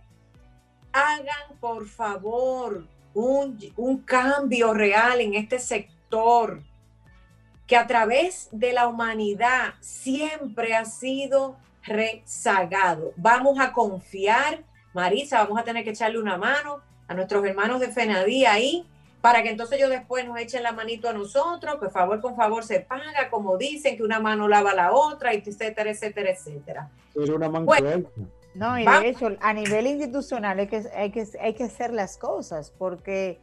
Hagan, 0.93 1.59
por 1.61 1.89
favor, 1.89 2.87
un, 3.19 3.59
un 3.77 3.99
cambio 3.99 4.73
real 4.73 5.21
en 5.21 5.35
este 5.35 5.59
sector 5.59 6.63
que 7.67 7.77
a 7.77 7.87
través 7.87 8.49
de 8.53 8.73
la 8.73 8.87
humanidad 8.87 9.75
siempre 9.81 10.77
ha 10.77 10.85
sido 10.85 11.57
rezagado. 11.83 13.13
Vamos 13.17 13.59
a 13.59 13.73
confiar, 13.73 14.63
Marisa, 14.95 15.43
vamos 15.43 15.59
a 15.59 15.65
tener 15.65 15.83
que 15.83 15.91
echarle 15.91 16.19
una 16.19 16.37
mano 16.39 16.81
a 17.09 17.15
nuestros 17.15 17.45
hermanos 17.45 17.81
de 17.81 17.89
FENADI 17.89 18.47
ahí, 18.47 18.87
para 19.21 19.43
que 19.43 19.51
entonces 19.51 19.79
ellos 19.79 19.91
después 19.91 20.25
nos 20.25 20.39
echen 20.39 20.63
la 20.63 20.71
manito 20.71 21.09
a 21.09 21.13
nosotros, 21.13 21.77
que 21.81 21.91
favor 21.91 22.21
con 22.21 22.37
favor 22.37 22.63
se 22.63 22.81
paga, 22.81 23.29
como 23.31 23.57
dicen, 23.57 23.97
que 23.97 24.05
una 24.05 24.21
mano 24.21 24.47
lava 24.47 24.75
la 24.75 24.93
otra, 24.93 25.33
etcétera, 25.33 25.91
etcétera, 25.91 26.31
etcétera. 26.31 26.89
una 27.17 27.49
no, 28.55 28.79
y 28.79 28.85
de 28.85 29.09
hecho, 29.09 29.37
a 29.41 29.53
nivel 29.53 29.87
institucional 29.87 30.59
hay 30.59 30.67
que, 30.67 30.85
hay, 30.95 31.11
que, 31.11 31.27
hay 31.41 31.55
que 31.55 31.65
hacer 31.65 31.93
las 31.93 32.17
cosas, 32.17 32.73
porque 32.77 33.39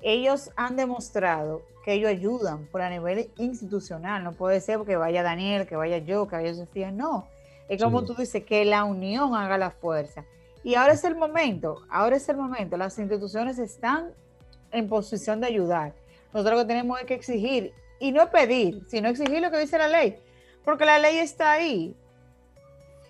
ellos 0.00 0.50
han 0.56 0.76
demostrado 0.76 1.62
que 1.84 1.94
ellos 1.94 2.10
ayudan 2.10 2.66
por 2.66 2.80
a 2.80 2.88
nivel 2.88 3.30
institucional. 3.36 4.24
No 4.24 4.32
puede 4.32 4.60
ser 4.60 4.80
que 4.80 4.96
vaya 4.96 5.22
Daniel, 5.22 5.66
que 5.66 5.76
vaya 5.76 5.98
yo, 5.98 6.26
que 6.28 6.36
vaya 6.36 6.54
Sofía, 6.54 6.90
no. 6.90 7.28
Es 7.68 7.82
como 7.82 8.04
tú 8.04 8.14
dices, 8.14 8.44
que 8.44 8.64
la 8.64 8.84
unión 8.84 9.34
haga 9.34 9.58
la 9.58 9.70
fuerza. 9.70 10.24
Y 10.62 10.76
ahora 10.76 10.94
es 10.94 11.04
el 11.04 11.14
momento, 11.14 11.82
ahora 11.90 12.16
es 12.16 12.28
el 12.28 12.36
momento. 12.36 12.76
Las 12.76 12.98
instituciones 12.98 13.58
están 13.58 14.12
en 14.72 14.88
posición 14.88 15.40
de 15.40 15.46
ayudar. 15.46 15.94
Nosotros 16.32 16.58
lo 16.58 16.64
que 16.64 16.68
tenemos 16.68 17.00
es 17.00 17.06
que 17.06 17.14
exigir, 17.14 17.72
y 18.00 18.12
no 18.12 18.30
pedir, 18.30 18.82
sino 18.88 19.08
exigir 19.08 19.40
lo 19.40 19.50
que 19.50 19.58
dice 19.58 19.78
la 19.78 19.88
ley, 19.88 20.16
porque 20.64 20.84
la 20.84 20.98
ley 20.98 21.18
está 21.18 21.52
ahí. 21.52 21.94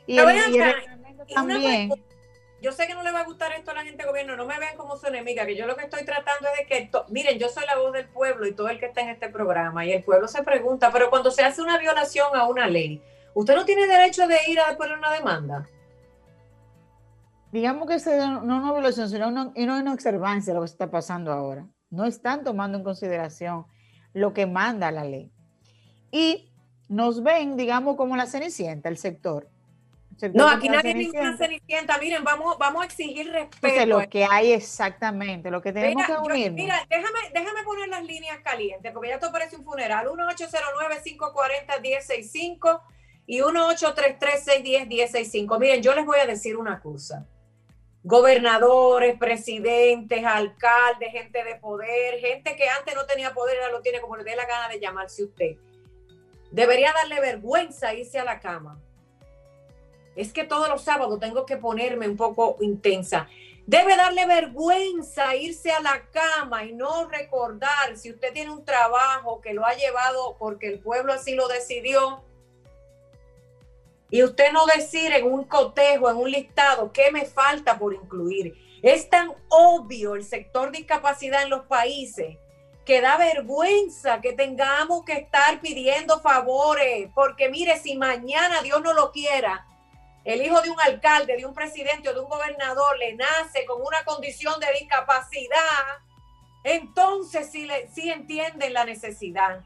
Y, 0.06 0.18
el, 0.18 0.26
también. 1.34 1.90
Yo 2.62 2.72
sé 2.72 2.86
que 2.86 2.94
no 2.94 3.02
le 3.02 3.12
va 3.12 3.20
a 3.20 3.24
gustar 3.24 3.52
esto 3.52 3.72
a 3.72 3.74
la 3.74 3.84
gente 3.84 3.98
del 3.98 4.06
gobierno, 4.06 4.36
no 4.36 4.46
me 4.46 4.58
vean 4.58 4.76
como 4.76 4.96
su 4.96 5.06
enemiga, 5.06 5.44
que 5.44 5.54
yo 5.54 5.66
lo 5.66 5.76
que 5.76 5.84
estoy 5.84 6.04
tratando 6.04 6.48
es 6.48 6.60
de 6.60 6.66
que, 6.66 6.90
miren, 7.10 7.38
yo 7.38 7.48
soy 7.50 7.66
la 7.66 7.76
voz 7.76 7.92
del 7.92 8.08
pueblo 8.08 8.46
y 8.46 8.54
todo 8.54 8.68
el 8.68 8.78
que 8.78 8.86
está 8.86 9.02
en 9.02 9.10
este 9.10 9.28
programa, 9.28 9.84
y 9.84 9.92
el 9.92 10.02
pueblo 10.02 10.28
se 10.28 10.42
pregunta, 10.42 10.90
pero 10.90 11.10
cuando 11.10 11.30
se 11.30 11.42
hace 11.42 11.60
una 11.60 11.78
violación 11.78 12.34
a 12.34 12.46
una 12.46 12.66
ley, 12.66 13.02
¿Usted 13.34 13.56
no 13.56 13.64
tiene 13.64 13.86
derecho 13.86 14.28
de 14.28 14.36
ir 14.48 14.60
a 14.60 14.76
poner 14.76 14.96
una 14.96 15.12
demanda? 15.12 15.68
Digamos 17.50 17.88
que 17.88 17.96
no 17.96 18.38
es 18.38 18.42
una 18.42 18.72
violación, 18.72 19.10
sino 19.10 19.28
una, 19.28 19.52
y 19.54 19.66
no 19.66 19.78
una 19.78 19.92
observancia 19.92 20.54
lo 20.54 20.60
que 20.60 20.66
está 20.66 20.90
pasando 20.90 21.32
ahora. 21.32 21.66
No 21.90 22.04
están 22.04 22.44
tomando 22.44 22.78
en 22.78 22.84
consideración 22.84 23.66
lo 24.12 24.32
que 24.32 24.46
manda 24.46 24.90
la 24.92 25.04
ley. 25.04 25.32
Y 26.10 26.52
nos 26.88 27.22
ven, 27.22 27.56
digamos, 27.56 27.96
como 27.96 28.16
la 28.16 28.26
cenicienta, 28.26 28.88
el 28.88 28.98
sector. 28.98 29.48
No, 30.32 30.48
aquí 30.48 30.68
nadie 30.68 31.02
es 31.02 31.12
una 31.12 31.36
cenicienta. 31.36 31.98
Miren, 31.98 32.22
vamos, 32.24 32.58
vamos 32.58 32.82
a 32.82 32.86
exigir 32.86 33.30
respeto. 33.30 33.86
lo 33.86 34.08
que 34.08 34.24
hay 34.24 34.52
exactamente, 34.52 35.50
lo 35.50 35.62
que 35.62 35.72
tenemos 35.72 36.06
que 36.06 36.12
unir. 36.12 36.52
Mira, 36.52 36.86
déjame, 36.88 37.18
déjame 37.32 37.64
poner 37.64 37.88
las 37.88 38.04
líneas 38.04 38.38
calientes, 38.42 38.92
porque 38.92 39.08
ya 39.08 39.16
esto 39.16 39.32
parece 39.32 39.56
un 39.56 39.64
funeral. 39.64 40.06
1809-540-1065 40.06 42.80
y 43.26 43.40
1-833-610-1065. 43.40 45.58
Miren, 45.58 45.82
yo 45.82 45.92
les 45.94 46.06
voy 46.06 46.18
a 46.18 46.26
decir 46.26 46.56
una 46.56 46.80
cosa. 46.80 47.26
Gobernadores, 48.02 49.18
presidentes, 49.18 50.24
alcaldes, 50.24 51.12
gente 51.12 51.42
de 51.42 51.54
poder, 51.56 52.20
gente 52.20 52.54
que 52.54 52.68
antes 52.68 52.94
no 52.94 53.06
tenía 53.06 53.32
poder, 53.32 53.58
ahora 53.60 53.72
lo 53.72 53.80
tiene 53.80 53.98
como 54.00 54.16
le 54.16 54.24
dé 54.24 54.36
la 54.36 54.44
gana 54.46 54.68
de 54.68 54.78
llamarse 54.78 55.24
usted. 55.24 55.56
Debería 56.50 56.92
darle 56.92 57.18
vergüenza 57.20 57.94
irse 57.94 58.18
a 58.18 58.24
la 58.24 58.40
cama. 58.40 58.78
Es 60.16 60.32
que 60.32 60.44
todos 60.44 60.68
los 60.68 60.82
sábados 60.82 61.20
tengo 61.20 61.46
que 61.46 61.56
ponerme 61.56 62.08
un 62.08 62.16
poco 62.16 62.56
intensa. 62.60 63.28
Debe 63.66 63.96
darle 63.96 64.26
vergüenza 64.26 65.34
irse 65.36 65.72
a 65.72 65.80
la 65.80 66.02
cama 66.10 66.64
y 66.64 66.72
no 66.72 67.08
recordar 67.08 67.96
si 67.96 68.10
usted 68.10 68.32
tiene 68.32 68.50
un 68.50 68.64
trabajo 68.64 69.40
que 69.40 69.54
lo 69.54 69.64
ha 69.64 69.74
llevado 69.74 70.36
porque 70.38 70.68
el 70.68 70.80
pueblo 70.80 71.12
así 71.12 71.34
lo 71.34 71.48
decidió 71.48 72.22
y 74.14 74.22
usted 74.22 74.52
no 74.52 74.64
decir 74.66 75.12
en 75.12 75.26
un 75.26 75.42
cotejo, 75.42 76.08
en 76.08 76.16
un 76.16 76.30
listado, 76.30 76.92
qué 76.92 77.10
me 77.10 77.24
falta 77.24 77.78
por 77.78 77.94
incluir. 77.94 78.54
Es 78.80 79.10
tan 79.10 79.32
obvio 79.48 80.14
el 80.14 80.24
sector 80.24 80.70
discapacidad 80.70 81.42
en 81.42 81.50
los 81.50 81.64
países 81.66 82.36
que 82.84 83.00
da 83.00 83.16
vergüenza 83.16 84.20
que 84.20 84.32
tengamos 84.34 85.04
que 85.04 85.14
estar 85.14 85.60
pidiendo 85.60 86.20
favores, 86.20 87.08
porque 87.14 87.48
mire, 87.48 87.78
si 87.78 87.96
mañana 87.96 88.62
Dios 88.62 88.82
no 88.82 88.92
lo 88.92 89.10
quiera, 89.10 89.66
el 90.24 90.42
hijo 90.42 90.60
de 90.62 90.70
un 90.70 90.80
alcalde, 90.80 91.36
de 91.36 91.44
un 91.44 91.54
presidente 91.54 92.08
o 92.08 92.14
de 92.14 92.20
un 92.20 92.28
gobernador 92.28 92.98
le 92.98 93.14
nace 93.14 93.66
con 93.66 93.82
una 93.82 94.04
condición 94.04 94.58
de 94.58 94.72
discapacidad, 94.80 95.98
entonces 96.64 97.50
sí, 97.50 97.66
le, 97.66 97.88
sí 97.88 98.10
entienden 98.10 98.72
la 98.72 98.84
necesidad. 98.84 99.60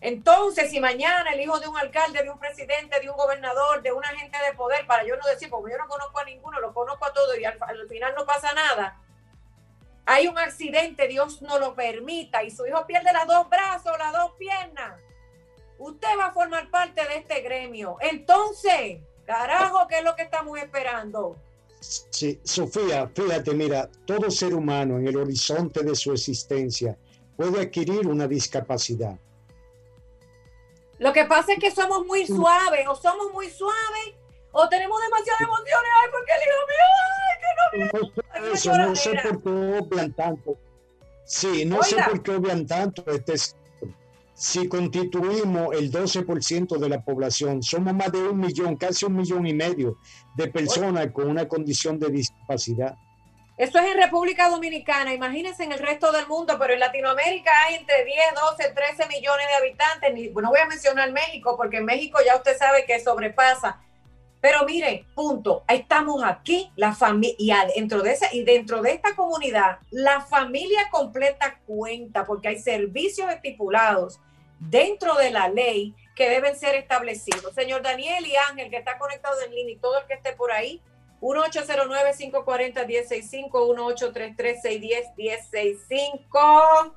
Entonces, 0.00 0.70
si 0.70 0.78
mañana 0.78 1.32
el 1.32 1.40
hijo 1.40 1.58
de 1.58 1.66
un 1.66 1.76
alcalde, 1.76 2.22
de 2.22 2.30
un 2.30 2.38
presidente, 2.38 3.00
de 3.00 3.10
un 3.10 3.16
gobernador, 3.16 3.82
de 3.82 3.90
un 3.90 4.04
agente 4.04 4.38
de 4.38 4.52
poder, 4.54 4.86
para 4.86 5.04
yo 5.04 5.16
no 5.16 5.26
decir, 5.26 5.50
porque 5.50 5.72
yo 5.72 5.78
no 5.78 5.88
conozco 5.88 6.20
a 6.20 6.24
ninguno, 6.24 6.60
lo 6.60 6.72
conozco 6.72 7.06
a 7.06 7.12
todos 7.12 7.36
y 7.38 7.44
al, 7.44 7.58
final 7.88 8.14
no 8.16 8.24
pasa 8.24 8.52
nada, 8.52 9.00
hay 10.06 10.28
un 10.28 10.38
accidente, 10.38 11.08
Dios 11.08 11.42
no 11.42 11.58
lo 11.58 11.74
permita, 11.74 12.44
y 12.44 12.50
su 12.50 12.66
hijo 12.66 12.86
pierde 12.86 13.12
las 13.12 13.26
dos 13.26 13.48
brazos, 13.48 13.98
las 13.98 14.12
dos 14.12 14.32
piernas, 14.38 15.00
usted 15.78 16.08
va 16.18 16.26
a 16.26 16.32
formar 16.32 16.70
parte 16.70 17.04
de 17.04 17.16
este 17.16 17.40
gremio. 17.40 17.96
Entonces, 18.00 19.00
carajo, 19.28 19.86
¿qué 19.88 19.98
es 19.98 20.04
lo 20.04 20.16
que 20.16 20.22
estamos 20.22 20.58
esperando? 20.58 21.36
Sí, 21.80 22.40
Sofía, 22.42 23.08
fíjate, 23.14 23.54
mira, 23.54 23.88
todo 24.04 24.30
ser 24.30 24.52
humano 24.54 24.98
en 24.98 25.06
el 25.06 25.16
horizonte 25.16 25.84
de 25.84 25.94
su 25.94 26.12
existencia 26.12 26.96
puede 27.36 27.60
adquirir 27.60 28.08
una 28.08 28.26
discapacidad 28.26 29.16
lo 30.98 31.12
que 31.12 31.24
pasa 31.24 31.52
es 31.52 31.60
que 31.60 31.70
somos 31.70 32.04
muy 32.06 32.26
suaves, 32.26 32.86
o 32.88 32.94
somos 32.96 33.32
muy 33.32 33.48
suaves, 33.48 34.14
o 34.50 34.68
tenemos 34.68 35.00
demasiadas 35.00 35.42
emociones. 35.42 35.90
Ay, 36.02 36.10
porque 36.10 36.32
el 36.32 36.42
hijo 36.42 36.62
mío, 36.68 36.86
ay, 37.18 37.90
que 38.00 38.44
no 38.44 38.52
Eso, 38.52 38.76
no 38.76 38.96
sé 38.96 39.10
por 39.22 39.42
qué 39.42 39.78
obvian 39.78 40.12
tanto. 40.12 40.58
Sí, 41.24 41.64
no 41.64 41.82
sé 41.82 41.96
por 42.02 42.22
qué 42.22 42.30
obvian 42.32 42.66
tanto 42.66 43.04
este 43.06 43.34
si 44.38 44.68
constituimos 44.68 45.74
el 45.74 45.90
12% 45.90 46.78
de 46.78 46.88
la 46.88 47.02
población, 47.02 47.60
somos 47.60 47.92
más 47.92 48.12
de 48.12 48.22
un 48.22 48.38
millón, 48.38 48.76
casi 48.76 49.04
un 49.04 49.16
millón 49.16 49.44
y 49.48 49.52
medio 49.52 49.98
de 50.36 50.46
personas 50.46 51.08
con 51.12 51.28
una 51.28 51.48
condición 51.48 51.98
de 51.98 52.08
discapacidad. 52.08 52.94
Eso 53.56 53.80
es 53.80 53.90
en 53.90 54.00
República 54.00 54.48
Dominicana, 54.48 55.12
imagínense 55.12 55.64
en 55.64 55.72
el 55.72 55.80
resto 55.80 56.12
del 56.12 56.28
mundo, 56.28 56.56
pero 56.56 56.72
en 56.72 56.78
Latinoamérica 56.78 57.50
hay 57.66 57.74
entre 57.74 58.04
10, 58.04 58.16
12, 58.56 58.74
13 58.74 59.08
millones 59.08 59.46
de 59.48 59.54
habitantes. 59.54 60.32
No 60.32 60.50
voy 60.50 60.60
a 60.60 60.66
mencionar 60.66 61.10
México, 61.10 61.56
porque 61.56 61.78
en 61.78 61.84
México 61.84 62.20
ya 62.24 62.36
usted 62.36 62.56
sabe 62.56 62.84
que 62.86 63.00
sobrepasa. 63.00 63.80
Pero 64.40 64.64
mire, 64.64 65.04
punto, 65.16 65.64
estamos 65.66 66.22
aquí, 66.22 66.70
la 66.76 66.94
familia, 66.94 67.66
dentro 67.74 68.02
de 68.02 68.12
esa, 68.12 68.32
y 68.32 68.44
dentro 68.44 68.82
de 68.82 68.92
esta 68.92 69.16
comunidad, 69.16 69.80
la 69.90 70.20
familia 70.20 70.88
completa 70.92 71.58
cuenta, 71.66 72.24
porque 72.24 72.46
hay 72.46 72.60
servicios 72.60 73.28
estipulados 73.32 74.20
dentro 74.58 75.14
de 75.16 75.30
la 75.30 75.48
ley 75.48 75.94
que 76.14 76.28
deben 76.28 76.54
ser 76.56 76.74
establecidos. 76.74 77.54
Señor 77.54 77.80
Daniel 77.82 78.26
y 78.26 78.34
Ángel, 78.50 78.68
que 78.70 78.76
está 78.76 78.98
conectado 78.98 79.40
en 79.42 79.54
línea, 79.54 79.74
y 79.74 79.78
todo 79.78 80.00
el 80.00 80.06
que 80.06 80.14
esté 80.14 80.32
por 80.32 80.50
ahí, 80.50 80.82
1-809-540-1065, 81.20 83.50
1-833-610-1065. 85.14 86.92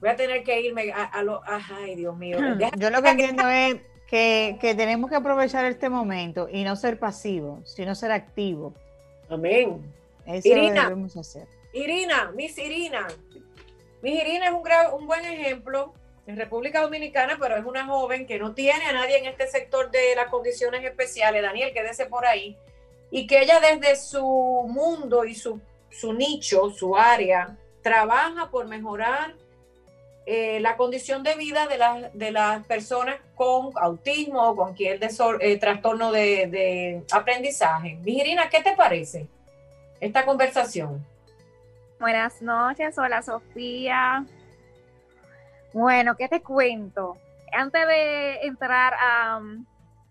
Voy 0.00 0.08
a 0.08 0.16
tener 0.16 0.42
que 0.44 0.60
irme 0.60 0.92
a, 0.92 1.04
a 1.04 1.22
lo. 1.22 1.42
Ay, 1.46 1.94
Dios 1.96 2.16
mío. 2.16 2.38
Yo 2.76 2.90
lo 2.90 3.02
que 3.02 3.10
entiendo 3.10 3.48
es 3.54 3.76
que, 4.08 4.74
tenemos 4.76 5.10
que 5.10 5.16
aprovechar 5.16 5.64
este 5.64 5.88
momento 5.88 6.48
y 6.50 6.64
no 6.64 6.76
ser 6.76 6.98
pasivos, 6.98 7.70
sino 7.70 7.94
ser 7.94 8.12
activos. 8.12 8.74
Amén. 9.28 9.82
Eso 10.26 10.48
Irina, 10.48 10.84
lo 10.84 10.90
debemos 10.90 11.16
hacer. 11.16 11.46
Irina, 11.72 12.30
Miss 12.34 12.58
Irina. 12.58 13.06
Miss 14.02 14.20
Irina 14.20 14.46
es 14.46 14.52
un, 14.52 14.62
un 15.00 15.06
buen 15.06 15.24
ejemplo 15.24 15.94
en 16.26 16.36
República 16.36 16.80
Dominicana, 16.80 17.36
pero 17.40 17.56
es 17.56 17.64
una 17.64 17.86
joven 17.86 18.26
que 18.26 18.38
no 18.38 18.54
tiene 18.54 18.84
a 18.86 18.92
nadie 18.92 19.18
en 19.18 19.26
este 19.26 19.46
sector 19.46 19.90
de 19.90 20.14
las 20.16 20.28
condiciones 20.28 20.84
especiales. 20.84 21.42
Daniel, 21.42 21.72
quédese 21.72 22.06
por 22.06 22.26
ahí. 22.26 22.56
Y 23.10 23.26
que 23.26 23.42
ella 23.42 23.60
desde 23.60 23.96
su 23.96 24.22
mundo 24.22 25.24
y 25.24 25.34
su, 25.34 25.60
su 25.90 26.12
nicho, 26.12 26.70
su 26.70 26.96
área, 26.96 27.56
trabaja 27.82 28.50
por 28.50 28.66
mejorar 28.66 29.34
eh, 30.26 30.58
la 30.60 30.78
condición 30.78 31.22
de 31.22 31.34
vida 31.34 31.66
de, 31.66 32.10
de 32.14 32.32
las 32.32 32.66
personas 32.66 33.16
con 33.34 33.72
autismo 33.76 34.42
o 34.42 34.56
cualquier 34.56 34.98
eh, 35.02 35.58
trastorno 35.58 36.10
de, 36.10 37.04
aprendizaje. 37.12 37.98
Mijirina, 38.02 38.48
¿qué 38.48 38.62
te 38.62 38.74
parece 38.74 39.26
esta 40.00 40.24
conversación? 40.24 41.04
Buenas 42.00 42.40
noches, 42.40 42.96
hola 42.96 43.20
Sofía. 43.20 44.24
Bueno, 45.74 46.16
¿qué 46.16 46.28
te 46.28 46.40
cuento? 46.40 47.18
Antes 47.52 47.84
de 47.88 48.46
entrar 48.46 48.94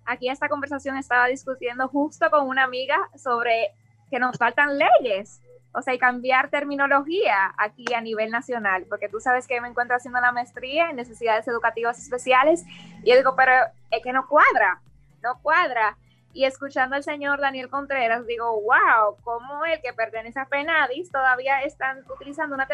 aquí 0.03 0.27
a 0.27 0.33
esta 0.33 0.49
conversación 0.49 0.97
estaba 0.97 1.27
discutiendo 1.27 1.87
justo 1.87 2.29
con 2.29 2.49
una 2.49 2.65
amiga 2.65 2.97
sobre 3.15 3.71
que 4.11 4.19
nos 4.19 4.37
faltan 4.37 4.77
leyes 4.77 5.41
o 5.73 5.81
sea, 5.81 5.93
y 5.93 5.99
cambiar 5.99 6.49
terminología 6.49 7.53
aquí 7.57 7.85
a 7.95 8.01
nivel 8.01 8.29
nacional, 8.29 8.85
porque 8.89 9.07
tú 9.07 9.21
sabes 9.21 9.47
que 9.47 9.61
me 9.61 9.69
encuentro 9.69 9.95
haciendo 9.95 10.19
la 10.19 10.33
maestría 10.33 10.89
en 10.89 10.97
necesidades 10.97 11.47
educativas 11.47 11.97
especiales 11.97 12.65
y 13.01 13.11
yo 13.11 13.15
digo, 13.15 13.33
pero 13.37 13.53
es 13.89 14.03
que 14.03 14.11
no 14.11 14.27
cuadra, 14.27 14.81
no 15.23 15.39
cuadra. 15.41 15.97
Y 16.33 16.43
escuchando 16.43 16.97
al 16.97 17.03
señor 17.03 17.39
Daniel 17.39 17.69
Contreras, 17.69 18.27
digo, 18.27 18.51
wow, 18.61 19.15
cómo 19.23 19.63
el 19.63 19.81
que 19.81 19.93
pertenece 19.93 20.41
a 20.41 20.45
FENADIS 20.45 21.09
todavía 21.09 21.61
están 21.61 22.03
utilizando 22.13 22.53
una 22.53 22.67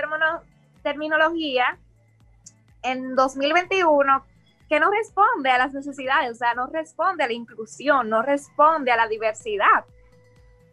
terminología 0.82 1.78
en 2.84 3.16
2021 3.16 4.26
que 4.70 4.80
no 4.80 4.92
responde 4.92 5.50
a 5.50 5.58
las 5.58 5.74
necesidades, 5.74 6.32
o 6.32 6.36
sea, 6.36 6.54
no 6.54 6.68
responde 6.68 7.24
a 7.24 7.28
la 7.28 7.34
inclusión, 7.34 8.08
no 8.08 8.22
responde 8.22 8.92
a 8.92 8.96
la 8.96 9.08
diversidad. 9.08 9.86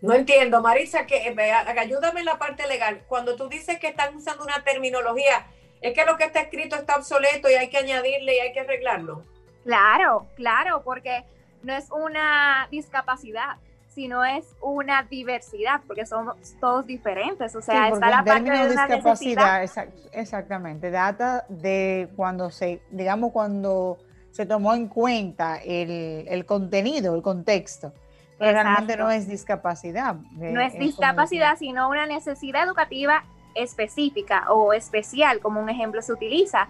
No 0.02 0.12
entiendo, 0.12 0.60
Marisa, 0.60 1.06
que 1.06 1.16
eh, 1.16 1.52
ayúdame 1.78 2.20
en 2.20 2.26
la 2.26 2.38
parte 2.38 2.66
legal. 2.68 3.02
Cuando 3.08 3.36
tú 3.36 3.48
dices 3.48 3.78
que 3.80 3.88
están 3.88 4.14
usando 4.14 4.44
una 4.44 4.62
terminología, 4.62 5.46
es 5.80 5.94
que 5.94 6.04
lo 6.04 6.18
que 6.18 6.24
está 6.24 6.40
escrito 6.40 6.76
está 6.76 6.96
obsoleto 6.96 7.48
y 7.48 7.54
hay 7.54 7.70
que 7.70 7.78
añadirle 7.78 8.36
y 8.36 8.40
hay 8.40 8.52
que 8.52 8.60
arreglarlo. 8.60 9.24
Claro, 9.64 10.26
claro, 10.36 10.82
porque 10.84 11.24
no 11.62 11.74
es 11.74 11.90
una 11.90 12.68
discapacidad, 12.70 13.56
sino 13.96 14.26
es 14.26 14.44
una 14.60 15.04
diversidad, 15.04 15.80
porque 15.86 16.04
somos 16.04 16.36
todos 16.60 16.86
diferentes. 16.86 17.56
O 17.56 17.62
sea, 17.62 17.88
está 17.88 18.10
la 18.10 18.22
parte 18.22 18.50
de 18.50 18.68
discapacidad, 18.68 19.64
exactamente, 20.12 20.90
data 20.90 21.46
de 21.48 22.10
cuando 22.14 22.50
se, 22.50 22.82
digamos, 22.90 23.32
cuando 23.32 23.96
se 24.32 24.44
tomó 24.44 24.74
en 24.74 24.88
cuenta 24.88 25.56
el, 25.56 26.26
el 26.28 26.44
contenido, 26.44 27.14
el 27.14 27.22
contexto 27.22 27.94
realmente 28.38 28.98
no 28.98 29.10
es 29.10 29.26
discapacidad. 29.26 30.14
no 30.14 30.60
es, 30.60 30.78
discapacidad, 30.78 31.56
sino 31.56 31.88
una 31.88 32.04
necesidad 32.04 32.64
educativa 32.64 33.24
específica 33.54 34.52
o 34.52 34.74
especial, 34.74 35.40
como 35.40 35.62
un 35.62 35.70
ejemplo 35.70 36.02
se 36.02 36.12
utiliza. 36.12 36.68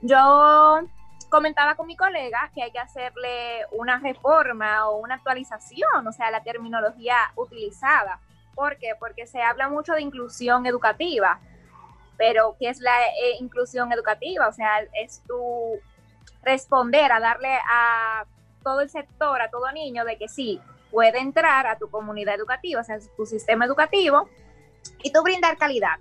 Yo 0.00 0.78
comentaba 1.28 1.74
con 1.74 1.86
mi 1.86 1.96
colega 1.96 2.50
que 2.54 2.62
hay 2.62 2.70
que 2.70 2.78
hacerle 2.78 3.66
una 3.72 3.98
reforma 3.98 4.88
o 4.88 4.98
una 4.98 5.16
actualización, 5.16 6.06
o 6.06 6.12
sea, 6.12 6.30
la 6.30 6.42
terminología 6.42 7.16
utilizada. 7.36 8.20
¿Por 8.54 8.78
qué? 8.78 8.92
Porque 8.98 9.26
se 9.26 9.42
habla 9.42 9.68
mucho 9.68 9.92
de 9.92 10.02
inclusión 10.02 10.66
educativa, 10.66 11.40
pero 12.16 12.56
¿qué 12.58 12.68
es 12.68 12.80
la 12.80 13.06
eh, 13.06 13.36
inclusión 13.40 13.92
educativa? 13.92 14.48
O 14.48 14.52
sea, 14.52 14.80
es 14.94 15.22
tu 15.26 15.78
responder 16.42 17.12
a 17.12 17.20
darle 17.20 17.56
a 17.70 18.24
todo 18.62 18.80
el 18.80 18.90
sector, 18.90 19.40
a 19.40 19.50
todo 19.50 19.70
niño, 19.72 20.04
de 20.04 20.16
que 20.16 20.28
sí, 20.28 20.60
puede 20.90 21.18
entrar 21.18 21.66
a 21.66 21.78
tu 21.78 21.90
comunidad 21.90 22.34
educativa, 22.34 22.80
o 22.80 22.84
sea, 22.84 22.98
tu 23.16 23.26
sistema 23.26 23.64
educativo, 23.64 24.28
y 25.02 25.12
tú 25.12 25.22
brindar 25.22 25.56
calidad. 25.56 25.98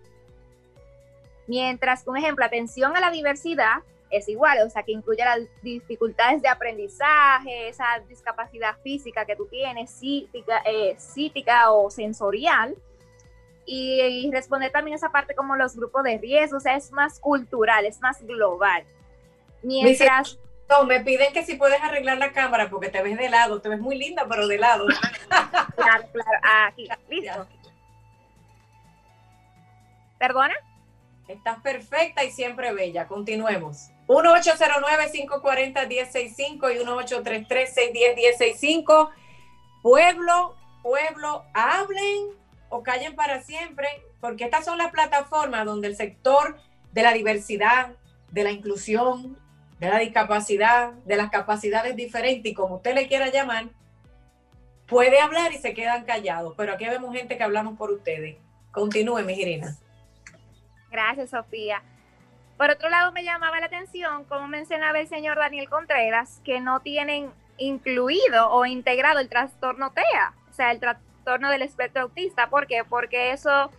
Mientras, 1.48 2.06
un 2.08 2.18
ejemplo, 2.18 2.46
atención 2.46 2.96
a 2.96 3.00
la 3.00 3.12
diversidad 3.12 3.84
es 4.10 4.28
igual, 4.30 4.60
o 4.66 4.70
sea, 4.70 4.84
que 4.84 4.92
incluye 4.92 5.24
las 5.24 5.40
dificultades 5.62 6.42
de 6.42 6.48
aprendizaje, 6.48 7.70
esa 7.70 8.00
discapacidad 8.08 8.78
física 8.82 9.26
que 9.26 9.36
tú 9.36 9.48
tienes, 9.48 9.92
psíquica, 9.92 10.62
eh, 10.66 10.98
o 11.70 11.90
sensorial, 11.90 12.76
y, 13.66 14.30
responder 14.32 14.72
también 14.72 14.96
esa 14.96 15.10
parte 15.10 15.36
como 15.36 15.56
los 15.56 15.76
grupos 15.76 16.04
de 16.04 16.18
riesgo, 16.18 16.58
o 16.58 16.62
sea, 16.62 16.76
es 16.76 16.92
más 16.92 17.20
cultural, 17.20 17.86
es 17.86 18.00
más 18.00 18.22
global. 18.24 18.84
Mientras... 19.62 20.40
No, 20.70 20.86
me 20.86 21.02
piden 21.02 21.34
que 21.34 21.44
si 21.44 21.56
puedes 21.56 21.82
arreglar 21.82 22.18
la 22.18 22.32
cámara 22.32 22.70
porque 22.70 22.90
te 22.90 23.02
ves 23.02 23.18
de 23.18 23.30
lado, 23.30 23.62
te 23.62 23.70
ves 23.70 23.80
muy 23.80 23.98
linda, 23.98 24.26
pero 24.28 24.48
de 24.48 24.58
lado. 24.58 24.86
claro, 25.76 26.08
claro, 26.12 26.40
aquí, 26.68 26.90
listo. 27.10 27.48
¿Perdona? 30.18 30.56
Estás 31.28 31.60
perfecta 31.60 32.24
y 32.24 32.32
siempre 32.32 32.74
bella. 32.74 33.08
Continuemos. 33.08 33.92
1-809-540-1065 34.08 36.74
y 36.74 36.80
1-833-610-1065. 36.84 39.12
Pueblo, 39.82 40.58
pueblo, 40.82 41.46
hablen 41.54 42.30
o 42.70 42.84
callen 42.84 43.16
para 43.16 43.42
siempre, 43.44 43.88
porque 44.20 44.44
estas 44.46 44.66
son 44.66 44.78
las 44.78 44.92
plataformas 44.92 45.66
donde 45.66 45.88
el 45.88 45.96
sector 45.96 46.58
de 46.92 47.04
la 47.04 47.14
diversidad, 47.14 47.94
de 48.32 48.44
la 48.44 48.52
inclusión, 48.52 49.38
de 49.80 49.90
la 49.90 50.00
discapacidad, 50.00 50.92
de 51.06 51.16
las 51.16 51.30
capacidades 51.30 51.96
diferentes 51.96 52.52
y 52.52 52.56
como 52.56 52.78
usted 52.78 52.96
le 52.96 53.08
quiera 53.08 53.30
llamar, 53.30 53.68
puede 54.88 55.20
hablar 55.20 55.54
y 55.54 55.58
se 55.58 55.74
quedan 55.74 56.06
callados. 56.06 56.54
Pero 56.58 56.74
aquí 56.74 56.86
vemos 56.86 57.16
gente 57.16 57.38
que 57.38 57.44
hablamos 57.44 57.78
por 57.78 57.92
ustedes. 57.92 58.38
Continúe, 58.72 59.22
mi 59.24 59.34
Irina. 59.34 59.78
Gracias, 60.90 61.30
Sofía. 61.30 61.84
Por 62.58 62.72
otro 62.72 62.90
lado, 62.90 63.12
me 63.12 63.24
llamaba 63.24 63.60
la 63.60 63.68
atención, 63.68 64.24
como 64.26 64.48
mencionaba 64.48 65.00
el 65.00 65.08
señor 65.08 65.38
Daniel 65.38 65.70
Contreras, 65.70 66.42
que 66.44 66.60
no 66.60 66.80
tienen 66.80 67.32
incluido 67.58 68.50
o 68.50 68.66
integrado 68.66 69.20
el 69.20 69.30
trastorno 69.30 69.92
TEA, 69.92 70.34
o 70.50 70.54
sea, 70.54 70.72
el 70.72 70.80
trastorno 70.80 71.50
del 71.50 71.62
espectro 71.62 72.04
autista. 72.04 72.50
¿Por 72.50 72.68
qué? 72.68 72.84
Porque 72.84 73.32
eso 73.32 73.72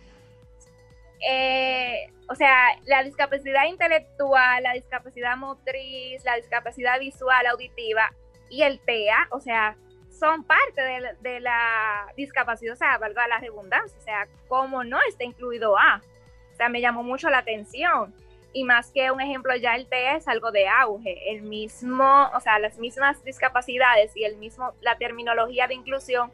eh, 1.27 2.11
o 2.29 2.35
sea, 2.35 2.55
la 2.85 3.03
discapacidad 3.03 3.65
intelectual, 3.65 4.63
la 4.63 4.73
discapacidad 4.73 5.35
motriz, 5.35 6.23
la 6.23 6.35
discapacidad 6.35 6.99
visual, 6.99 7.45
auditiva 7.47 8.11
y 8.49 8.61
el 8.61 8.79
TEA, 8.79 9.27
o 9.31 9.39
sea, 9.39 9.75
son 10.09 10.43
parte 10.43 10.81
de, 11.21 11.39
la 11.39 12.07
discapacidad, 12.15 12.73
o 12.73 12.77
sea, 12.77 12.97
valga 12.97 13.27
la 13.27 13.39
redundancia, 13.39 13.97
o 13.97 14.01
sea, 14.01 14.27
como 14.47 14.83
no 14.83 14.99
está 15.07 15.23
incluido 15.23 15.77
A. 15.77 16.01
O 16.53 16.55
sea, 16.55 16.69
me 16.69 16.81
llamó 16.81 17.03
mucho 17.03 17.29
la 17.29 17.39
atención. 17.39 18.13
Y 18.51 18.63
más 18.63 18.91
que 18.91 19.11
un 19.11 19.21
ejemplo, 19.21 19.55
ya 19.55 19.75
el 19.75 19.87
TEA 19.87 20.15
es 20.15 20.27
algo 20.27 20.51
de 20.51 20.67
auge. 20.67 21.31
El 21.31 21.43
mismo, 21.43 22.29
o 22.33 22.39
sea, 22.39 22.57
las 22.59 22.77
mismas 22.79 23.23
discapacidades 23.23 24.15
y 24.17 24.23
el 24.23 24.37
mismo, 24.37 24.73
la 24.81 24.97
terminología 24.97 25.67
de 25.67 25.75
inclusión 25.75 26.31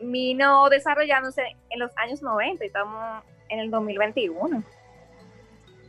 vino 0.00 0.68
desarrollándose 0.68 1.56
en 1.70 1.80
los 1.80 1.90
años 1.96 2.22
90 2.22 2.64
y 2.64 2.66
estamos 2.68 3.24
en 3.48 3.58
el 3.58 3.70
2021. 3.70 4.62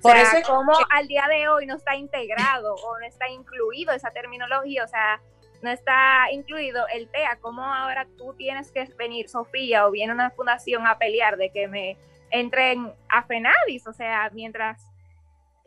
Por 0.01 0.15
eso 0.15 0.37
es 0.37 0.47
como 0.47 0.71
al 0.91 1.07
día 1.07 1.27
de 1.27 1.49
hoy 1.49 1.65
no 1.65 1.75
está 1.75 1.95
integrado 1.95 2.73
o 2.75 2.99
no 2.99 3.05
está 3.05 3.27
incluido 3.27 3.91
esa 3.91 4.11
terminología, 4.11 4.85
o 4.85 4.87
sea, 4.87 5.19
no 5.61 5.69
está 5.69 6.31
incluido 6.31 6.87
el 6.87 7.09
TEA, 7.09 7.37
como 7.41 7.63
ahora 7.63 8.07
tú 8.17 8.33
tienes 8.37 8.71
que 8.71 8.85
venir, 8.97 9.27
Sofía, 9.27 9.85
o 9.85 9.91
viene 9.91 10.13
una 10.13 10.29
fundación 10.31 10.87
a 10.87 10.97
pelear 10.97 11.35
de 11.35 11.49
que 11.49 11.67
me 11.67 11.97
entren 12.31 12.93
a 13.09 13.23
FENADIS, 13.23 13.87
o 13.87 13.93
sea, 13.93 14.29
mientras 14.33 14.88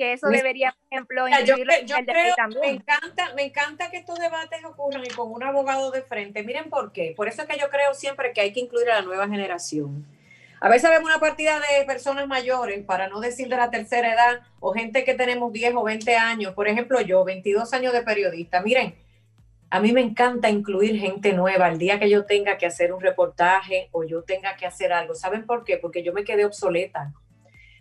que 0.02 0.12
eso 0.14 0.28
debería, 0.28 0.72
por 0.72 0.86
ejemplo, 0.90 1.24
yo, 1.44 1.54
creo, 1.54 2.34
también. 2.34 2.60
Me 2.60 2.70
encanta, 2.70 3.34
me 3.36 3.44
encanta 3.44 3.88
que 3.88 3.98
estos 3.98 4.18
debates 4.18 4.64
ocurran 4.64 5.04
y 5.04 5.08
con 5.10 5.30
un 5.30 5.44
abogado 5.44 5.92
de 5.92 6.02
frente. 6.02 6.42
Miren 6.42 6.70
por 6.70 6.92
qué. 6.92 7.14
Por 7.16 7.28
eso 7.28 7.42
es 7.42 7.48
que 7.48 7.56
yo 7.56 7.70
creo 7.70 7.94
siempre 7.94 8.32
que 8.32 8.40
hay 8.40 8.52
que 8.52 8.58
incluir 8.58 8.90
a 8.90 8.96
la 8.96 9.02
nueva 9.02 9.28
generación. 9.28 10.04
A 10.60 10.68
veces 10.68 10.90
vemos 10.90 11.08
una 11.08 11.20
partida 11.20 11.60
de 11.60 11.84
personas 11.84 12.26
mayores, 12.26 12.84
para 12.84 13.08
no 13.08 13.20
decir 13.20 13.48
de 13.48 13.56
la 13.56 13.70
tercera 13.70 14.12
edad, 14.12 14.40
o 14.58 14.72
gente 14.72 15.04
que 15.04 15.14
tenemos 15.14 15.52
10 15.52 15.74
o 15.76 15.84
20 15.84 16.16
años. 16.16 16.52
Por 16.54 16.66
ejemplo, 16.66 17.00
yo, 17.00 17.22
22 17.22 17.72
años 17.72 17.92
de 17.92 18.02
periodista. 18.02 18.60
Miren, 18.60 18.96
a 19.70 19.78
mí 19.78 19.92
me 19.92 20.00
encanta 20.00 20.50
incluir 20.50 20.98
gente 20.98 21.32
nueva 21.32 21.68
el 21.68 21.78
día 21.78 22.00
que 22.00 22.10
yo 22.10 22.24
tenga 22.26 22.58
que 22.58 22.66
hacer 22.66 22.92
un 22.92 23.00
reportaje 23.00 23.88
o 23.92 24.02
yo 24.02 24.24
tenga 24.24 24.56
que 24.56 24.66
hacer 24.66 24.92
algo. 24.92 25.14
¿Saben 25.14 25.46
por 25.46 25.62
qué? 25.62 25.76
Porque 25.76 26.02
yo 26.02 26.12
me 26.12 26.24
quedé 26.24 26.44
obsoleta. 26.44 27.12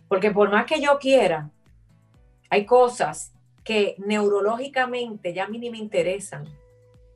Porque 0.06 0.30
por 0.30 0.50
más 0.50 0.66
que 0.66 0.80
yo 0.80 0.98
quiera, 1.00 1.50
hay 2.52 2.66
cosas 2.66 3.32
que 3.64 3.94
neurológicamente 3.96 5.32
ya 5.32 5.44
a 5.44 5.48
mí 5.48 5.58
ni 5.58 5.70
me 5.70 5.78
interesan. 5.78 6.44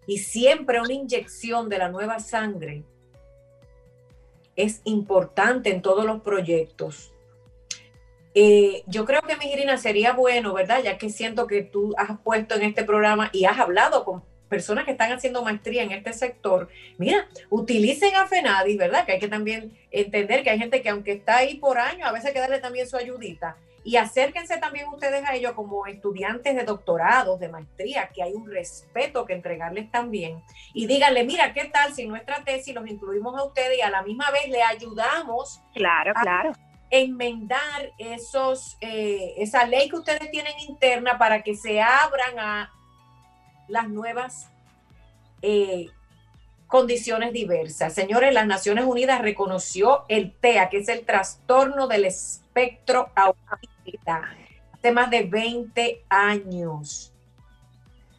Y 0.07 0.17
siempre 0.17 0.81
una 0.81 0.95
inyección 0.95 1.69
de 1.69 1.77
la 1.77 1.91
nueva 1.91 2.21
sangre 2.21 2.85
es 4.57 4.81
importante 4.85 5.69
en 5.69 5.83
todos 5.83 6.07
los 6.07 6.23
proyectos. 6.23 7.13
Eh, 8.35 8.83
yo 8.87 9.05
creo 9.05 9.21
que, 9.21 9.37
mi 9.37 9.53
Irina, 9.53 9.77
sería 9.77 10.15
bueno, 10.15 10.55
¿verdad? 10.55 10.83
Ya 10.83 10.97
que 10.97 11.11
siento 11.11 11.47
que 11.47 11.63
tú 11.63 11.93
has 11.99 12.19
puesto 12.21 12.55
en 12.55 12.63
este 12.63 12.85
programa 12.85 13.29
y 13.31 13.45
has 13.45 13.59
hablado 13.59 14.07
con 14.07 14.25
personas 14.49 14.87
que 14.87 14.93
están 14.93 15.13
haciendo 15.13 15.43
maestría 15.43 15.83
en 15.83 15.91
este 15.91 16.15
sector, 16.15 16.71
mira, 16.97 17.29
utilicen 17.51 18.15
a 18.15 18.27
FENADI, 18.27 18.79
¿verdad? 18.79 19.05
Que 19.05 19.13
hay 19.13 19.19
que 19.19 19.29
también 19.29 19.77
entender 19.91 20.43
que 20.43 20.49
hay 20.49 20.59
gente 20.59 20.81
que 20.81 20.89
aunque 20.89 21.13
está 21.13 21.37
ahí 21.37 21.57
por 21.57 21.77
años, 21.77 22.09
a 22.09 22.13
veces 22.13 22.29
hay 22.29 22.33
que 22.33 22.41
darle 22.41 22.61
también 22.61 22.89
su 22.89 22.97
ayudita. 22.97 23.59
Y 23.87 23.99
acérquense 23.99 24.59
también 24.59 24.89
ustedes 24.89 25.25
a 25.25 25.37
ellos 25.37 25.53
como 25.53 25.87
estudiantes 25.87 26.57
de 26.57 26.65
doctorados, 26.65 27.39
de 27.39 27.49
maestría, 27.49 28.11
que 28.13 28.21
hay 28.21 28.33
un 28.33 28.51
respeto 28.51 29.25
que 29.25 29.33
entregarles 29.33 29.93
también. 29.93 30.43
Y 30.75 30.89
díganle, 30.89 31.23
mira, 31.23 31.55
¿qué 31.55 31.67
tal 31.67 31.95
si 31.95 32.05
nuestra 32.05 32.43
tesis 32.43 32.75
los 32.75 32.85
incluimos 32.89 33.39
a 33.39 33.45
ustedes 33.45 33.79
y 33.79 33.83
a 33.83 33.91
la 33.91 34.03
misma 34.03 34.29
vez 34.33 34.49
le 34.49 34.61
ayudamos? 34.61 35.63
Claro, 35.73 36.13
claro 36.21 36.53
enmendar 36.89 37.93
esos, 37.99 38.77
eh, 38.81 39.35
esa 39.39 39.65
ley 39.67 39.89
que 39.89 39.97
ustedes 39.97 40.31
tienen 40.31 40.55
interna 40.69 41.19
para 41.19 41.43
que 41.43 41.57
se 41.57 41.81
abran 41.81 42.39
a 42.39 42.73
las 43.67 43.89
nuevas 43.89 44.51
eh, 45.43 45.87
condiciones 46.67 47.33
diversas. 47.33 47.95
Señores, 47.95 48.35
las 48.35 48.47
Naciones 48.47 48.85
Unidas 48.85 49.21
reconoció 49.23 50.05
el 50.09 50.33
TEA, 50.33 50.69
que 50.69 50.79
es 50.79 50.89
el 50.89 51.05
trastorno 51.05 51.87
del 51.87 52.05
espectro 52.05 53.11
autista, 53.15 54.23
hace 54.73 54.93
más 54.93 55.11
de 55.11 55.23
20 55.23 56.05
años. 56.09 57.13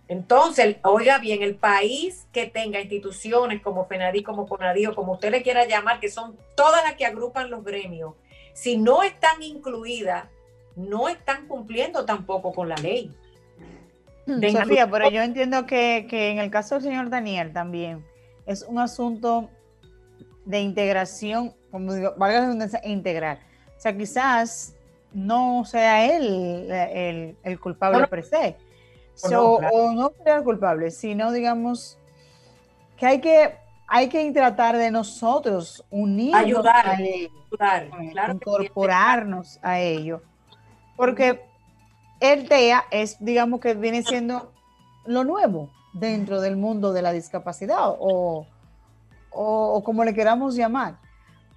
Entonces, 0.08 0.78
oiga 0.84 1.18
bien, 1.18 1.44
el 1.44 1.56
país 1.56 2.28
que 2.32 2.46
tenga 2.46 2.80
instituciones 2.80 3.62
como 3.62 3.86
FENADI, 3.86 4.24
como 4.24 4.48
CONADI 4.48 4.88
o 4.88 4.96
como 4.96 5.14
usted 5.14 5.32
le 5.32 5.44
quiera 5.44 5.66
llamar, 5.66 6.00
que 6.00 6.10
son 6.10 6.38
todas 6.56 6.82
las 6.86 6.96
que 6.96 7.06
agrupan 7.06 7.50
los 7.50 7.66
gremios, 7.66 8.14
si 8.54 8.78
no 8.78 9.04
están 9.04 9.44
incluidas, 9.44 10.26
no 10.78 11.10
están 11.10 11.48
cumpliendo 11.48 12.06
tampoco 12.06 12.54
con 12.54 12.70
la 12.70 12.76
ley. 12.76 13.14
Sofía, 14.26 14.90
pero 14.90 15.10
yo 15.10 15.22
entiendo 15.22 15.66
que, 15.66 16.08
en 16.10 16.40
el 16.40 16.50
caso 16.52 16.76
del 16.76 16.86
señor 16.86 17.10
Daniel 17.10 17.52
también 17.52 18.04
es 18.48 18.64
un 18.64 18.80
asunto 18.80 19.50
de 20.46 20.62
integración, 20.62 21.54
como 21.70 21.94
digo, 21.94 22.14
valga 22.18 22.40
la 22.40 22.46
redundancia, 22.46 22.82
integral. 22.86 23.40
O 23.78 23.80
sea, 23.80 23.96
quizás 23.96 24.74
no 25.14 25.64
sea 25.66 26.06
él 26.06 27.36
el, 27.44 27.60
culpable 27.60 28.08
per 28.08 28.24
se. 28.24 28.56
O 29.24 29.94
no 29.94 30.12
sea 30.24 30.38
el 30.38 30.44
culpable, 30.44 30.90
sino 30.92 31.32
digamos 31.32 32.00
que 32.96 33.06
hay 33.06 33.22
que 33.22 33.56
hay 33.90 34.10
que 34.10 34.32
tratar 34.32 34.78
de 34.78 34.92
nosotros 34.92 35.84
unirnos 35.90 36.42
ayudar, 36.42 36.88
a 36.88 37.02
ello, 37.02 37.30
incorporarnos 38.34 39.60
a 39.62 39.80
ello. 39.80 40.22
Porque 40.98 41.46
el 42.20 42.50
TEA 42.50 42.84
es, 42.92 43.18
digamos 43.24 43.62
que 43.62 43.76
viene 43.76 44.04
siendo 44.04 44.52
lo 45.06 45.24
nuevo 45.24 45.70
dentro 46.00 46.42
del 46.42 46.58
mundo 46.58 46.94
de 46.94 47.02
la 47.02 47.12
discapacidad 47.12 47.96
o, 48.00 48.46
o, 49.32 49.84
como 49.84 50.04
le 50.04 50.14
queramos 50.14 50.56
llamar. 50.56 50.96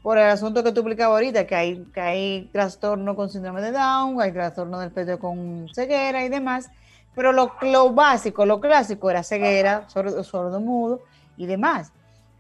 Por 0.03 0.17
el 0.17 0.31
asunto 0.31 0.65
que 0.65 0.73
tú 0.73 0.81
explicabas 0.81 1.17
ahorita, 1.17 1.47
que 1.47 1.55
hay, 1.55 1.85
que 1.93 2.01
hay 2.01 2.49
trastorno 2.53 3.15
con 3.15 3.29
síndrome 3.29 3.61
de 3.61 3.73
Down, 3.73 4.21
hay 4.21 4.33
trastorno 4.33 4.79
del 4.81 4.91
pecho 4.91 5.19
con 5.19 5.69
ceguera 5.75 6.25
y 6.25 6.31
demás, 6.31 6.71
pero 7.15 7.33
lo, 7.33 7.53
lo 7.61 7.93
básico, 7.93 8.47
lo 8.47 8.61
clásico 8.61 9.11
era 9.11 9.23
ceguera, 9.23 9.89
sordo, 9.89 10.25
sordo 10.25 10.61
mudo 10.61 11.01
y 11.37 11.47
demás. 11.47 11.93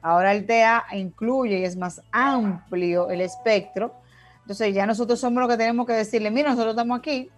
Ahora 0.03 0.33
el 0.33 0.47
TEA 0.47 0.85
incluye 0.93 1.59
y 1.59 1.65
es 1.65 1.77
más 1.77 2.03
amplio 2.11 3.11
el 3.11 3.21
espectro. 3.21 3.95
Entonces 4.41 4.75
ya 4.75 4.87
nosotros 4.87 5.21
somos 5.21 5.43
los 5.43 5.51
que 5.51 5.59
tenemos 5.59 5.87
que 5.87 5.93
decirle, 5.93 6.31
mira, 6.31 6.51
nosotros 6.51 6.73
estamos 6.73 6.99
aquí, 6.99 7.31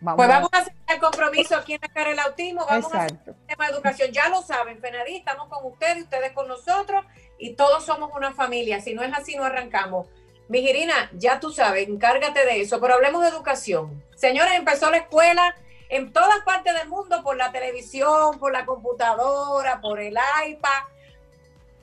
pues 0.00 0.28
vamos 0.28 0.48
a 0.52 0.58
hacer 0.58 0.74
el 0.88 1.00
compromiso 1.00 1.56
aquí 1.56 1.74
en 1.74 1.80
la 1.82 1.88
cara 1.88 2.10
del 2.10 2.18
autismo, 2.20 2.64
vamos 2.68 2.94
a 2.94 3.04
hacer 3.04 3.18
el 3.26 3.46
tema 3.46 3.66
de 3.66 3.72
educación. 3.72 4.12
Ya 4.12 4.28
lo 4.28 4.42
saben, 4.42 4.80
Fenadí, 4.80 5.16
estamos 5.16 5.48
con 5.48 5.64
ustedes, 5.72 6.04
ustedes 6.04 6.32
con 6.32 6.46
nosotros 6.46 7.04
y 7.38 7.54
todos 7.54 7.84
somos 7.84 8.10
una 8.14 8.32
familia. 8.32 8.80
Si 8.80 8.94
no 8.94 9.02
es 9.02 9.12
así, 9.12 9.36
no 9.36 9.44
arrancamos. 9.44 10.06
Mi 10.48 10.62
Girina, 10.62 11.10
ya 11.12 11.40
tú 11.40 11.50
sabes, 11.50 11.88
encárgate 11.88 12.46
de 12.46 12.60
eso, 12.60 12.80
pero 12.80 12.94
hablemos 12.94 13.22
de 13.22 13.28
educación. 13.28 14.02
Señores, 14.14 14.54
empezó 14.54 14.90
la 14.90 14.98
escuela 14.98 15.54
en 15.88 16.12
todas 16.12 16.40
partes 16.44 16.74
del 16.74 16.88
mundo 16.88 17.22
por 17.22 17.36
la 17.36 17.52
televisión, 17.52 18.38
por 18.38 18.52
la 18.52 18.64
computadora, 18.64 19.80
por 19.80 20.00
el 20.00 20.16
iPad, 20.46 20.82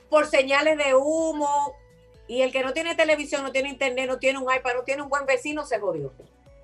por 0.08 0.26
señales 0.26 0.78
de 0.78 0.94
humo. 0.94 1.76
Y 2.28 2.42
el 2.42 2.50
que 2.50 2.64
no 2.64 2.72
tiene 2.72 2.96
televisión, 2.96 3.44
no 3.44 3.52
tiene 3.52 3.68
internet, 3.68 4.08
no 4.08 4.18
tiene 4.18 4.38
un 4.38 4.52
iPad, 4.52 4.74
no 4.74 4.82
tiene 4.82 5.02
un 5.02 5.08
buen 5.08 5.26
vecino, 5.26 5.64
se 5.64 5.78
jodió. 5.78 6.12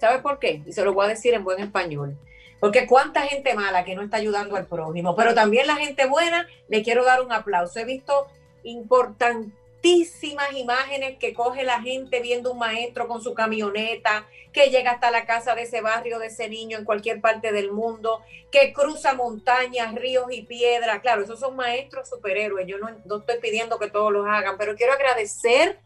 ¿Sabe 0.03 0.19
por 0.19 0.41
qué? 0.41 0.65
Y 0.67 0.73
se 0.73 0.85
lo 0.85 0.95
voy 0.95 1.07
a 1.07 1.11
decir 1.11 1.33
en 1.33 1.45
buen 1.45 1.61
español. 1.61 2.19
Porque 2.59 2.88
cuánta 2.88 3.21
gente 3.21 3.55
mala 3.55 3.85
que 3.85 3.95
no 3.95 4.03
está 4.03 4.17
ayudando 4.17 4.57
al 4.57 4.67
prójimo, 4.67 5.15
pero 5.15 5.33
también 5.33 5.69
la 5.69 5.77
gente 5.77 6.07
buena, 6.07 6.49
le 6.67 6.83
quiero 6.83 7.05
dar 7.05 7.23
un 7.23 7.31
aplauso. 7.31 7.79
He 7.79 7.85
visto 7.85 8.27
importantísimas 8.65 10.55
imágenes 10.57 11.19
que 11.21 11.33
coge 11.33 11.62
la 11.62 11.81
gente 11.81 12.19
viendo 12.19 12.51
un 12.51 12.59
maestro 12.59 13.07
con 13.07 13.23
su 13.23 13.33
camioneta, 13.33 14.27
que 14.53 14.71
llega 14.71 14.91
hasta 14.91 15.12
la 15.12 15.25
casa 15.25 15.55
de 15.55 15.62
ese 15.62 15.83
barrio, 15.83 16.19
de 16.19 16.27
ese 16.27 16.49
niño 16.49 16.79
en 16.79 16.85
cualquier 16.85 17.21
parte 17.21 17.53
del 17.53 17.71
mundo, 17.71 18.23
que 18.51 18.73
cruza 18.73 19.15
montañas, 19.15 19.95
ríos 19.95 20.27
y 20.33 20.43
piedras. 20.43 20.99
Claro, 20.99 21.23
esos 21.23 21.38
son 21.38 21.55
maestros 21.55 22.09
superhéroes. 22.09 22.67
Yo 22.67 22.79
no, 22.79 22.88
no 23.05 23.19
estoy 23.19 23.38
pidiendo 23.41 23.79
que 23.79 23.88
todos 23.88 24.12
los 24.12 24.27
hagan, 24.27 24.57
pero 24.59 24.75
quiero 24.75 24.95
agradecer 24.95 25.79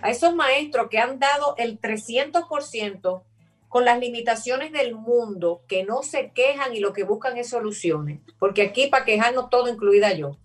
a 0.00 0.08
esos 0.08 0.34
maestros 0.34 0.88
que 0.88 0.98
han 0.98 1.18
dado 1.18 1.54
el 1.58 1.78
300% 1.78 3.24
con 3.72 3.86
las 3.86 3.98
limitaciones 3.98 4.70
del 4.70 4.94
mundo, 4.94 5.62
que 5.66 5.82
no 5.82 6.02
se 6.02 6.30
quejan 6.32 6.76
y 6.76 6.80
lo 6.80 6.92
que 6.92 7.04
buscan 7.04 7.38
es 7.38 7.48
soluciones, 7.48 8.20
porque 8.38 8.60
aquí 8.60 8.88
para 8.88 9.06
quejarnos 9.06 9.48
todo, 9.48 9.66
incluida 9.66 10.12
yo. 10.12 10.36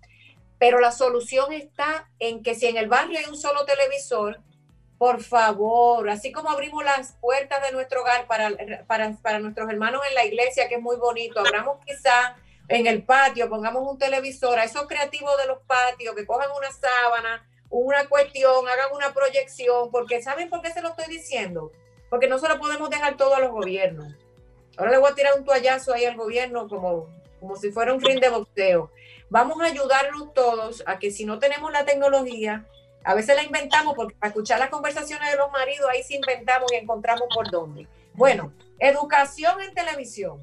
Pero 0.57 0.79
la 0.79 0.93
solución 0.93 1.51
está 1.51 2.09
en 2.19 2.41
que 2.41 2.55
si 2.55 2.67
en 2.67 2.77
el 2.77 2.87
barrio 2.87 3.19
hay 3.19 3.25
un 3.25 3.35
solo 3.35 3.65
televisor, 3.65 4.39
por 4.97 5.21
favor, 5.21 6.09
así 6.09 6.31
como 6.31 6.49
abrimos 6.49 6.85
las 6.85 7.17
puertas 7.19 7.61
de 7.63 7.73
nuestro 7.73 7.99
hogar 7.99 8.27
para, 8.27 8.49
para, 8.87 9.39
nuestros 9.39 9.69
hermanos 9.69 10.01
en 10.07 10.15
la 10.15 10.23
iglesia, 10.23 10.69
que 10.69 10.75
es 10.75 10.81
muy 10.81 10.95
bonito, 10.95 11.41
abramos 11.41 11.83
quizá 11.85 12.37
en 12.69 12.87
el 12.87 13.03
patio, 13.03 13.49
pongamos 13.49 13.91
un 13.91 13.97
televisor, 13.97 14.57
a 14.57 14.63
esos 14.63 14.87
creativos 14.87 15.35
de 15.41 15.47
los 15.47 15.59
patios 15.63 16.15
que 16.15 16.25
cojan 16.25 16.47
una 16.57 16.71
sábana, 16.71 17.45
una 17.69 18.07
cuestión, 18.07 18.69
hagan 18.69 18.95
una 18.95 19.13
proyección, 19.13 19.91
porque 19.91 20.23
¿saben 20.23 20.49
por 20.49 20.61
qué 20.61 20.71
se 20.71 20.81
lo 20.81 20.91
estoy 20.91 21.13
diciendo? 21.13 21.73
Porque 22.09 22.27
no 22.27 22.39
se 22.39 22.47
lo 22.47 22.59
podemos 22.59 22.89
dejar 22.89 23.17
todo 23.17 23.35
a 23.35 23.39
los 23.39 23.51
gobiernos. 23.51 24.13
Ahora 24.77 24.91
le 24.91 24.97
voy 24.97 25.11
a 25.11 25.15
tirar 25.15 25.33
un 25.37 25.45
toallazo 25.45 25.93
ahí 25.93 26.05
al 26.05 26.15
gobierno 26.15 26.67
como, 26.67 27.07
como 27.39 27.55
si 27.55 27.71
fuera 27.71 27.93
un 27.93 28.01
fin 28.01 28.19
de 28.19 28.29
boxeo. 28.29 28.91
Vamos 29.29 29.59
a 29.61 29.65
ayudarnos 29.65 30.33
todos 30.33 30.83
a 30.85 30.99
que 30.99 31.11
si 31.11 31.25
no 31.25 31.39
tenemos 31.39 31.71
la 31.71 31.83
tecnología, 31.83 32.65
a 33.03 33.15
veces 33.15 33.35
la 33.35 33.43
inventamos 33.43 33.95
porque 33.95 34.15
para 34.15 34.29
escuchar 34.29 34.59
las 34.59 34.69
conversaciones 34.69 35.31
de 35.31 35.37
los 35.37 35.51
maridos, 35.51 35.87
ahí 35.91 36.03
sí 36.03 36.15
inventamos 36.15 36.71
y 36.71 36.75
encontramos 36.75 37.27
por 37.33 37.49
dónde. 37.49 37.87
Bueno, 38.13 38.53
educación 38.79 39.61
en 39.61 39.73
televisión. 39.73 40.39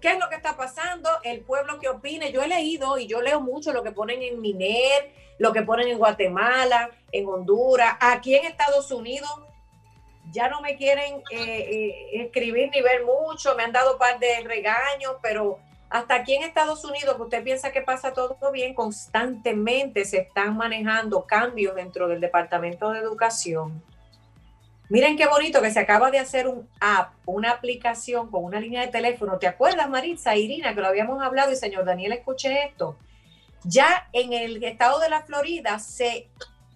¿Qué 0.00 0.12
es 0.12 0.18
lo 0.18 0.28
que 0.28 0.36
está 0.36 0.56
pasando? 0.56 1.08
El 1.22 1.40
pueblo 1.40 1.78
que 1.78 1.88
opine. 1.88 2.30
Yo 2.30 2.42
he 2.42 2.48
leído 2.48 2.98
y 2.98 3.06
yo 3.06 3.22
leo 3.22 3.40
mucho 3.40 3.72
lo 3.72 3.82
que 3.82 3.90
ponen 3.90 4.22
en 4.22 4.40
Miner, 4.40 5.12
lo 5.38 5.52
que 5.52 5.62
ponen 5.62 5.88
en 5.88 5.98
Guatemala, 5.98 6.90
en 7.12 7.26
Honduras, 7.26 7.96
aquí 8.00 8.34
en 8.34 8.46
Estados 8.46 8.90
Unidos. 8.90 9.30
Ya 10.32 10.48
no 10.48 10.60
me 10.60 10.76
quieren 10.76 11.22
eh, 11.30 11.38
eh, 11.38 12.22
escribir 12.22 12.70
ni 12.72 12.80
ver 12.80 13.04
mucho, 13.04 13.54
me 13.54 13.62
han 13.62 13.72
dado 13.72 13.92
un 13.92 13.98
par 13.98 14.18
de 14.18 14.40
regaños, 14.42 15.16
pero 15.22 15.58
hasta 15.90 16.14
aquí 16.14 16.34
en 16.34 16.42
Estados 16.42 16.84
Unidos, 16.84 17.14
que 17.16 17.22
usted 17.22 17.44
piensa 17.44 17.70
que 17.70 17.82
pasa 17.82 18.12
todo 18.12 18.36
bien, 18.50 18.74
constantemente 18.74 20.04
se 20.04 20.18
están 20.18 20.56
manejando 20.56 21.24
cambios 21.24 21.74
dentro 21.76 22.08
del 22.08 22.20
Departamento 22.20 22.90
de 22.90 23.00
Educación. 23.00 23.82
Miren 24.88 25.16
qué 25.16 25.26
bonito 25.26 25.62
que 25.62 25.70
se 25.70 25.80
acaba 25.80 26.10
de 26.10 26.18
hacer 26.18 26.46
un 26.46 26.68
app, 26.80 27.12
una 27.26 27.52
aplicación 27.52 28.30
con 28.30 28.44
una 28.44 28.60
línea 28.60 28.82
de 28.82 28.88
teléfono. 28.88 29.38
¿Te 29.38 29.46
acuerdas, 29.46 29.88
Maritza, 29.88 30.36
Irina, 30.36 30.74
que 30.74 30.80
lo 30.80 30.88
habíamos 30.88 31.22
hablado 31.22 31.52
y 31.52 31.56
señor 31.56 31.84
Daniel, 31.84 32.12
escuché 32.12 32.64
esto? 32.64 32.96
Ya 33.64 34.08
en 34.12 34.32
el 34.32 34.62
estado 34.62 34.98
de 35.00 35.08
la 35.08 35.22
Florida 35.22 35.78
se 35.78 36.28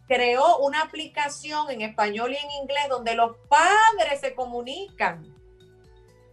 creó 0.06 0.58
una 0.58 0.82
aplicación 0.82 1.70
en 1.70 1.82
español 1.82 2.32
y 2.32 2.36
en 2.36 2.50
inglés 2.62 2.88
donde 2.88 3.14
los 3.14 3.36
padres 3.48 4.20
se 4.20 4.34
comunican 4.34 5.34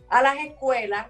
a 0.09 0.21
las 0.21 0.37
escuelas 0.37 1.07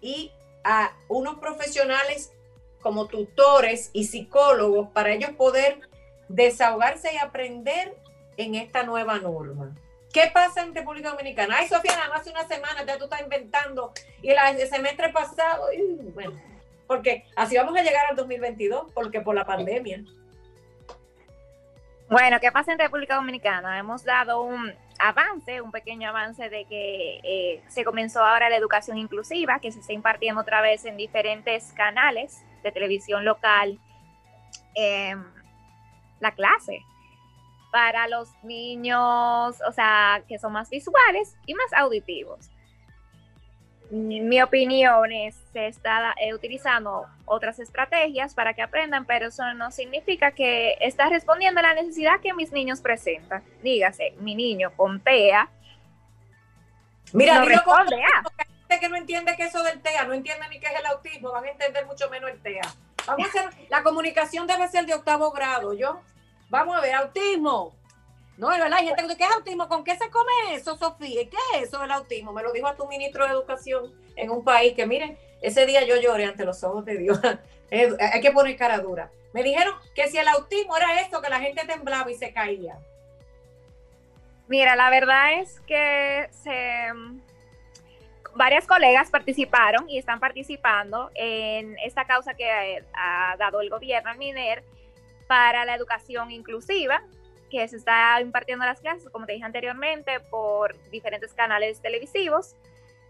y 0.00 0.32
a 0.64 0.92
unos 1.08 1.38
profesionales 1.38 2.32
como 2.80 3.06
tutores 3.06 3.90
y 3.92 4.04
psicólogos 4.04 4.88
para 4.90 5.12
ellos 5.12 5.30
poder 5.32 5.80
desahogarse 6.28 7.12
y 7.12 7.18
aprender 7.18 7.96
en 8.36 8.54
esta 8.54 8.82
nueva 8.82 9.18
norma. 9.18 9.74
¿Qué 10.12 10.30
pasa 10.32 10.62
en 10.62 10.74
República 10.74 11.10
Dominicana? 11.10 11.56
Ay, 11.58 11.68
Sofía, 11.68 11.96
nada 11.96 12.08
más 12.08 12.20
hace 12.20 12.30
una 12.30 12.46
semana 12.46 12.84
ya 12.84 12.98
tú 12.98 13.04
estás 13.04 13.22
inventando 13.22 13.92
y 14.20 14.30
el, 14.30 14.68
semestre 14.68 15.10
pasado, 15.10 15.66
bueno, 16.14 16.38
porque 16.92 17.24
así 17.36 17.56
vamos 17.56 17.74
a 17.74 17.82
llegar 17.82 18.04
al 18.10 18.16
2022, 18.16 18.92
porque 18.92 19.22
por 19.22 19.34
la 19.34 19.46
pandemia. 19.46 20.04
Bueno, 22.10 22.38
¿qué 22.38 22.52
pasa 22.52 22.72
en 22.72 22.78
República 22.78 23.14
Dominicana? 23.14 23.78
Hemos 23.78 24.04
dado 24.04 24.42
un 24.42 24.74
avance, 24.98 25.62
un 25.62 25.70
pequeño 25.70 26.10
avance 26.10 26.50
de 26.50 26.66
que 26.66 27.20
eh, 27.24 27.62
se 27.68 27.82
comenzó 27.82 28.22
ahora 28.22 28.50
la 28.50 28.56
educación 28.56 28.98
inclusiva, 28.98 29.58
que 29.58 29.72
se 29.72 29.80
está 29.80 29.94
impartiendo 29.94 30.42
otra 30.42 30.60
vez 30.60 30.84
en 30.84 30.98
diferentes 30.98 31.72
canales 31.72 32.44
de 32.62 32.72
televisión 32.72 33.24
local, 33.24 33.78
em, 34.74 35.24
la 36.20 36.32
clase 36.32 36.82
para 37.70 38.06
los 38.06 38.28
niños, 38.42 39.56
o 39.66 39.72
sea, 39.72 40.22
que 40.28 40.38
son 40.38 40.52
más 40.52 40.68
visuales 40.68 41.38
y 41.46 41.54
más 41.54 41.72
auditivos. 41.72 42.50
Mi 43.92 44.40
opinión 44.40 45.12
es 45.12 45.34
se 45.52 45.66
está 45.66 46.14
eh, 46.18 46.32
utilizando 46.32 47.06
otras 47.26 47.58
estrategias 47.58 48.32
para 48.32 48.54
que 48.54 48.62
aprendan, 48.62 49.04
pero 49.04 49.28
eso 49.28 49.52
no 49.52 49.70
significa 49.70 50.32
que 50.32 50.78
está 50.80 51.10
respondiendo 51.10 51.60
a 51.60 51.64
la 51.64 51.74
necesidad 51.74 52.18
que 52.22 52.32
mis 52.32 52.52
niños 52.52 52.80
presentan. 52.80 53.44
Dígase, 53.62 54.14
mi 54.20 54.34
niño 54.34 54.72
con 54.74 54.98
TEA. 54.98 55.46
Mira, 57.12 57.40
no 57.40 57.44
responde 57.44 57.96
a. 58.02 58.78
que 58.78 58.88
no 58.88 58.96
entiende 58.96 59.36
que 59.36 59.42
eso 59.42 59.62
del 59.62 59.82
TEA, 59.82 60.04
no 60.04 60.14
entiende 60.14 60.48
ni 60.48 60.58
qué 60.58 60.68
es 60.68 60.80
el 60.80 60.86
autismo, 60.86 61.30
van 61.30 61.44
a 61.44 61.50
entender 61.50 61.84
mucho 61.84 62.08
menos 62.08 62.30
el 62.30 62.40
TEA. 62.40 62.62
Vamos 63.06 63.26
a 63.26 63.28
hacer, 63.28 63.68
la 63.68 63.82
comunicación 63.82 64.46
debe 64.46 64.68
ser 64.68 64.86
de 64.86 64.94
octavo 64.94 65.32
grado, 65.32 65.74
¿yo? 65.74 66.00
Vamos 66.48 66.78
a 66.78 66.80
ver, 66.80 66.94
autismo. 66.94 67.74
No, 68.36 68.50
es 68.50 68.58
verdad, 68.58 68.78
hay 68.78 68.86
gente 68.86 69.06
que 69.06 69.16
¿qué 69.16 69.24
es 69.24 69.30
autismo? 69.30 69.68
¿Con 69.68 69.84
qué 69.84 69.96
se 69.96 70.10
come 70.10 70.32
eso, 70.54 70.76
Sofía? 70.76 71.28
¿Qué 71.28 71.36
es 71.54 71.68
eso 71.68 71.80
del 71.80 71.90
autismo? 71.90 72.32
Me 72.32 72.42
lo 72.42 72.52
dijo 72.52 72.66
a 72.66 72.76
tu 72.76 72.86
ministro 72.86 73.26
de 73.26 73.32
Educación 73.32 73.92
en 74.16 74.30
un 74.30 74.42
país 74.42 74.74
que, 74.74 74.86
miren, 74.86 75.18
ese 75.42 75.66
día 75.66 75.84
yo 75.84 75.96
lloré 75.96 76.24
ante 76.24 76.44
los 76.44 76.62
ojos 76.64 76.84
de 76.84 76.96
Dios. 76.96 77.20
hay 77.70 78.20
que 78.20 78.32
poner 78.32 78.56
cara 78.56 78.78
dura. 78.78 79.10
Me 79.32 79.42
dijeron 79.42 79.74
que 79.94 80.08
si 80.08 80.18
el 80.18 80.28
autismo 80.28 80.76
era 80.76 81.00
esto, 81.00 81.20
que 81.20 81.30
la 81.30 81.40
gente 81.40 81.64
temblaba 81.66 82.10
y 82.10 82.14
se 82.14 82.32
caía. 82.32 82.78
Mira, 84.48 84.76
la 84.76 84.90
verdad 84.90 85.40
es 85.40 85.60
que 85.60 86.28
se, 86.42 86.88
varias 88.34 88.66
colegas 88.66 89.10
participaron 89.10 89.88
y 89.88 89.98
están 89.98 90.20
participando 90.20 91.10
en 91.14 91.78
esta 91.78 92.04
causa 92.04 92.34
que 92.34 92.82
ha 92.92 93.36
dado 93.38 93.60
el 93.60 93.70
gobierno 93.70 94.10
al 94.10 94.18
MINER 94.18 94.62
para 95.26 95.64
la 95.64 95.74
educación 95.74 96.30
inclusiva, 96.30 97.02
que 97.52 97.68
se 97.68 97.76
está 97.76 98.18
impartiendo 98.22 98.64
las 98.64 98.80
clases, 98.80 99.10
como 99.10 99.26
te 99.26 99.34
dije 99.34 99.44
anteriormente, 99.44 100.20
por 100.30 100.74
diferentes 100.90 101.34
canales 101.34 101.82
televisivos, 101.82 102.56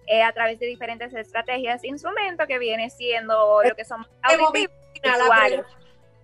eh, 0.09 0.21
a 0.21 0.33
través 0.33 0.59
de 0.59 0.67
diferentes 0.67 1.15
estrategias, 1.15 1.85
instrumentos 1.85 2.49
que 2.49 2.59
viene 2.59 2.91
siendo 2.91 3.63
lo 3.63 3.77
que 3.77 3.85
son 3.85 4.05
auditivos 4.21 4.77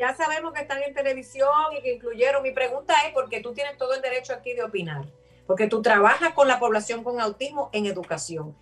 Ya 0.01 0.15
sabemos 0.17 0.53
que 0.53 0.63
están 0.63 0.83
en 0.83 0.95
televisión 0.95 1.49
y 1.79 1.81
que 1.81 1.95
incluyeron. 1.95 2.43
Mi 2.43 2.51
pregunta 2.51 2.93
es, 3.07 3.13
porque 3.13 3.41
tú 3.41 3.55
tienes 3.55 3.79
todo 3.79 3.95
el 3.95 4.03
derecho 4.03 4.33
aquí 4.33 4.53
de 4.53 4.65
opinar, 4.65 5.05
porque 5.47 5.69
tú 5.69 5.81
trabajas 5.81 6.33
con 6.35 6.49
la 6.49 6.59
población 6.59 7.05
con 7.05 7.21
autismo 7.21 7.71
en 7.73 7.87
educación. 7.87 8.57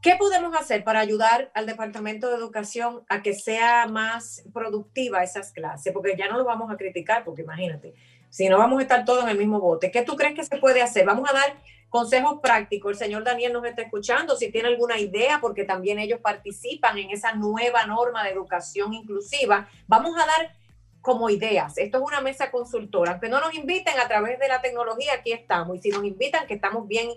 ¿Qué 0.00 0.14
podemos 0.16 0.56
hacer 0.56 0.84
para 0.84 1.00
ayudar 1.00 1.50
al 1.54 1.66
Departamento 1.66 2.28
de 2.28 2.36
Educación 2.36 3.04
a 3.08 3.22
que 3.22 3.34
sea 3.34 3.86
más 3.86 4.44
productiva 4.52 5.22
esas 5.22 5.52
clases? 5.52 5.92
Porque 5.92 6.16
ya 6.16 6.28
no 6.28 6.38
lo 6.38 6.44
vamos 6.44 6.72
a 6.72 6.76
criticar, 6.76 7.24
porque 7.24 7.42
imagínate, 7.42 7.94
si 8.32 8.48
no 8.48 8.56
vamos 8.56 8.78
a 8.78 8.82
estar 8.82 9.04
todos 9.04 9.24
en 9.24 9.28
el 9.28 9.36
mismo 9.36 9.60
bote. 9.60 9.90
¿Qué 9.90 10.00
tú 10.02 10.16
crees 10.16 10.34
que 10.34 10.42
se 10.42 10.56
puede 10.56 10.80
hacer? 10.80 11.04
Vamos 11.04 11.28
a 11.28 11.34
dar 11.34 11.54
consejos 11.90 12.40
prácticos. 12.42 12.92
El 12.92 12.96
señor 12.96 13.24
Daniel 13.24 13.52
nos 13.52 13.66
está 13.66 13.82
escuchando, 13.82 14.36
si 14.36 14.50
tiene 14.50 14.68
alguna 14.68 14.98
idea, 14.98 15.38
porque 15.38 15.64
también 15.64 15.98
ellos 15.98 16.18
participan 16.20 16.96
en 16.96 17.10
esa 17.10 17.34
nueva 17.34 17.84
norma 17.84 18.24
de 18.24 18.30
educación 18.30 18.94
inclusiva. 18.94 19.68
Vamos 19.86 20.16
a 20.16 20.24
dar 20.24 20.56
como 21.02 21.28
ideas. 21.28 21.76
Esto 21.76 21.98
es 21.98 22.04
una 22.04 22.22
mesa 22.22 22.50
consultora. 22.50 23.12
Aunque 23.12 23.28
no 23.28 23.38
nos 23.38 23.52
inviten 23.52 24.00
a 24.00 24.08
través 24.08 24.38
de 24.38 24.48
la 24.48 24.62
tecnología, 24.62 25.12
aquí 25.12 25.32
estamos. 25.32 25.76
Y 25.76 25.82
si 25.82 25.90
nos 25.90 26.02
invitan, 26.02 26.46
que 26.46 26.54
estamos 26.54 26.88
bien 26.88 27.10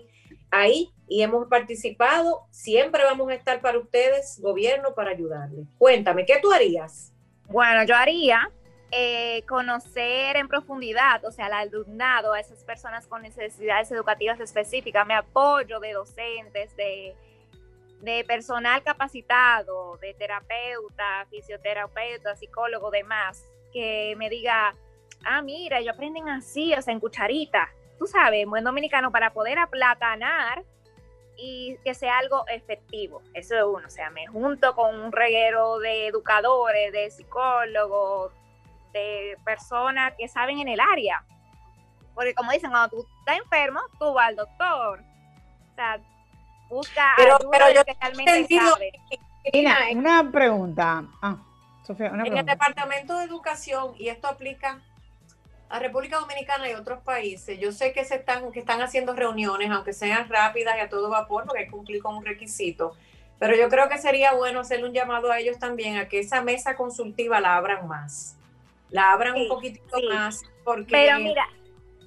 ahí 0.50 0.92
y 1.08 1.22
hemos 1.22 1.48
participado, 1.48 2.46
siempre 2.50 3.04
vamos 3.04 3.30
a 3.30 3.34
estar 3.34 3.62
para 3.62 3.78
ustedes, 3.78 4.38
gobierno, 4.42 4.94
para 4.94 5.12
ayudarles. 5.12 5.66
Cuéntame, 5.78 6.26
¿qué 6.26 6.40
tú 6.42 6.52
harías? 6.52 7.10
Bueno, 7.48 7.84
yo 7.84 7.96
haría 7.96 8.50
eh, 8.90 9.42
conocer 9.48 10.36
en 10.36 10.48
profundidad, 10.48 11.24
o 11.24 11.32
sea, 11.32 11.46
al 11.46 11.52
alumnado, 11.52 12.32
a 12.32 12.40
esas 12.40 12.62
personas 12.64 13.06
con 13.06 13.22
necesidades 13.22 13.90
educativas 13.90 14.40
específicas, 14.40 15.06
me 15.06 15.14
apoyo 15.14 15.80
de 15.80 15.92
docentes, 15.92 16.76
de, 16.76 17.14
personal 18.26 18.82
capacitado, 18.82 19.96
de 19.98 20.14
terapeuta, 20.14 21.26
fisioterapeuta, 21.30 22.36
psicólogo, 22.36 22.90
demás, 22.90 23.44
que 23.72 24.14
me 24.16 24.30
diga, 24.30 24.74
ah, 25.24 25.42
mira, 25.42 25.80
ellos 25.80 25.94
aprenden 25.94 26.28
así, 26.28 26.72
o 26.74 26.82
sea, 26.82 26.92
en 26.92 27.00
cucharita 27.00 27.68
tú 27.98 28.06
sabes, 28.06 28.46
buen 28.46 28.64
dominicano, 28.64 29.10
para 29.10 29.32
poder 29.32 29.58
aplatanar 29.58 30.64
y 31.36 31.76
que 31.84 31.94
sea 31.94 32.18
algo 32.18 32.44
efectivo. 32.48 33.22
Eso 33.34 33.56
es 33.56 33.64
uno. 33.64 33.86
O 33.86 33.90
sea, 33.90 34.10
me 34.10 34.26
junto 34.26 34.74
con 34.74 34.98
un 34.98 35.12
reguero 35.12 35.78
de 35.78 36.06
educadores, 36.06 36.92
de 36.92 37.10
psicólogos, 37.10 38.32
de 38.98 39.38
personas 39.44 40.14
que 40.18 40.28
saben 40.28 40.60
en 40.60 40.68
el 40.68 40.80
área. 40.80 41.24
Porque 42.14 42.34
como 42.34 42.50
dicen, 42.52 42.70
cuando 42.70 42.96
tú 42.96 43.06
estás 43.20 43.38
enfermo, 43.38 43.80
tú 43.98 44.12
vas 44.14 44.28
al 44.28 44.36
doctor. 44.36 45.00
O 45.00 45.74
sea, 45.74 46.00
busca 46.68 47.12
pero, 47.16 47.38
pero 47.50 47.70
yo 47.72 47.84
que 47.84 47.96
realmente 48.00 48.46
sabe. 48.56 49.94
una 49.94 50.30
pregunta. 50.30 51.04
Ah, 51.20 51.36
Sofía, 51.86 52.10
una 52.10 52.24
pregunta. 52.24 52.40
En 52.40 52.48
el 52.48 52.58
Departamento 52.58 53.18
de 53.18 53.24
Educación, 53.24 53.94
y 53.98 54.08
esto 54.08 54.28
aplica 54.28 54.80
a 55.68 55.78
República 55.78 56.18
Dominicana 56.18 56.70
y 56.70 56.74
otros 56.74 57.02
países, 57.02 57.58
yo 57.58 57.72
sé 57.72 57.92
que 57.92 58.04
se 58.04 58.16
están, 58.16 58.52
que 58.52 58.60
están 58.60 58.80
haciendo 58.80 59.14
reuniones, 59.14 59.70
aunque 59.70 59.92
sean 59.92 60.28
rápidas 60.28 60.76
y 60.78 60.80
a 60.80 60.88
todo 60.88 61.10
vapor, 61.10 61.44
porque 61.44 61.60
hay 61.60 61.64
que 61.66 61.72
cumplir 61.72 62.02
con 62.02 62.16
un 62.16 62.24
requisito. 62.24 62.96
Pero 63.38 63.54
yo 63.54 63.68
creo 63.68 63.88
que 63.88 63.98
sería 63.98 64.32
bueno 64.32 64.60
hacerle 64.60 64.86
un 64.86 64.94
llamado 64.94 65.30
a 65.30 65.38
ellos 65.38 65.58
también 65.58 65.98
a 65.98 66.08
que 66.08 66.20
esa 66.20 66.40
mesa 66.40 66.76
consultiva 66.76 67.40
la 67.40 67.56
abran 67.56 67.86
más. 67.86 68.36
La 68.90 69.12
abran 69.12 69.34
un 69.34 69.48
poquitito 69.48 69.98
más. 70.08 70.42
Porque... 70.64 70.90
Pero 70.90 71.18
mira, 71.18 71.48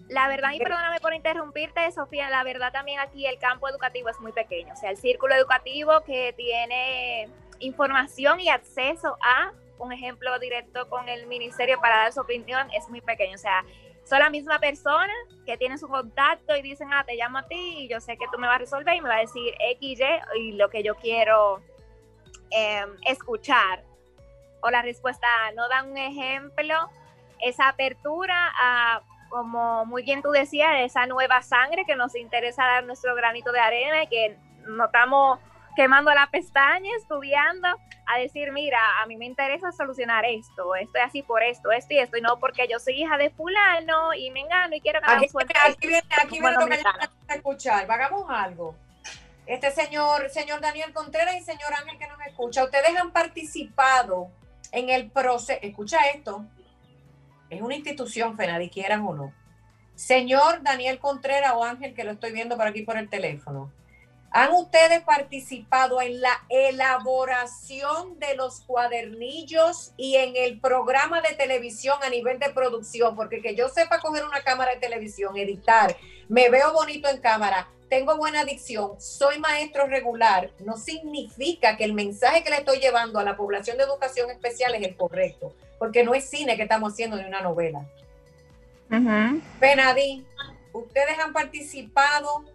la 0.10 0.28
verdad, 0.28 0.54
y 0.54 0.60
perdóname 0.60 1.00
por 1.00 1.14
interrumpirte, 1.14 1.92
Sofía, 1.92 2.30
la 2.30 2.44
verdad 2.44 2.72
también 2.72 3.00
aquí 3.00 3.28
el 3.28 3.38
campo 3.38 3.70
educativo 3.70 4.10
es 4.10 4.20
muy 4.20 4.32
pequeño. 4.32 4.74
O 4.74 4.76
sea, 4.76 4.90
el 4.90 4.98
círculo 4.98 5.36
educativo 5.36 6.02
que 6.06 6.34
tiene 6.34 7.30
información 7.60 8.40
y 8.40 8.50
acceso 8.50 9.18
a 9.22 9.52
un 9.78 9.94
ejemplo 9.94 10.38
directo 10.40 10.90
con 10.90 11.08
el 11.10 11.28
ministerio 11.28 11.80
para 11.80 11.98
dar 11.98 12.14
su 12.14 12.22
opinión 12.22 12.68
es 12.74 12.90
muy 12.90 13.02
pequeño. 13.02 13.36
O 13.36 13.40
sea, 13.40 13.64
son 14.04 14.20
la 14.20 14.32
misma 14.32 14.60
persona 14.60 15.14
que 15.46 15.58
tiene 15.58 15.78
su 15.78 15.88
contacto 15.88 16.56
y 16.56 16.64
dicen, 16.64 16.90
ah, 16.92 17.04
te 17.06 17.16
llamo 17.16 17.38
a 17.38 17.48
ti 17.48 17.76
y 17.78 17.88
yo 17.88 18.00
sé 18.00 18.18
que 18.18 18.26
tú 18.32 18.40
me 18.40 18.48
vas 18.48 18.56
a 18.56 18.60
resolver 18.60 18.96
y 18.96 19.02
me 19.02 19.10
va 19.10 19.18
a 19.18 19.20
decir 19.20 19.54
X, 19.60 20.00
Y 20.00 20.40
y 20.40 20.52
lo 20.54 20.70
que 20.70 20.82
yo 20.82 20.96
quiero 20.96 21.62
em, 22.50 22.90
escuchar. 23.06 23.84
O 24.62 24.70
la 24.70 24.82
respuesta 24.82 25.28
no 25.55 25.68
dan 25.70 25.91
un 25.91 25.97
ejemplo, 25.97 26.89
esa 27.41 27.70
apertura 27.70 28.51
a, 28.60 29.01
como 29.30 29.86
muy 29.86 30.03
bien 30.03 30.22
tú 30.22 30.32
decías, 30.32 30.72
esa 30.80 31.05
nueva 31.05 31.41
sangre 31.41 31.86
que 31.86 31.95
nos 31.95 32.16
interesa 32.16 32.66
dar 32.66 32.84
nuestro 32.84 33.16
granito 33.16 33.51
de 33.51 33.60
arena 33.60 34.03
y 34.03 34.07
que 34.07 34.38
notamos 34.66 35.39
quemando 35.76 36.14
la 36.14 36.28
pestaña, 36.30 36.91
estudiando, 36.97 37.68
a 38.05 38.18
decir, 38.18 38.51
mira, 38.51 38.80
a 39.01 39.05
mí 39.05 39.16
me 39.18 39.26
interesa 39.26 39.72
solucionar 39.72 40.26
esto, 40.26 40.76
estoy 40.76 41.01
así 41.01 41.24
por 41.24 41.43
esto, 41.43 41.72
esto 41.72 41.93
y 41.93 41.99
esto, 41.99 42.18
y 42.18 42.22
no 42.22 42.38
porque 42.39 42.68
yo 42.68 42.80
soy 42.80 43.01
hija 43.01 43.18
de 43.18 43.30
fulano 43.30 44.14
y 44.14 44.32
me 44.32 44.41
engano 44.41 44.76
y 44.76 44.82
quiero 44.82 44.99
ganar 44.99 45.18
aquí, 45.18 45.30
un 45.32 45.41
Aquí 45.41 45.88
viene, 45.88 46.03
aquí 46.22 46.39
viene 46.41 46.51
lo 46.51 46.66
que 46.66 46.82
a 47.28 47.36
escuchar, 47.36 47.89
hagamos 47.89 48.26
algo. 48.30 48.76
Este 49.45 49.72
señor, 49.72 50.30
señor 50.30 50.60
Daniel 50.60 50.91
Contreras 50.91 51.36
y 51.36 51.41
señor 51.41 51.74
Ángel 51.74 51.97
que 51.97 52.07
nos 52.07 52.20
escucha, 52.28 52.64
ustedes 52.64 52.95
han 52.97 53.12
participado 53.12 54.32
en 54.72 54.90
el 54.90 55.10
proceso, 55.12 55.60
escucha 55.62 56.00
esto, 56.16 56.46
es 57.50 57.62
una 57.62 57.76
institución, 57.76 58.38
Fenadi, 58.38 58.70
quieran 58.70 59.06
o 59.06 59.14
no. 59.14 59.34
Señor 59.96 60.64
Daniel 60.64 61.00
Contreras 61.00 61.54
o 61.56 61.64
Ángel, 61.64 61.94
que 61.94 62.04
lo 62.04 62.12
estoy 62.12 62.32
viendo 62.32 62.56
por 62.56 62.68
aquí 62.68 62.84
por 62.84 62.98
el 62.98 63.10
teléfono. 63.10 63.72
¿Han 64.32 64.52
ustedes 64.54 65.02
participado 65.02 66.02
en 66.02 66.22
la 66.22 66.46
elaboración 66.50 68.20
de 68.20 68.36
los 68.36 68.62
cuadernillos 68.62 69.94
y 69.98 70.18
en 70.18 70.36
el 70.36 70.60
programa 70.60 71.22
de 71.22 71.36
televisión 71.36 71.98
a 72.04 72.10
nivel 72.10 72.38
de 72.38 72.52
producción? 72.52 73.16
Porque 73.16 73.42
que 73.42 73.56
yo 73.56 73.70
sepa 73.70 74.00
coger 74.00 74.24
una 74.24 74.44
cámara 74.44 74.74
de 74.74 74.80
televisión, 74.80 75.36
editar, 75.36 75.98
me 76.28 76.50
veo 76.50 76.72
bonito 76.74 77.10
en 77.10 77.20
cámara, 77.20 77.68
tengo 77.90 78.16
buena 78.18 78.46
dicción, 78.46 79.00
soy 79.00 79.40
maestro 79.40 79.88
regular, 79.88 80.52
no 80.60 80.78
significa 80.78 81.76
que 81.76 81.84
el 81.84 81.94
mensaje 81.94 82.44
que 82.44 82.52
le 82.52 82.58
estoy 82.58 82.80
llevando 82.80 83.20
a 83.20 83.24
la 83.24 83.36
población 83.36 83.78
de 83.78 83.84
educación 83.84 84.30
especial 84.30 84.76
es 84.76 84.84
el 84.84 84.96
correcto, 84.96 85.54
porque 85.80 86.04
no 86.04 86.14
es 86.14 86.30
cine 86.30 86.56
que 86.56 86.64
estamos 86.64 86.94
haciendo 86.94 87.18
ni 87.18 87.24
una 87.24 87.42
novela. 87.42 87.86
Penadí, 89.60 90.26
ustedes 90.72 91.18
han 91.20 91.34
participado 91.34 92.46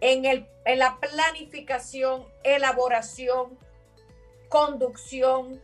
en, 0.00 0.26
el, 0.26 0.46
en 0.66 0.78
la 0.78 0.98
planificación, 1.00 2.24
elaboración, 2.42 3.58
conducción 4.48 5.60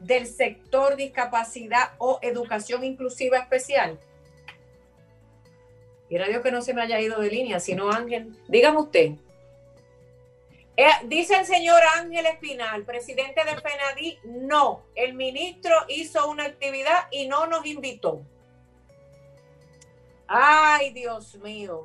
del 0.00 0.26
sector 0.26 0.96
discapacidad 0.96 1.92
o 1.98 2.18
educación 2.22 2.84
inclusiva 2.84 3.38
especial. 3.38 3.98
Quiera 6.12 6.28
Dios 6.28 6.42
que 6.42 6.52
no 6.52 6.60
se 6.60 6.74
me 6.74 6.82
haya 6.82 7.00
ido 7.00 7.18
de 7.22 7.30
línea, 7.30 7.58
sino 7.58 7.90
Ángel. 7.90 8.36
Dígame 8.46 8.80
usted. 8.80 9.12
Eh, 10.76 10.86
dice 11.06 11.38
el 11.40 11.46
señor 11.46 11.80
Ángel 11.96 12.26
Espinal, 12.26 12.84
presidente 12.84 13.42
de 13.42 13.58
FENADI, 13.58 14.18
no, 14.24 14.82
el 14.94 15.14
ministro 15.14 15.74
hizo 15.88 16.28
una 16.28 16.44
actividad 16.44 17.06
y 17.10 17.28
no 17.28 17.46
nos 17.46 17.64
invitó. 17.64 18.20
Ay, 20.26 20.92
Dios 20.92 21.36
mío. 21.36 21.84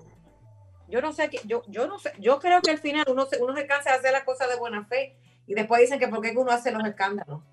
Yo 0.90 1.00
no 1.00 1.14
sé, 1.14 1.30
yo, 1.46 1.64
yo 1.68 1.88
no 1.88 1.98
sé, 1.98 2.12
yo 2.20 2.38
creo 2.40 2.62
que 2.62 2.72
al 2.72 2.80
final 2.80 3.06
uno 3.08 3.28
se, 3.28 3.42
uno 3.42 3.56
se 3.56 3.66
cansa 3.66 3.92
de 3.92 3.96
hacer 4.00 4.12
las 4.12 4.26
cosas 4.26 4.50
de 4.50 4.58
buena 4.58 4.84
fe 4.88 5.16
y 5.48 5.54
después 5.54 5.80
dicen 5.80 6.00
que 6.00 6.10
por 6.10 6.20
qué 6.20 6.34
uno 6.36 6.52
hace 6.52 6.70
los 6.72 6.86
escándalos. 6.86 7.44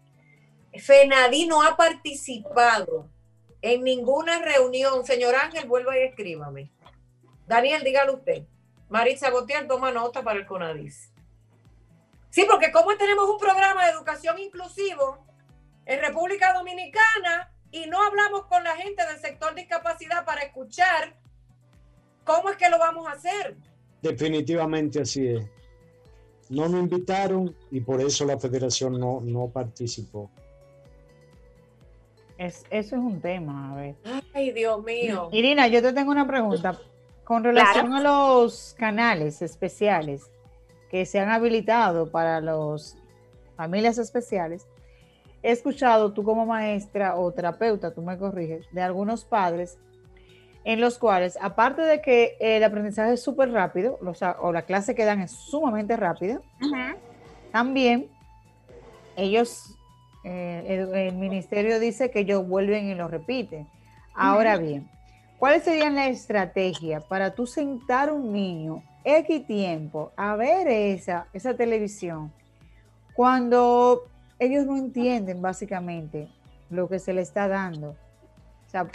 FENADI 0.76 1.46
no 1.46 1.62
ha 1.62 1.76
participado 1.76 3.13
en 3.64 3.82
ninguna 3.82 4.40
reunión. 4.42 5.04
Señor 5.04 5.34
Ángel, 5.34 5.66
vuelva 5.66 5.98
y 5.98 6.02
escríbame. 6.02 6.70
Daniel, 7.46 7.82
dígalo 7.82 8.14
usted. 8.14 8.44
Maritza 8.88 9.30
Botier 9.30 9.66
toma 9.66 9.90
nota 9.90 10.22
para 10.22 10.38
el 10.38 10.46
CONADIS. 10.46 11.12
Sí, 12.30 12.46
porque 12.50 12.70
como 12.70 12.96
tenemos 12.96 13.28
un 13.28 13.38
programa 13.38 13.84
de 13.84 13.92
educación 13.92 14.38
inclusivo 14.38 15.24
en 15.86 16.00
República 16.00 16.52
Dominicana 16.52 17.52
y 17.70 17.86
no 17.86 18.02
hablamos 18.02 18.46
con 18.46 18.62
la 18.64 18.76
gente 18.76 19.04
del 19.06 19.18
sector 19.18 19.54
discapacidad 19.54 20.24
para 20.24 20.42
escuchar 20.42 21.14
¿Cómo 22.24 22.50
es 22.50 22.56
que 22.56 22.70
lo 22.70 22.78
vamos 22.78 23.06
a 23.06 23.12
hacer? 23.12 23.56
Definitivamente 24.02 25.00
así 25.00 25.26
es. 25.28 25.44
No 26.48 26.68
nos 26.68 26.80
invitaron 26.80 27.54
y 27.70 27.80
por 27.80 28.00
eso 28.00 28.24
la 28.24 28.38
federación 28.38 28.98
no, 28.98 29.20
no 29.20 29.48
participó. 29.48 30.30
Es, 32.38 32.64
eso 32.70 32.96
es 32.96 33.02
un 33.02 33.20
tema, 33.20 33.72
a 33.72 33.76
ver. 33.76 33.94
Ay, 34.32 34.50
Dios 34.50 34.82
mío. 34.82 35.28
Irina, 35.32 35.68
yo 35.68 35.80
te 35.82 35.92
tengo 35.92 36.10
una 36.10 36.26
pregunta. 36.26 36.78
Con 37.22 37.44
relación 37.44 37.94
a 37.94 38.02
los 38.02 38.74
canales 38.78 39.40
especiales 39.40 40.30
que 40.90 41.06
se 41.06 41.20
han 41.20 41.30
habilitado 41.30 42.10
para 42.10 42.40
las 42.40 42.96
familias 43.56 43.98
especiales, 43.98 44.66
he 45.42 45.52
escuchado 45.52 46.12
tú 46.12 46.22
como 46.24 46.44
maestra 46.44 47.16
o 47.16 47.32
terapeuta, 47.32 47.94
tú 47.94 48.02
me 48.02 48.18
corriges, 48.18 48.66
de 48.72 48.82
algunos 48.82 49.24
padres 49.24 49.78
en 50.64 50.80
los 50.80 50.98
cuales, 50.98 51.38
aparte 51.40 51.82
de 51.82 52.00
que 52.00 52.36
el 52.40 52.64
aprendizaje 52.64 53.12
es 53.12 53.22
súper 53.22 53.52
rápido, 53.52 53.98
o, 54.40 54.52
la 54.52 54.62
clase 54.62 54.94
que 54.94 55.04
dan 55.04 55.20
es 55.20 55.32
sumamente 55.32 55.94
rápida, 55.96 56.40
también 57.52 58.08
ellos, 59.16 59.76
eh, 60.24 60.88
el, 60.90 61.14
ministerio 61.14 61.78
dice 61.78 62.10
que 62.10 62.20
ellos 62.20 62.48
vuelven 62.48 62.86
y 62.86 62.94
lo 62.94 63.08
repiten. 63.08 63.68
Ahora 64.14 64.56
bien, 64.56 64.88
¿cuál 65.38 65.60
sería 65.60 65.90
la 65.90 66.08
estrategia 66.08 67.00
para 67.00 67.34
tú 67.34 67.46
sentar 67.46 68.10
un 68.10 68.32
niño 68.32 68.82
X 69.04 69.46
tiempo 69.46 70.12
a 70.16 70.34
ver 70.34 70.66
esa, 70.68 71.26
esa 71.34 71.54
televisión 71.54 72.32
cuando 73.14 74.04
ellos 74.38 74.64
no 74.64 74.76
entienden 74.76 75.42
básicamente 75.42 76.28
lo 76.70 76.88
que 76.88 76.98
se 76.98 77.12
le 77.12 77.20
está 77.20 77.46
dando? 77.46 77.90
O 77.90 78.70
sea, 78.70 78.86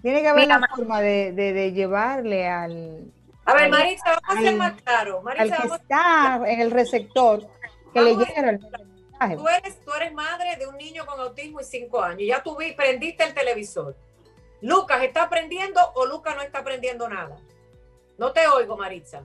tiene 0.00 0.22
que 0.22 0.28
haber 0.28 0.48
la 0.48 0.66
forma 0.74 1.00
de, 1.00 1.32
de, 1.32 1.72
llevarle 1.72 2.48
al. 2.48 3.12
A 3.44 3.54
ver, 3.54 3.70
Marisa, 3.70 4.18
vamos 4.26 4.38
a 4.38 4.48
ser 4.48 4.56
más 4.56 4.82
claro. 4.82 5.22
Marisa, 5.22 5.56
al 5.56 5.68
que 5.68 5.76
está 5.76 6.42
en 6.46 6.60
el 6.60 6.70
receptor, 6.70 7.46
que 7.92 8.00
le 8.00 8.16
llegue 8.16 8.42
mensaje. 8.42 8.97
Tú 9.18 9.48
eres, 9.48 9.80
tú 9.84 9.92
eres 9.94 10.12
madre 10.12 10.56
de 10.56 10.66
un 10.66 10.76
niño 10.76 11.04
con 11.06 11.18
autismo 11.20 11.60
y 11.60 11.64
cinco 11.64 12.00
años. 12.00 12.22
Ya 12.26 12.42
tú 12.42 12.56
vi, 12.56 12.72
prendiste 12.72 13.24
el 13.24 13.34
televisor. 13.34 13.96
¿Lucas 14.60 15.02
está 15.02 15.24
aprendiendo 15.24 15.80
o 15.94 16.06
Lucas 16.06 16.36
no 16.36 16.42
está 16.42 16.60
aprendiendo 16.60 17.08
nada? 17.08 17.36
No 18.16 18.32
te 18.32 18.46
oigo, 18.46 18.76
Maritza. 18.76 19.22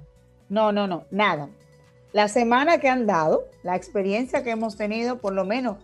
No, 0.49 0.71
no, 0.71 0.87
no, 0.87 1.05
nada. 1.11 1.49
La 2.11 2.27
semana 2.27 2.79
que 2.79 2.89
han 2.89 3.07
dado, 3.07 3.45
la 3.63 3.75
experiencia 3.75 4.43
que 4.43 4.51
hemos 4.51 4.77
tenido, 4.77 5.17
por 5.17 5.33
lo 5.33 5.45
menos 5.45 5.77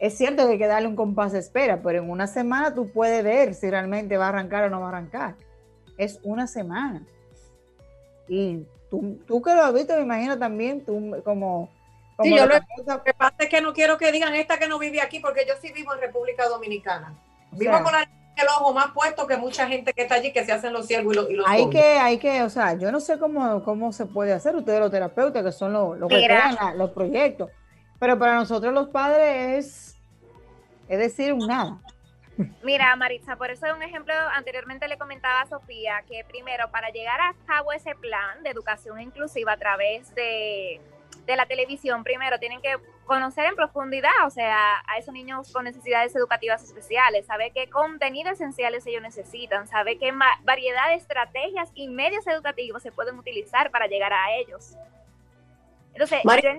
es 0.00 0.16
cierto 0.16 0.46
que 0.46 0.52
hay 0.52 0.58
que 0.58 0.66
darle 0.66 0.88
un 0.88 0.96
compás 0.96 1.32
de 1.32 1.38
espera, 1.38 1.82
pero 1.82 1.98
en 1.98 2.10
una 2.10 2.26
semana 2.26 2.74
tú 2.74 2.90
puedes 2.90 3.22
ver 3.22 3.54
si 3.54 3.68
realmente 3.68 4.16
va 4.16 4.26
a 4.26 4.28
arrancar 4.30 4.64
o 4.64 4.70
no 4.70 4.80
va 4.80 4.86
a 4.86 4.88
arrancar. 4.88 5.34
Es 5.98 6.18
una 6.22 6.46
semana. 6.46 7.06
Y 8.26 8.64
tú, 8.88 9.18
tú 9.26 9.42
que 9.42 9.54
lo 9.54 9.62
has 9.62 9.74
visto, 9.74 9.94
me 9.94 10.02
imagino 10.02 10.38
también, 10.38 10.82
tú 10.84 11.20
como... 11.22 11.68
sí, 12.22 12.36
yo 12.36 12.46
lo, 12.46 13.02
que 13.02 13.14
pasa 13.14 13.34
es 13.38 13.48
que 13.48 13.60
no 13.60 13.72
quiero 13.72 13.98
que 13.98 14.12
digan 14.12 14.34
esta 14.34 14.58
que 14.58 14.68
no 14.68 14.78
vive 14.78 15.00
aquí, 15.00 15.20
porque 15.20 15.44
yo 15.46 15.54
sí 15.60 15.72
vivo 15.72 15.94
en 15.94 16.00
República 16.00 16.48
Dominicana. 16.48 17.14
Vivo 17.52 17.82
con 17.82 17.94
el 17.94 18.48
ojo 18.56 18.72
más 18.72 18.92
puesto 18.92 19.26
que 19.26 19.36
mucha 19.36 19.66
gente 19.66 19.92
que 19.92 20.02
está 20.02 20.14
allí 20.14 20.32
que 20.32 20.44
se 20.44 20.52
hacen 20.52 20.72
los 20.72 20.86
ciegos 20.86 21.28
y 21.28 21.34
los, 21.34 21.46
hay 21.46 21.68
que 21.68 21.98
hay 21.98 22.16
que 22.16 22.42
o 22.42 22.48
sea 22.48 22.72
yo 22.72 22.90
no 22.90 22.98
sé 23.00 23.18
cómo, 23.18 23.62
cómo 23.64 23.92
se 23.92 24.06
puede 24.06 24.32
hacer 24.32 24.56
ustedes 24.56 24.80
los 24.80 24.90
terapeutas 24.90 25.44
que 25.44 25.52
son 25.52 25.74
los, 25.74 25.98
los 25.98 26.08
que 26.08 26.24
crean 26.24 26.78
los 26.78 26.90
proyectos. 26.90 27.50
Pero 27.98 28.18
para 28.18 28.36
nosotros 28.36 28.72
los 28.72 28.88
padres 28.88 29.58
es 29.58 29.90
es 30.90 30.98
decir, 30.98 31.32
un 31.32 31.46
nada. 31.46 31.78
Mira, 32.64 32.96
Maritza, 32.96 33.36
por 33.36 33.48
eso 33.48 33.66
es 33.66 33.72
un 33.72 33.82
ejemplo, 33.82 34.12
anteriormente 34.34 34.88
le 34.88 34.98
comentaba 34.98 35.42
a 35.42 35.46
Sofía 35.46 36.02
que 36.08 36.24
primero 36.24 36.68
para 36.72 36.90
llegar 36.90 37.20
a 37.20 37.34
cabo 37.46 37.72
ese 37.72 37.94
plan 37.94 38.42
de 38.42 38.50
educación 38.50 39.00
inclusiva 39.00 39.52
a 39.52 39.56
través 39.56 40.12
de, 40.16 40.80
de 41.26 41.36
la 41.36 41.46
televisión, 41.46 42.04
primero 42.04 42.38
tienen 42.38 42.60
que 42.60 42.76
conocer 43.04 43.46
en 43.46 43.56
profundidad, 43.56 44.26
o 44.26 44.30
sea, 44.30 44.82
a 44.86 44.98
esos 44.98 45.12
niños 45.12 45.52
con 45.52 45.64
necesidades 45.64 46.14
educativas 46.14 46.62
especiales, 46.62 47.26
saber 47.26 47.52
qué 47.52 47.68
contenidos 47.68 48.34
esenciales 48.34 48.86
ellos 48.86 49.02
necesitan, 49.02 49.66
saber 49.66 49.98
qué 49.98 50.12
variedad 50.42 50.88
de 50.88 50.94
estrategias 50.94 51.70
y 51.74 51.88
medios 51.88 52.26
educativos 52.26 52.82
se 52.82 52.92
pueden 52.92 53.18
utilizar 53.18 53.70
para 53.70 53.86
llegar 53.86 54.12
a 54.12 54.32
ellos. 54.36 54.76
Entonces, 55.92 56.20
yo, 56.22 56.50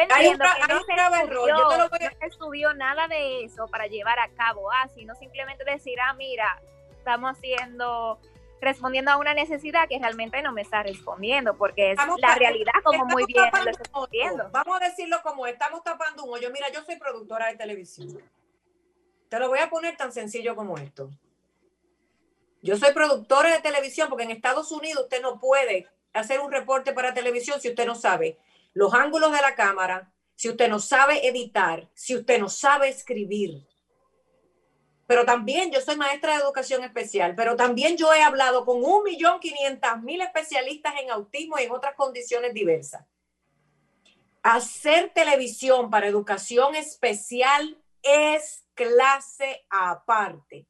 entiendo 0.00 0.44
que 0.60 0.72
no, 0.72 0.80
se 1.98 2.26
estudió, 2.26 2.72
nada 2.74 3.08
de 3.08 3.44
eso 3.44 3.66
para 3.68 3.86
llevar 3.86 4.18
a 4.18 4.28
cabo 4.28 4.70
así, 4.84 5.04
no 5.04 5.14
simplemente 5.16 5.64
decir, 5.64 5.98
ah, 6.00 6.14
mira, 6.14 6.60
estamos 6.96 7.32
haciendo, 7.32 8.18
respondiendo 8.60 9.10
a 9.10 9.16
una 9.18 9.34
necesidad 9.34 9.88
que 9.88 9.98
realmente 9.98 10.40
no 10.42 10.52
me 10.52 10.62
está 10.62 10.82
respondiendo, 10.82 11.56
porque 11.56 11.92
es 11.92 11.98
la 12.18 12.34
realidad 12.34 12.72
como 12.84 13.04
muy 13.06 13.24
bien 13.26 13.44
lo 13.64 13.70
está 13.70 13.90
viendo. 14.10 14.48
Vamos 14.50 14.80
a 14.80 14.84
decirlo 14.84 15.18
como 15.22 15.46
estamos 15.46 15.82
tapando 15.82 16.24
un 16.24 16.34
hoyo. 16.34 16.50
Mira, 16.50 16.70
yo 16.72 16.82
soy 16.84 16.96
productora 16.96 17.48
de 17.48 17.56
televisión. 17.56 18.18
Te 19.28 19.38
lo 19.38 19.48
voy 19.48 19.58
a 19.58 19.68
poner 19.68 19.96
tan 19.96 20.12
sencillo 20.12 20.54
como 20.54 20.78
esto. 20.78 21.10
Yo 22.62 22.76
soy 22.76 22.92
productora 22.92 23.52
de 23.52 23.60
televisión 23.60 24.08
porque 24.08 24.24
en 24.24 24.30
Estados 24.30 24.72
Unidos 24.72 25.04
usted 25.04 25.22
no 25.22 25.38
puede 25.38 25.88
hacer 26.12 26.40
un 26.40 26.50
reporte 26.50 26.92
para 26.92 27.14
televisión 27.14 27.60
si 27.60 27.68
usted 27.68 27.86
no 27.86 27.94
sabe 27.94 28.38
los 28.76 28.92
ángulos 28.92 29.32
de 29.32 29.40
la 29.40 29.54
cámara, 29.54 30.12
si 30.34 30.50
usted 30.50 30.68
no 30.68 30.80
sabe 30.80 31.26
editar, 31.26 31.88
si 31.94 32.14
usted 32.14 32.38
no 32.38 32.50
sabe 32.50 32.88
escribir. 32.88 33.66
Pero 35.06 35.24
también 35.24 35.70
yo 35.70 35.80
soy 35.80 35.96
maestra 35.96 36.34
de 36.34 36.42
educación 36.42 36.82
especial, 36.82 37.34
pero 37.36 37.54
también 37.54 37.96
yo 37.96 38.12
he 38.12 38.22
hablado 38.22 38.64
con 38.64 38.82
un 38.82 39.04
millón 39.04 39.38
quinientas 39.38 40.02
mil 40.02 40.20
especialistas 40.20 40.94
en 41.00 41.10
autismo 41.10 41.58
y 41.58 41.62
en 41.62 41.70
otras 41.70 41.94
condiciones 41.94 42.52
diversas. 42.52 43.06
Hacer 44.42 45.10
televisión 45.14 45.90
para 45.90 46.06
educación 46.08 46.74
especial 46.74 47.80
es 48.02 48.64
clase 48.74 49.64
aparte. 49.70 50.66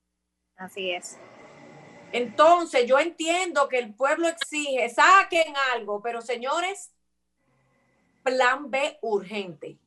Así 0.56 0.90
es. 0.90 1.18
Entonces, 2.12 2.86
yo 2.86 2.98
entiendo 2.98 3.68
que 3.68 3.78
el 3.78 3.94
pueblo 3.94 4.28
exige, 4.28 4.88
saquen 4.88 5.54
algo, 5.74 6.00
pero 6.00 6.22
señores, 6.22 6.92
plan 8.22 8.70
B 8.70 8.98
urgente. 9.02 9.78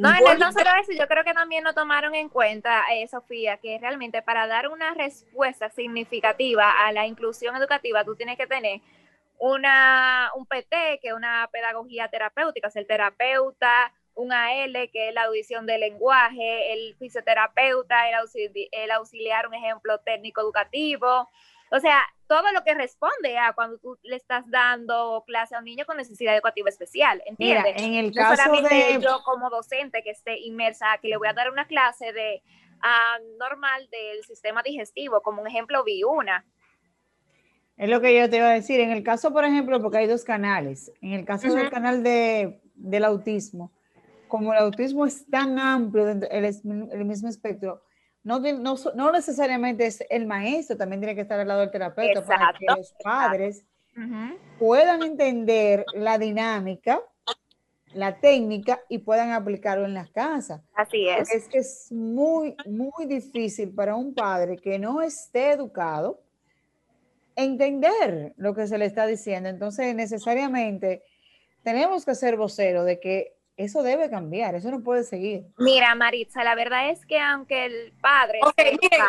No, 0.00 0.10
no 0.38 0.52
solo 0.52 0.70
eso, 0.80 0.92
yo 0.92 1.06
creo 1.06 1.24
que 1.24 1.34
también 1.34 1.64
lo 1.64 1.72
tomaron 1.72 2.14
en 2.14 2.28
cuenta, 2.28 2.82
eh, 2.92 3.06
Sofía, 3.08 3.58
que 3.58 3.78
realmente 3.78 4.22
para 4.22 4.46
dar 4.46 4.68
una 4.68 4.92
respuesta 4.94 5.70
significativa 5.70 6.86
a 6.86 6.92
la 6.92 7.06
inclusión 7.06 7.56
educativa, 7.56 8.04
tú 8.04 8.16
tienes 8.16 8.36
que 8.36 8.46
tener 8.46 8.80
una, 9.38 10.30
un 10.34 10.46
PT, 10.46 11.00
que 11.00 11.08
es 11.08 11.14
una 11.14 11.48
pedagogía 11.52 12.08
terapéutica, 12.08 12.68
es 12.68 12.76
el 12.76 12.86
terapeuta, 12.86 13.92
un 14.14 14.32
AL, 14.32 14.72
que 14.92 15.08
es 15.08 15.14
la 15.14 15.24
audición 15.24 15.66
del 15.66 15.80
lenguaje, 15.80 16.72
el 16.72 16.94
fisioterapeuta, 16.96 18.08
el, 18.08 18.90
auxiliar, 18.92 19.48
un 19.48 19.54
ejemplo 19.54 19.98
técnico 19.98 20.40
educativo. 20.40 21.28
O 21.70 21.80
sea, 21.80 22.02
todo 22.26 22.52
lo 22.52 22.62
que 22.64 22.74
responde 22.74 23.38
a 23.38 23.52
cuando 23.52 23.78
tú 23.78 23.98
le 24.02 24.16
estás 24.16 24.48
dando 24.50 25.24
clase 25.26 25.54
a 25.54 25.58
un 25.58 25.64
niño 25.64 25.84
con 25.84 25.96
necesidad 25.96 26.34
educativa 26.34 26.68
especial, 26.68 27.22
¿entiendes? 27.26 27.74
en 27.76 27.94
el 27.94 28.12
caso 28.12 28.42
solamente 28.42 28.98
yo 29.00 29.22
como 29.24 29.50
docente 29.50 30.02
que 30.02 30.10
esté 30.10 30.38
inmersa, 30.40 30.86
que 31.00 31.08
le 31.08 31.16
voy 31.16 31.28
a 31.28 31.32
dar 31.32 31.50
una 31.50 31.66
clase 31.66 32.12
de 32.12 32.42
ah, 32.82 33.18
normal 33.38 33.88
del 33.90 34.24
sistema 34.24 34.62
digestivo, 34.62 35.20
como 35.22 35.42
un 35.42 35.48
ejemplo 35.48 35.84
vi 35.84 36.02
una. 36.04 36.44
Es 37.76 37.88
lo 37.88 38.00
que 38.00 38.16
yo 38.16 38.30
te 38.30 38.36
iba 38.36 38.48
a 38.48 38.52
decir. 38.52 38.80
En 38.80 38.92
el 38.92 39.02
caso, 39.02 39.32
por 39.32 39.44
ejemplo, 39.44 39.82
porque 39.82 39.98
hay 39.98 40.06
dos 40.06 40.22
canales. 40.22 40.92
En 41.00 41.12
el 41.12 41.24
caso 41.24 41.52
del 41.52 41.70
canal 41.70 42.04
de, 42.04 42.60
del 42.76 43.04
autismo, 43.04 43.72
como 44.28 44.52
el 44.52 44.60
autismo 44.60 45.06
es 45.06 45.28
tan 45.28 45.58
amplio, 45.58 46.08
el, 46.08 46.24
el 46.30 47.04
mismo 47.04 47.28
espectro, 47.28 47.82
no, 48.24 48.40
no, 48.40 48.76
no, 48.94 49.12
necesariamente 49.12 49.86
es 49.86 50.02
el 50.08 50.26
maestro, 50.26 50.76
también 50.76 51.00
tiene 51.00 51.14
que 51.14 51.20
estar 51.20 51.38
al 51.38 51.46
lado 51.46 51.60
del 51.60 51.70
terapeuta 51.70 52.24
para 52.24 52.54
que 52.58 52.64
los 52.66 52.94
padres 53.02 53.64
puedan 54.58 55.02
entender 55.02 55.84
la 55.92 56.18
dinámica, 56.18 57.02
la 57.92 58.18
técnica 58.18 58.80
y 58.88 58.98
puedan 58.98 59.30
aplicarlo 59.30 59.84
en 59.84 59.94
las 59.94 60.10
casas. 60.10 60.62
Así 60.74 61.06
es. 61.06 61.18
Porque 61.18 61.36
es 61.36 61.48
que 61.48 61.58
es 61.58 61.92
muy, 61.92 62.56
muy 62.66 63.06
difícil 63.06 63.72
para 63.72 63.94
un 63.94 64.14
padre 64.14 64.56
que 64.56 64.78
no 64.78 65.02
esté 65.02 65.52
educado 65.52 66.20
entender 67.36 68.32
lo 68.36 68.54
que 68.54 68.66
se 68.66 68.78
le 68.78 68.86
está 68.86 69.06
diciendo. 69.06 69.48
Entonces, 69.48 69.94
necesariamente 69.94 71.04
tenemos 71.62 72.04
que 72.04 72.14
ser 72.14 72.36
vocero 72.36 72.84
de 72.84 72.98
que 73.00 73.36
eso 73.56 73.82
debe 73.82 74.10
cambiar, 74.10 74.54
eso 74.54 74.70
no 74.70 74.82
puede 74.82 75.04
seguir. 75.04 75.46
Mira, 75.58 75.94
Maritza, 75.94 76.42
la 76.42 76.54
verdad 76.54 76.90
es 76.90 77.06
que 77.06 77.20
aunque 77.20 77.66
el 77.66 77.92
padre... 78.00 78.40
Ok, 78.42 78.58
miren, 78.58 79.00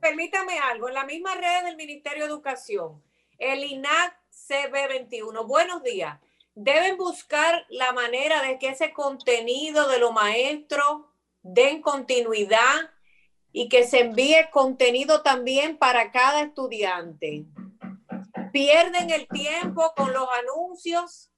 permítame, 0.00 0.58
algo. 0.58 0.88
En 0.88 0.94
la 0.94 1.04
misma 1.04 1.34
red 1.34 1.64
del 1.64 1.76
Ministerio 1.76 2.24
de 2.24 2.30
Educación, 2.30 3.02
el 3.38 3.64
INAC 3.64 4.14
CB21, 4.30 5.46
buenos 5.46 5.82
días. 5.82 6.18
Deben 6.54 6.98
buscar 6.98 7.64
la 7.70 7.92
manera 7.92 8.42
de 8.42 8.58
que 8.58 8.68
ese 8.68 8.92
contenido 8.92 9.88
de 9.88 9.98
los 9.98 10.12
maestros 10.12 11.06
den 11.42 11.80
continuidad 11.80 12.90
y 13.52 13.70
que 13.70 13.84
se 13.84 14.00
envíe 14.00 14.50
contenido 14.50 15.22
también 15.22 15.78
para 15.78 16.12
cada 16.12 16.42
estudiante. 16.42 17.46
Pierden 18.52 19.10
el 19.10 19.26
tiempo 19.28 19.94
con 19.96 20.12
los 20.12 20.28
anuncios 20.42 21.31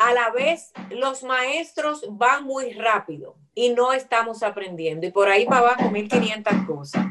a 0.00 0.14
la 0.14 0.30
vez 0.30 0.72
los 0.88 1.22
maestros 1.22 2.06
van 2.08 2.44
muy 2.44 2.72
rápido 2.72 3.36
y 3.54 3.68
no 3.68 3.92
estamos 3.92 4.42
aprendiendo. 4.42 5.06
Y 5.06 5.10
por 5.10 5.28
ahí 5.28 5.44
para 5.44 5.58
abajo 5.58 5.90
1500 5.90 6.54
cosas. 6.66 7.04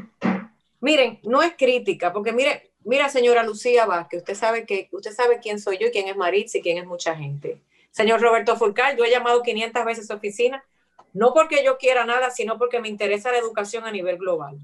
Miren, 0.80 1.20
no 1.22 1.40
es 1.40 1.54
crítica, 1.56 2.12
porque 2.12 2.32
mire, 2.32 2.72
mira 2.82 3.08
señora 3.08 3.44
Lucía 3.44 3.86
Vázquez, 3.86 4.18
usted 4.18 4.34
sabe 4.34 4.66
que 4.66 4.88
usted 4.90 5.12
sabe 5.12 5.38
quién 5.38 5.60
soy 5.60 5.78
yo, 5.78 5.92
quién 5.92 6.08
es 6.08 6.16
Maritza 6.16 6.58
y 6.58 6.62
quién 6.62 6.78
es 6.78 6.86
mucha 6.86 7.14
gente. 7.14 7.62
Señor 7.92 8.20
Roberto 8.20 8.56
Fulcal, 8.56 8.96
yo 8.96 9.04
he 9.04 9.10
llamado 9.10 9.42
500 9.42 9.84
veces 9.84 10.04
a 10.04 10.06
su 10.08 10.14
oficina, 10.14 10.64
no 11.12 11.32
porque 11.32 11.62
yo 11.64 11.78
quiera 11.78 12.04
nada, 12.04 12.30
sino 12.30 12.58
porque 12.58 12.80
me 12.80 12.88
interesa 12.88 13.30
la 13.30 13.38
educación 13.38 13.84
a 13.84 13.92
nivel 13.92 14.18
global. 14.18 14.58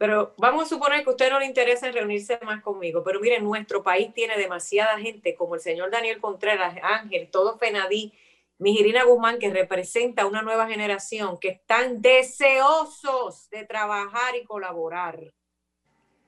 Pero 0.00 0.32
vamos 0.38 0.64
a 0.64 0.68
suponer 0.70 1.04
que 1.04 1.10
a 1.10 1.12
usted 1.12 1.28
no 1.28 1.38
le 1.38 1.44
interesa 1.44 1.90
reunirse 1.90 2.40
más 2.42 2.62
conmigo. 2.62 3.04
Pero 3.04 3.20
miren, 3.20 3.44
nuestro 3.44 3.82
país 3.82 4.14
tiene 4.14 4.38
demasiada 4.38 4.98
gente, 4.98 5.34
como 5.34 5.56
el 5.56 5.60
señor 5.60 5.90
Daniel 5.90 6.22
Contreras, 6.22 6.74
Ángel, 6.82 7.28
todo 7.30 7.58
Fenadí, 7.58 8.10
Mijirina 8.56 9.04
Guzmán, 9.04 9.38
que 9.38 9.50
representa 9.50 10.24
una 10.24 10.40
nueva 10.40 10.66
generación 10.68 11.36
que 11.38 11.48
están 11.50 12.00
deseosos 12.00 13.50
de 13.50 13.66
trabajar 13.66 14.36
y 14.36 14.46
colaborar. 14.46 15.34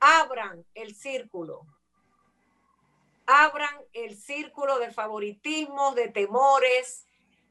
Abran 0.01 0.67
el 0.75 0.95
círculo. 0.95 1.63
Abran 3.25 3.75
el 3.95 4.17
círculo 4.17 4.81
de 4.81 4.91
favoritismo, 4.91 5.95
de 5.95 6.09
temores, 6.09 7.07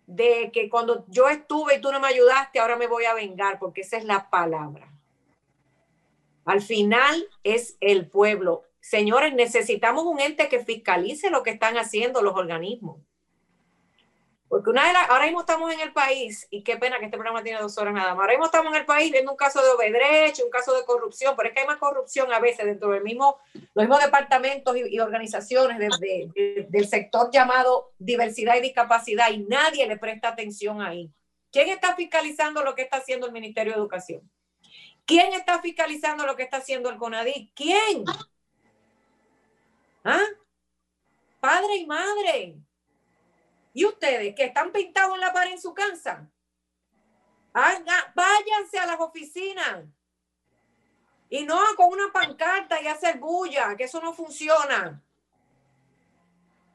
de 0.05 0.51
que 0.53 0.69
cuando 0.69 1.03
yo 1.07 1.29
estuve 1.29 1.77
y 1.77 1.81
tú 1.81 1.91
no 1.91 1.99
me 1.99 2.09
ayudaste, 2.09 2.59
ahora 2.59 2.75
me 2.75 2.85
voy 2.85 3.05
a 3.05 3.15
vengar, 3.15 3.57
porque 3.57 3.81
esa 3.81 3.97
es 3.97 4.03
la 4.03 4.29
palabra. 4.29 5.00
Al 6.45 6.61
final 6.61 7.27
es 7.43 7.77
el 7.79 8.07
pueblo. 8.07 8.63
Señores, 8.79 9.33
necesitamos 9.33 10.05
un 10.05 10.19
ente 10.19 10.49
que 10.49 10.63
fiscalice 10.63 11.29
lo 11.29 11.43
que 11.43 11.51
están 11.51 11.77
haciendo 11.77 12.21
los 12.21 12.35
organismos. 12.35 12.99
Porque 14.51 14.69
una 14.69 14.85
de 14.85 14.91
las, 14.91 15.09
ahora 15.09 15.23
mismo 15.23 15.39
estamos 15.39 15.71
en 15.71 15.79
el 15.79 15.93
país, 15.93 16.45
y 16.49 16.61
qué 16.61 16.75
pena 16.75 16.99
que 16.99 17.05
este 17.05 17.15
programa 17.15 17.41
tiene 17.41 17.61
dos 17.61 17.77
horas 17.77 17.93
nada 17.93 18.15
más. 18.15 18.23
Ahora 18.23 18.33
mismo 18.33 18.47
estamos 18.47 18.73
en 18.73 18.81
el 18.81 18.85
país 18.85 19.09
viendo 19.09 19.31
un 19.31 19.37
caso 19.37 19.63
de 19.63 19.69
obedrecho, 19.69 20.43
un 20.43 20.51
caso 20.51 20.75
de 20.75 20.83
corrupción, 20.83 21.35
pero 21.37 21.47
es 21.47 21.55
que 21.55 21.61
hay 21.61 21.67
más 21.67 21.77
corrupción 21.77 22.33
a 22.33 22.39
veces 22.39 22.65
dentro 22.65 22.89
del 22.89 23.01
mismo, 23.01 23.37
los 23.53 23.85
mismos 23.85 24.03
departamentos 24.03 24.75
y, 24.75 24.99
organizaciones 24.99 25.79
del 25.79 26.87
sector 26.87 27.29
llamado 27.31 27.93
diversidad 27.97 28.57
y 28.57 28.61
discapacidad, 28.61 29.31
y 29.31 29.45
nadie 29.45 29.87
le 29.87 29.97
presta 29.97 30.27
atención 30.27 30.81
ahí. 30.81 31.09
¿Quién 31.49 31.69
está 31.69 31.95
fiscalizando 31.95 32.61
lo 32.61 32.75
que 32.75 32.81
está 32.81 32.97
haciendo 32.97 33.27
el 33.27 33.31
Ministerio 33.31 33.71
de 33.71 33.79
Educación? 33.79 34.29
¿Quién 35.05 35.33
está 35.33 35.61
fiscalizando 35.61 36.25
lo 36.25 36.35
que 36.35 36.43
está 36.43 36.57
haciendo 36.57 36.89
el 36.89 36.97
CONADI? 36.97 37.51
¿Quién? 37.55 38.05
¿Ah? 40.03 40.25
Padre 41.39 41.75
y 41.77 41.85
madre. 41.85 42.55
¿Y 43.73 43.85
ustedes 43.85 44.35
que 44.35 44.45
están 44.45 44.71
pintados 44.71 45.15
en 45.15 45.21
la 45.21 45.33
pared 45.33 45.51
en 45.51 45.61
su 45.61 45.73
casa? 45.73 46.29
váyanse 47.53 48.79
a 48.79 48.85
las 48.85 48.99
oficinas. 48.99 49.85
Y 51.29 51.43
no 51.43 51.59
con 51.77 51.93
una 51.93 52.11
pancarta 52.11 52.81
y 52.81 52.87
hacer 52.87 53.17
bulla, 53.17 53.75
que 53.77 53.85
eso 53.85 54.01
no 54.01 54.13
funciona. 54.13 55.01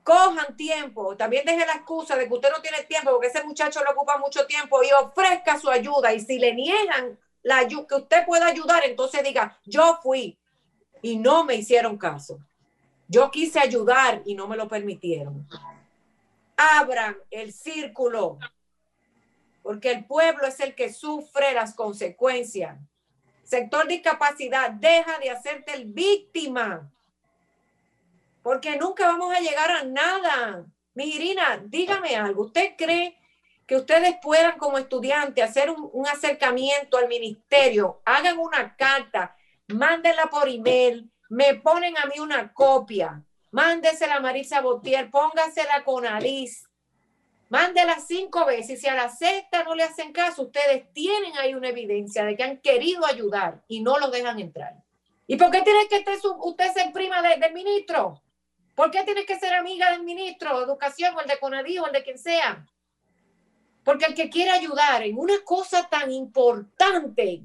Cojan 0.02 0.56
tiempo. 0.56 1.16
También 1.16 1.44
deje 1.44 1.66
la 1.66 1.74
excusa 1.74 2.16
de 2.16 2.26
que 2.26 2.34
usted 2.34 2.50
no 2.50 2.62
tiene 2.62 2.84
tiempo 2.84 3.10
porque 3.10 3.26
ese 3.26 3.44
muchacho 3.44 3.82
le 3.82 3.90
ocupa 3.90 4.18
mucho 4.18 4.46
tiempo 4.46 4.82
y 4.82 4.92
ofrezca 4.92 5.58
su 5.58 5.68
ayuda. 5.68 6.14
Y 6.14 6.20
si 6.20 6.38
le 6.38 6.54
niegan 6.54 7.18
la, 7.46 7.64
que 7.68 7.94
usted 7.94 8.26
pueda 8.26 8.48
ayudar, 8.48 8.82
entonces 8.84 9.22
diga, 9.22 9.56
yo 9.64 10.00
fui 10.02 10.36
y 11.00 11.16
no 11.16 11.44
me 11.44 11.54
hicieron 11.54 11.96
caso. 11.96 12.40
Yo 13.06 13.30
quise 13.30 13.60
ayudar 13.60 14.20
y 14.24 14.34
no 14.34 14.48
me 14.48 14.56
lo 14.56 14.66
permitieron. 14.66 15.46
Abran 16.56 17.16
el 17.30 17.52
círculo, 17.52 18.40
porque 19.62 19.92
el 19.92 20.04
pueblo 20.06 20.48
es 20.48 20.58
el 20.58 20.74
que 20.74 20.92
sufre 20.92 21.52
las 21.52 21.72
consecuencias. 21.74 22.76
Sector 23.44 23.86
discapacidad, 23.86 24.72
deja 24.72 25.16
de 25.20 25.30
hacerte 25.30 25.72
el 25.72 25.84
víctima, 25.84 26.90
porque 28.42 28.76
nunca 28.76 29.06
vamos 29.06 29.32
a 29.32 29.38
llegar 29.38 29.70
a 29.70 29.84
nada. 29.84 30.66
Mi 30.94 31.04
Irina, 31.14 31.62
dígame 31.64 32.16
algo. 32.16 32.46
¿Usted 32.46 32.74
cree 32.76 33.16
que 33.66 33.76
ustedes 33.76 34.16
puedan 34.22 34.58
como 34.58 34.78
estudiantes 34.78 35.44
hacer 35.44 35.70
un, 35.70 36.06
acercamiento 36.06 36.98
al 36.98 37.08
ministerio, 37.08 38.00
hagan 38.04 38.38
una 38.38 38.76
carta, 38.76 39.36
mándenla 39.68 40.26
por 40.26 40.48
email, 40.48 41.10
me 41.28 41.54
ponen 41.56 41.98
a 41.98 42.06
mí 42.06 42.20
una 42.20 42.52
copia, 42.52 43.22
mándesela 43.50 44.16
a 44.16 44.20
Marisa 44.20 44.60
Botier, 44.60 45.10
póngasela 45.10 45.82
con 45.82 46.06
Alice, 46.06 46.66
mándela 47.48 47.98
cinco 47.98 48.44
veces 48.44 48.78
y 48.78 48.82
si 48.82 48.86
a 48.86 48.94
la 48.94 49.08
sexta 49.08 49.64
no 49.64 49.74
le 49.74 49.82
hacen 49.82 50.12
caso, 50.12 50.42
ustedes 50.42 50.92
tienen 50.92 51.36
ahí 51.36 51.54
una 51.54 51.68
evidencia 51.68 52.24
de 52.24 52.36
que 52.36 52.44
han 52.44 52.58
querido 52.58 53.04
ayudar 53.04 53.64
y 53.66 53.80
no 53.80 53.98
lo 53.98 54.10
dejan 54.10 54.38
entrar. 54.38 54.74
¿Y 55.26 55.36
por 55.36 55.50
qué 55.50 55.62
tiene 55.62 55.88
que 55.88 56.04
usted 56.22 56.72
ser 56.72 56.92
prima 56.92 57.20
del 57.20 57.52
ministro? 57.52 58.22
¿Por 58.76 58.92
qué 58.92 59.02
tiene 59.02 59.26
que 59.26 59.38
ser 59.40 59.54
amiga 59.54 59.90
del 59.90 60.04
ministro 60.04 60.56
de 60.56 60.64
Educación 60.64 61.16
o 61.16 61.20
el 61.20 61.26
de 61.26 61.38
Conadí 61.40 61.78
o 61.78 61.86
el 61.86 61.92
de 61.92 62.04
quien 62.04 62.18
sea? 62.18 62.64
Porque 63.86 64.06
el 64.06 64.16
que 64.16 64.28
quiere 64.28 64.50
ayudar 64.50 65.04
en 65.04 65.16
una 65.16 65.44
cosa 65.44 65.88
tan 65.88 66.10
importante, 66.10 67.42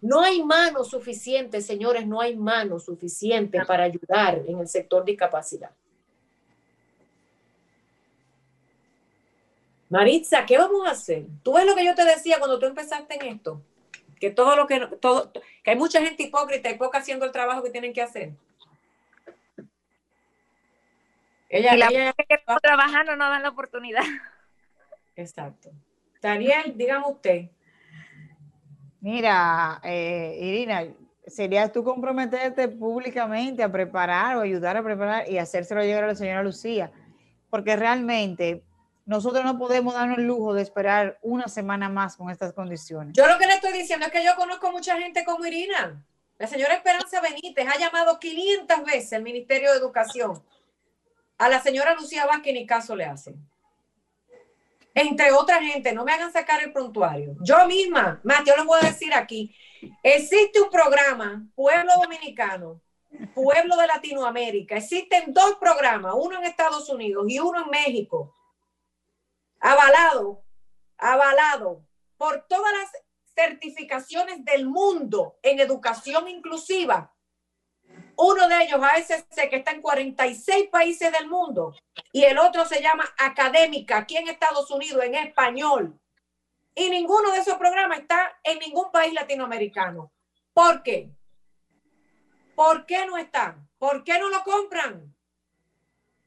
no 0.00 0.20
hay 0.20 0.40
manos 0.44 0.90
suficientes, 0.90 1.66
señores, 1.66 2.06
no 2.06 2.20
hay 2.20 2.36
manos 2.36 2.84
suficientes 2.84 3.66
para 3.66 3.82
ayudar 3.82 4.40
en 4.46 4.60
el 4.60 4.68
sector 4.68 5.04
discapacidad. 5.04 5.72
Maritza, 9.88 10.46
¿qué 10.46 10.56
vamos 10.58 10.86
a 10.86 10.92
hacer? 10.92 11.24
Tú 11.42 11.54
ves 11.54 11.66
lo 11.66 11.74
que 11.74 11.86
yo 11.86 11.96
te 11.96 12.04
decía 12.04 12.38
cuando 12.38 12.60
tú 12.60 12.66
empezaste 12.66 13.16
en 13.16 13.34
esto, 13.34 13.60
que 14.20 14.30
todo 14.30 14.54
lo 14.54 14.68
que 14.68 14.78
todo, 15.00 15.32
que 15.64 15.72
hay 15.72 15.76
mucha 15.76 16.00
gente 16.00 16.22
hipócrita 16.22 16.70
y 16.70 16.78
poca 16.78 16.98
haciendo 16.98 17.24
el 17.24 17.32
trabajo 17.32 17.64
que 17.64 17.70
tienen 17.70 17.92
que 17.92 18.02
hacer. 18.02 18.30
Ella, 21.48 21.74
y 21.74 21.78
la 21.78 21.86
ella, 21.88 22.12
que 22.12 22.40
trabajando 22.62 23.16
no 23.16 23.28
dan 23.28 23.42
la 23.42 23.48
oportunidad. 23.48 24.04
Exacto. 25.16 25.70
Daniel, 26.20 26.74
dígame 26.76 27.06
usted. 27.08 27.50
Mira, 29.00 29.80
eh, 29.82 30.38
Irina, 30.40 30.84
sería 31.26 31.70
tú 31.70 31.82
comprometerte 31.82 32.68
públicamente 32.68 33.62
a 33.62 33.70
preparar 33.70 34.36
o 34.36 34.40
ayudar 34.42 34.76
a 34.76 34.82
preparar 34.82 35.28
y 35.28 35.38
hacérselo 35.38 35.82
llegar 35.82 36.04
a 36.04 36.08
la 36.08 36.14
señora 36.14 36.42
Lucía, 36.42 36.92
porque 37.50 37.74
realmente 37.74 38.62
nosotros 39.04 39.44
no 39.44 39.58
podemos 39.58 39.94
darnos 39.94 40.18
el 40.18 40.26
lujo 40.26 40.54
de 40.54 40.62
esperar 40.62 41.18
una 41.22 41.48
semana 41.48 41.88
más 41.88 42.16
con 42.16 42.30
estas 42.30 42.52
condiciones. 42.52 43.14
Yo 43.16 43.26
lo 43.26 43.38
que 43.38 43.46
le 43.46 43.54
estoy 43.54 43.72
diciendo 43.72 44.06
es 44.06 44.12
que 44.12 44.24
yo 44.24 44.36
conozco 44.36 44.70
mucha 44.70 44.96
gente 44.96 45.24
como 45.24 45.44
Irina. 45.44 46.04
La 46.38 46.46
señora 46.46 46.74
Esperanza 46.74 47.20
Benítez 47.20 47.66
ha 47.68 47.78
llamado 47.78 48.18
500 48.18 48.84
veces 48.84 49.12
al 49.12 49.22
Ministerio 49.22 49.72
de 49.72 49.78
Educación. 49.78 50.42
A 51.38 51.48
la 51.48 51.60
señora 51.60 51.94
Lucía 51.94 52.26
Vázquez 52.26 52.54
ni 52.54 52.66
caso 52.66 52.94
le 52.94 53.04
hacen. 53.04 53.51
Entre 54.94 55.32
otra 55.32 55.62
gente, 55.62 55.92
no 55.92 56.04
me 56.04 56.12
hagan 56.12 56.32
sacar 56.32 56.62
el 56.62 56.72
prontuario. 56.72 57.34
Yo 57.40 57.66
misma, 57.66 58.20
más, 58.24 58.44
yo 58.44 58.54
les 58.56 58.66
voy 58.66 58.78
a 58.82 58.86
decir 58.86 59.12
aquí, 59.14 59.54
existe 60.02 60.60
un 60.60 60.70
programa, 60.70 61.46
Pueblo 61.54 61.92
Dominicano, 62.02 62.80
Pueblo 63.34 63.76
de 63.76 63.86
Latinoamérica. 63.86 64.76
Existen 64.76 65.32
dos 65.32 65.56
programas, 65.56 66.14
uno 66.16 66.38
en 66.38 66.44
Estados 66.44 66.88
Unidos 66.90 67.24
y 67.28 67.38
uno 67.38 67.64
en 67.64 67.70
México, 67.70 68.34
avalado, 69.60 70.44
avalado 70.98 71.86
por 72.18 72.46
todas 72.46 72.72
las 72.72 72.90
certificaciones 73.34 74.44
del 74.44 74.66
mundo 74.66 75.38
en 75.42 75.58
educación 75.60 76.28
inclusiva. 76.28 77.14
Uno 78.16 78.48
de 78.48 78.64
ellos, 78.64 78.80
ASC, 78.82 79.48
que 79.48 79.56
está 79.56 79.72
en 79.72 79.82
46 79.82 80.68
países 80.70 81.10
del 81.12 81.28
mundo, 81.28 81.74
y 82.12 82.24
el 82.24 82.38
otro 82.38 82.64
se 82.64 82.82
llama 82.82 83.04
Académica, 83.18 83.98
aquí 83.98 84.16
en 84.16 84.28
Estados 84.28 84.70
Unidos, 84.70 85.02
en 85.04 85.14
español. 85.14 85.98
Y 86.74 86.90
ninguno 86.90 87.32
de 87.32 87.38
esos 87.38 87.56
programas 87.56 88.00
está 88.00 88.38
en 88.44 88.58
ningún 88.58 88.90
país 88.90 89.12
latinoamericano. 89.12 90.12
¿Por 90.52 90.82
qué? 90.82 91.10
¿Por 92.54 92.86
qué 92.86 93.06
no 93.06 93.16
están? 93.16 93.68
¿Por 93.78 94.04
qué 94.04 94.18
no 94.18 94.28
lo 94.28 94.42
compran? 94.42 95.14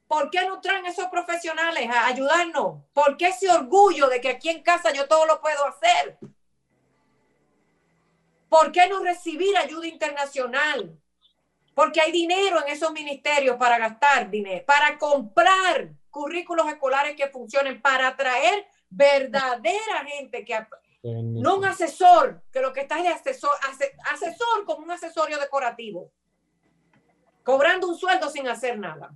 ¿Por 0.06 0.30
qué 0.30 0.46
no 0.46 0.60
traen 0.60 0.86
esos 0.86 1.06
profesionales 1.06 1.88
a 1.90 2.06
ayudarnos? 2.06 2.82
¿Por 2.92 3.16
qué 3.16 3.28
ese 3.28 3.50
orgullo 3.50 4.08
de 4.08 4.20
que 4.20 4.28
aquí 4.28 4.50
en 4.50 4.62
casa 4.62 4.92
yo 4.92 5.08
todo 5.08 5.26
lo 5.26 5.40
puedo 5.40 5.66
hacer? 5.66 6.18
¿Por 8.48 8.70
qué 8.70 8.88
no 8.88 9.00
recibir 9.00 9.56
ayuda 9.56 9.86
internacional? 9.86 11.00
Porque 11.76 12.00
hay 12.00 12.10
dinero 12.10 12.64
en 12.64 12.72
esos 12.72 12.90
ministerios 12.90 13.58
para 13.58 13.76
gastar 13.76 14.30
dinero, 14.30 14.64
para 14.64 14.96
comprar 14.96 15.90
currículos 16.08 16.66
escolares 16.68 17.14
que 17.14 17.28
funcionen, 17.28 17.82
para 17.82 18.08
atraer 18.08 18.66
verdadera 18.88 20.02
gente 20.06 20.42
que 20.42 20.58
no 21.02 21.58
un 21.58 21.66
asesor, 21.66 22.42
que 22.50 22.62
lo 22.62 22.72
que 22.72 22.80
está 22.80 22.96
es 22.96 23.02
de 23.02 23.10
asesor, 23.10 23.50
asesor 24.10 24.64
como 24.64 24.84
un 24.84 24.90
asesorio 24.90 25.38
decorativo, 25.38 26.10
cobrando 27.44 27.88
un 27.88 27.98
sueldo 27.98 28.30
sin 28.30 28.48
hacer 28.48 28.78
nada. 28.78 29.14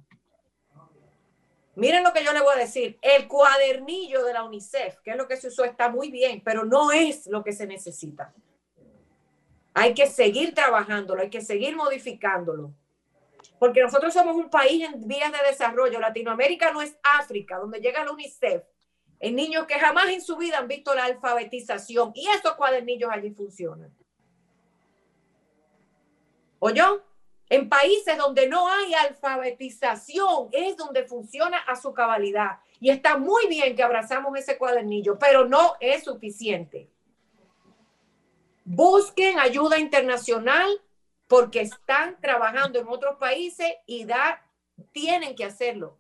Miren 1.77 2.05
lo 2.05 2.13
que 2.13 2.23
yo 2.23 2.35
le 2.35 2.43
voy 2.43 2.57
a 2.57 2.59
decir. 2.59 2.99
El 3.01 3.27
cuadernillo 3.27 4.23
de 4.23 4.35
la 4.35 4.45
UNICEF, 4.45 5.01
que 5.01 5.13
es 5.13 5.17
lo 5.17 5.27
que 5.27 5.39
se 5.39 5.49
usó, 5.49 5.65
está 5.65 5.89
muy 5.89 6.11
bien, 6.11 6.43
pero 6.45 6.67
no 6.67 6.93
es 6.93 7.27
lo 7.27 7.43
que 7.43 7.55
se 7.55 7.67
necesita. 7.67 8.35
Hay 9.81 9.95
que 9.95 10.07
seguir 10.07 10.55
trabajándolo, 10.55 11.23
hay 11.23 11.31
que 11.31 11.41
seguir 11.41 11.75
modificándolo. 11.75 12.75
Porque 13.59 13.81
nosotros 13.81 14.13
somos 14.13 14.37
un 14.37 14.51
país 14.51 14.85
en 14.85 15.09
vías 15.09 15.33
de 15.33 15.39
desarrollo. 15.49 15.99
Latinoamérica 15.99 16.71
no 16.71 16.83
es 16.83 16.99
África, 17.03 17.57
donde 17.57 17.81
llega 17.81 18.05
la 18.05 18.13
UNICEF 18.13 18.63
en 19.21 19.37
niños 19.37 19.65
que 19.65 19.79
jamás 19.79 20.11
en 20.11 20.21
su 20.21 20.37
vida 20.37 20.59
han 20.59 20.69
visto 20.69 20.95
la 20.95 21.07
alfabetización 21.07 22.13
y 22.15 22.29
esos 22.29 22.57
cuadernillos 22.57 23.11
allí 23.11 23.31
funcionan. 23.31 23.91
¿O 26.59 26.69
yo? 26.69 27.03
En 27.49 27.71
países 27.71 28.19
donde 28.19 28.49
no 28.49 28.69
hay 28.69 28.93
alfabetización 28.93 30.51
es 30.53 30.77
donde 30.77 31.05
funciona 31.05 31.57
a 31.57 31.75
su 31.75 31.95
cabalidad. 31.95 32.59
Y 32.81 32.91
está 32.91 33.17
muy 33.17 33.47
bien 33.49 33.75
que 33.75 33.83
abrazamos 33.83 34.39
ese 34.39 34.59
cuadernillo, 34.59 35.19
pero 35.19 35.47
no 35.49 35.77
es 35.81 36.05
suficiente. 36.05 36.91
Busquen 38.65 39.39
ayuda 39.39 39.79
internacional 39.79 40.69
porque 41.29 41.61
están 41.61 42.21
trabajando 42.21 42.79
en 42.79 42.89
otros 42.89 43.17
países 43.19 43.73
y 43.87 44.05
da, 44.05 44.45
tienen 44.93 45.35
que 45.35 45.45
hacerlo. 45.45 45.97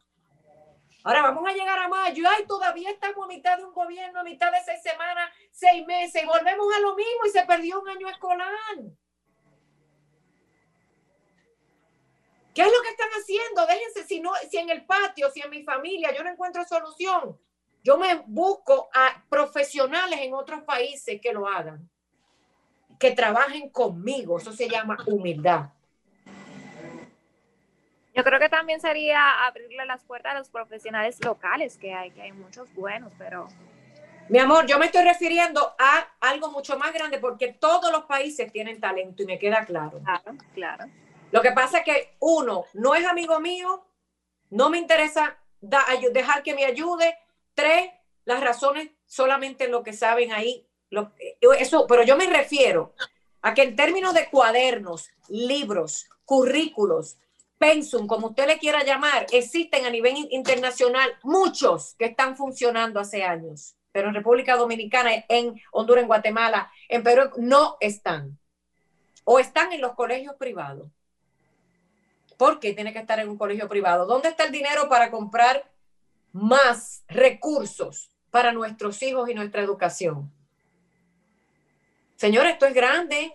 Ahora 1.03 1.23
vamos 1.23 1.49
a 1.49 1.53
llegar 1.53 1.79
a 1.79 1.89
mayo. 1.89 2.25
Ay, 2.29 2.45
todavía 2.47 2.91
estamos 2.91 3.25
a 3.25 3.29
mitad 3.29 3.57
de 3.57 3.65
un 3.65 3.73
gobierno, 3.73 4.21
a 4.21 4.25
mitad 4.25 4.53
de 4.53 4.59
seis 4.65 4.83
semanas, 4.83 5.31
seis 5.51 5.87
meses. 5.87 6.27
Volvemos 6.27 6.75
a 6.75 6.81
lo 6.81 6.95
mismo 6.95 7.27
y 7.27 7.31
se 7.31 7.45
perdió 7.45 7.81
un 7.81 7.89
año 7.89 8.09
escolar. 8.09 8.51
¿Qué 12.55 12.63
es 12.63 12.67
lo 12.67 12.83
que 12.83 12.89
están 12.89 13.09
haciendo? 13.11 13.67
Déjense, 13.67 14.05
si, 14.05 14.21
no, 14.21 14.33
si 14.51 14.59
en 14.59 14.71
el 14.71 14.85
patio, 14.85 15.31
si 15.31 15.41
en 15.41 15.51
mi 15.51 15.63
familia 15.63 16.15
yo 16.15 16.23
no 16.23 16.31
encuentro 16.31 16.65
solución, 16.65 17.41
yo 17.83 17.97
me 17.97 18.17
busco 18.27 18.91
a 18.93 19.25
profesionales 19.31 20.21
en 20.21 20.35
otros 20.35 20.65
países 20.65 21.21
que 21.23 21.33
lo 21.33 21.47
hagan, 21.47 21.89
que 23.01 23.11
trabajen 23.13 23.71
conmigo. 23.71 24.39
Eso 24.39 24.53
se 24.53 24.69
llama 24.69 24.99
humildad. 25.07 25.71
Yo 28.15 28.23
creo 28.23 28.39
que 28.39 28.49
también 28.49 28.81
sería 28.81 29.47
abrirle 29.47 29.87
las 29.87 30.05
puertas 30.05 30.35
a 30.35 30.39
los 30.39 30.51
profesionales 30.51 31.19
locales, 31.25 31.79
que 31.79 31.95
hay, 31.95 32.11
que 32.11 32.23
hay 32.23 32.33
muchos 32.33 32.73
buenos, 32.75 33.13
pero... 33.19 33.49
Mi 34.29 34.39
amor, 34.39 34.67
yo 34.67 34.79
me 34.79 34.87
estoy 34.87 35.03
refiriendo 35.03 35.75
a 35.79 36.07
algo 36.21 36.51
mucho 36.51 36.79
más 36.79 36.93
grande 36.93 37.19
porque 37.19 37.53
todos 37.53 37.91
los 37.91 38.05
países 38.05 38.53
tienen 38.53 38.79
talento 38.79 39.23
y 39.23 39.27
me 39.27 39.39
queda 39.39 39.65
claro. 39.65 39.99
Claro, 40.05 40.39
claro. 40.55 40.85
Lo 41.33 41.41
que 41.41 41.53
pasa 41.53 41.79
es 41.79 41.85
que 41.85 42.17
uno, 42.21 42.67
no 42.75 42.95
es 42.95 43.07
amigo 43.07 43.41
mío, 43.41 43.85
no 44.51 44.69
me 44.69 44.79
interesa 44.79 45.39
dejar 46.13 46.43
que 46.43 46.55
me 46.55 46.65
ayude. 46.65 47.17
Tres, 47.55 47.91
las 48.25 48.41
razones 48.41 48.91
solamente 49.07 49.69
lo 49.69 49.83
que 49.83 49.95
saben 49.95 50.33
ahí. 50.33 50.70
Eso, 51.59 51.87
pero 51.87 52.03
yo 52.03 52.17
me 52.17 52.27
refiero 52.27 52.95
a 53.43 53.55
que 53.55 53.63
en 53.63 53.77
términos 53.77 54.15
de 54.15 54.29
cuadernos, 54.29 55.09
libros, 55.29 56.07
currículos, 56.25 57.17
pensum, 57.59 58.07
como 58.07 58.29
usted 58.29 58.47
le 58.47 58.59
quiera 58.59 58.83
llamar, 58.83 59.27
existen 59.33 59.85
a 59.85 59.91
nivel 59.91 60.15
internacional 60.31 61.11
muchos 61.23 61.95
que 61.99 62.07
están 62.07 62.37
funcionando 62.37 62.99
hace 62.99 63.23
años, 63.23 63.77
pero 63.93 64.09
en 64.09 64.15
República 64.15 64.57
Dominicana, 64.57 65.11
en 65.29 65.61
Honduras, 65.73 66.03
en 66.03 66.09
Guatemala, 66.09 66.73
en 66.89 67.03
Perú, 67.03 67.31
no 67.37 67.77
están. 67.81 68.39
O 69.25 69.39
están 69.39 69.73
en 69.73 69.81
los 69.81 69.95
colegios 69.95 70.35
privados. 70.37 70.89
¿Por 72.37 72.59
qué 72.59 72.73
tiene 72.73 72.93
que 72.93 73.01
estar 73.01 73.21
en 73.21 73.29
un 73.29 73.37
colegio 73.37 73.69
privado? 73.69 74.07
¿Dónde 74.07 74.31
está 74.31 74.45
el 74.45 74.53
dinero 74.53 74.89
para 74.89 75.11
comprar 75.11 75.71
más 76.33 77.05
recursos 77.07 78.11
para 78.31 78.53
nuestros 78.53 79.03
hijos 79.03 79.29
y 79.29 79.35
nuestra 79.35 79.63
educación? 79.63 80.33
Señor, 82.21 82.45
esto 82.45 82.67
es 82.67 82.75
grande. 82.75 83.33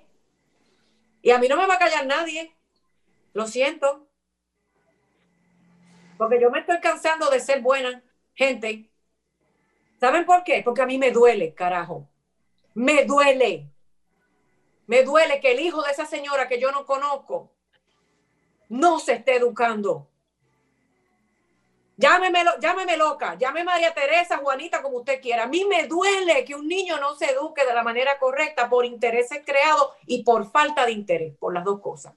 Y 1.24 1.32
a 1.32 1.40
mí 1.40 1.48
no 1.48 1.58
me 1.58 1.66
va 1.66 1.74
a 1.74 1.80
callar 1.80 2.06
nadie. 2.06 2.56
Lo 3.34 3.48
siento. 3.48 4.08
Porque 6.20 6.40
yo 6.40 6.52
me 6.52 6.60
estoy 6.60 6.80
cansando 6.82 7.32
de 7.32 7.40
ser 7.40 7.64
buena 7.64 8.04
gente. 8.36 8.88
¿Saben 10.00 10.24
por 10.24 10.44
qué? 10.44 10.62
Porque 10.64 10.84
a 10.84 10.86
mí 10.86 11.00
me 11.00 11.10
duele, 11.10 11.56
carajo. 11.56 12.08
Me 12.76 13.06
duele. 13.06 13.72
Me 14.86 15.02
duele 15.02 15.40
que 15.40 15.54
el 15.54 15.62
hijo 15.62 15.82
de 15.82 15.92
esa 15.92 16.06
señora 16.06 16.48
que 16.48 16.62
yo 16.62 16.72
no 16.72 16.86
conozco 16.86 17.52
no 18.70 19.00
se 19.00 19.14
esté 19.14 19.38
educando. 19.38 20.08
Llámeme, 21.98 22.44
llámeme 22.60 22.98
loca, 22.98 23.36
llame 23.36 23.64
María 23.64 23.94
Teresa, 23.94 24.38
Juanita, 24.38 24.82
como 24.82 24.98
usted 24.98 25.22
quiera. 25.22 25.44
A 25.44 25.48
mí 25.48 25.64
me 25.64 25.88
duele 25.88 26.44
que 26.44 26.54
un 26.54 26.68
niño 26.68 26.98
no 27.00 27.16
se 27.16 27.32
eduque 27.32 27.66
de 27.66 27.74
la 27.74 27.84
manera 27.84 28.20
correcta 28.20 28.70
por 28.70 28.86
intereses 28.86 29.42
creados 29.46 29.94
y 30.06 30.24
por 30.24 30.52
falta 30.52 30.86
de 30.86 30.92
interés, 30.92 31.38
por 31.38 31.54
las 31.54 31.64
dos 31.64 31.80
cosas. 31.80 32.14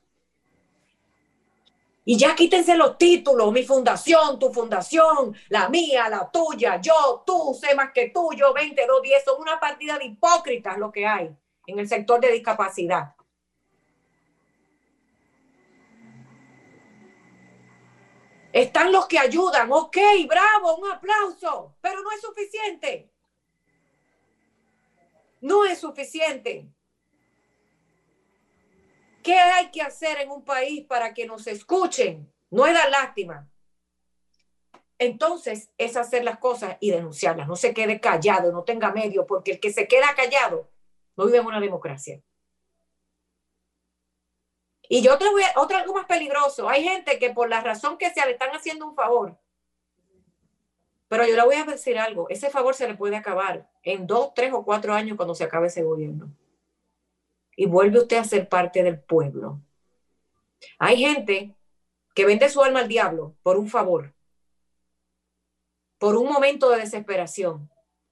Y 2.05 2.17
ya 2.17 2.35
quítense 2.35 2.75
los 2.75 2.97
títulos, 2.97 3.53
mi 3.53 3.63
fundación, 3.63 4.39
tu 4.39 4.51
fundación, 4.51 5.37
la 5.51 5.69
mía, 5.69 6.09
la 6.09 6.29
tuya, 6.31 6.81
yo, 6.81 7.23
tú, 7.25 7.55
sé 7.61 7.75
más 7.75 7.93
que 7.93 8.09
tú, 8.09 8.31
yo 8.35 8.55
20, 8.55 8.87
2, 8.87 9.03
10, 9.03 9.25
son 9.25 9.43
una 9.43 9.61
partida 9.61 9.99
de 9.99 10.07
hipócritas 10.07 10.79
lo 10.79 10.91
que 10.91 11.07
hay 11.07 11.31
en 11.67 11.79
el 11.79 11.87
sector 11.87 12.19
de 12.19 12.33
discapacidad. 12.33 13.15
Están 18.59 18.91
los 18.91 19.07
que 19.07 19.21
ayudan, 19.21 19.71
ok, 19.71 19.97
bravo, 20.27 20.79
un 20.79 20.91
aplauso, 20.91 21.77
pero 21.81 22.03
no 22.03 22.11
es 22.11 22.21
suficiente. 22.21 23.09
No 25.41 25.65
es 25.65 25.79
suficiente. 25.79 26.67
¿Qué 29.23 29.39
hay 29.39 29.71
que 29.71 29.81
hacer 29.81 30.19
en 30.19 30.33
un 30.33 30.45
país 30.45 30.85
para 30.85 31.15
que 31.15 31.25
nos 31.25 31.47
escuchen? 31.47 32.33
No 32.51 32.67
es 32.67 32.75
dar 32.75 32.91
lástima. 32.91 33.49
entonces 34.99 35.71
es 35.79 35.97
hacer 35.97 36.25
las 36.25 36.41
cosas 36.41 36.79
y 36.81 36.91
denunciarlas. 36.91 37.47
No 37.47 37.55
se 37.55 37.73
quede 37.73 38.01
callado, 38.01 38.51
no 38.51 38.65
tenga 38.65 38.91
medio, 38.91 39.25
porque 39.25 39.53
el 39.53 39.61
que 39.61 39.73
se 39.73 39.87
queda 39.87 40.17
callado 40.17 40.69
no 41.17 41.27
vive 41.27 41.39
en 41.39 41.47
una 41.47 41.61
democracia. 41.61 42.21
Y 44.89 45.03
yo 45.03 45.19
te 45.19 45.29
voy 45.31 45.43
a, 45.43 45.61
otro 45.61 45.77
algo 45.77 45.95
más 45.95 46.07
peligroso. 46.07 46.69
Hay 46.69 46.83
gente 46.83 47.19
que 47.19 47.31
por 47.31 47.49
la 47.49 47.61
razón 47.61 47.99
que 47.99 48.11
sea 48.11 48.25
le 48.25 48.33
están 48.33 48.51
haciendo 48.51 48.87
un 48.87 48.95
favor. 48.95 49.39
Pero 51.09 51.27
yo 51.27 51.37
le 51.37 51.45
voy 51.45 51.57
a 51.57 51.65
decir 51.65 51.99
algo. 51.99 52.29
Ese 52.29 52.51
favor 52.51 52.75
se 52.75 52.89
le 52.89 52.95
puede 52.95 53.17
acabar 53.17 53.71
en 53.83 54.07
dos, 54.07 54.33
tres 54.35 54.53
o 54.53 54.65
cuatro 54.65 54.95
años 54.95 55.17
cuando 55.17 55.35
se 55.35 55.45
acabe 55.45 55.67
ese 55.69 55.83
gobierno. 55.83 56.31
Y 57.55 57.67
vuelve 57.67 57.99
usted 57.99 58.17
a 58.17 58.25
ser 58.25 58.49
parte 58.49 58.83
del 58.83 59.01
pueblo. 59.01 59.61
Hay 60.79 60.99
gente 60.99 61.55
que 62.15 62.25
vende 62.25 62.49
su 62.49 62.63
alma 62.63 62.81
al 62.81 62.89
diablo 62.89 63.37
por 63.43 63.59
un 63.59 63.69
favor, 63.69 64.15
por 65.99 66.17
un 66.17 66.29
momento 66.29 66.71
de 66.71 66.79
desesperación, 66.79 67.71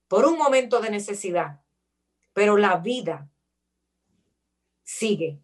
por 0.08 0.26
un 0.26 0.38
momento 0.38 0.80
de 0.80 0.90
necesidad. 0.90 1.60
Pero 2.32 2.56
la 2.56 2.76
vida 2.76 3.30
sigue 4.82 5.40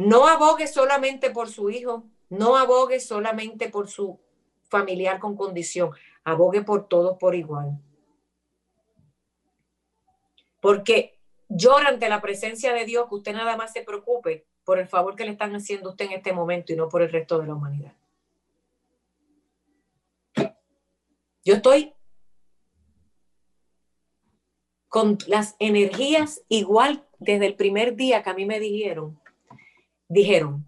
No 0.00 0.26
abogue 0.26 0.66
solamente 0.66 1.28
por 1.28 1.50
su 1.50 1.68
hijo, 1.68 2.04
no 2.30 2.56
abogue 2.56 3.00
solamente 3.00 3.68
por 3.68 3.86
su 3.86 4.18
familiar 4.62 5.18
con 5.18 5.36
condición, 5.36 5.90
abogue 6.24 6.62
por 6.62 6.88
todos 6.88 7.18
por 7.18 7.34
igual. 7.34 7.78
Porque 10.58 11.18
llora 11.50 11.90
ante 11.90 12.08
la 12.08 12.22
presencia 12.22 12.72
de 12.72 12.86
Dios 12.86 13.10
que 13.10 13.16
usted 13.16 13.34
nada 13.34 13.58
más 13.58 13.74
se 13.74 13.82
preocupe 13.82 14.46
por 14.64 14.78
el 14.78 14.88
favor 14.88 15.16
que 15.16 15.26
le 15.26 15.32
están 15.32 15.54
haciendo 15.54 15.90
a 15.90 15.92
usted 15.92 16.06
en 16.06 16.12
este 16.12 16.32
momento 16.32 16.72
y 16.72 16.76
no 16.76 16.88
por 16.88 17.02
el 17.02 17.12
resto 17.12 17.38
de 17.38 17.46
la 17.46 17.54
humanidad. 17.54 17.92
Yo 21.44 21.56
estoy 21.56 21.92
con 24.88 25.18
las 25.26 25.56
energías 25.58 26.42
igual 26.48 27.06
desde 27.18 27.44
el 27.44 27.54
primer 27.54 27.96
día 27.96 28.22
que 28.22 28.30
a 28.30 28.34
mí 28.34 28.46
me 28.46 28.60
dijeron 28.60 29.19
dijeron 30.10 30.66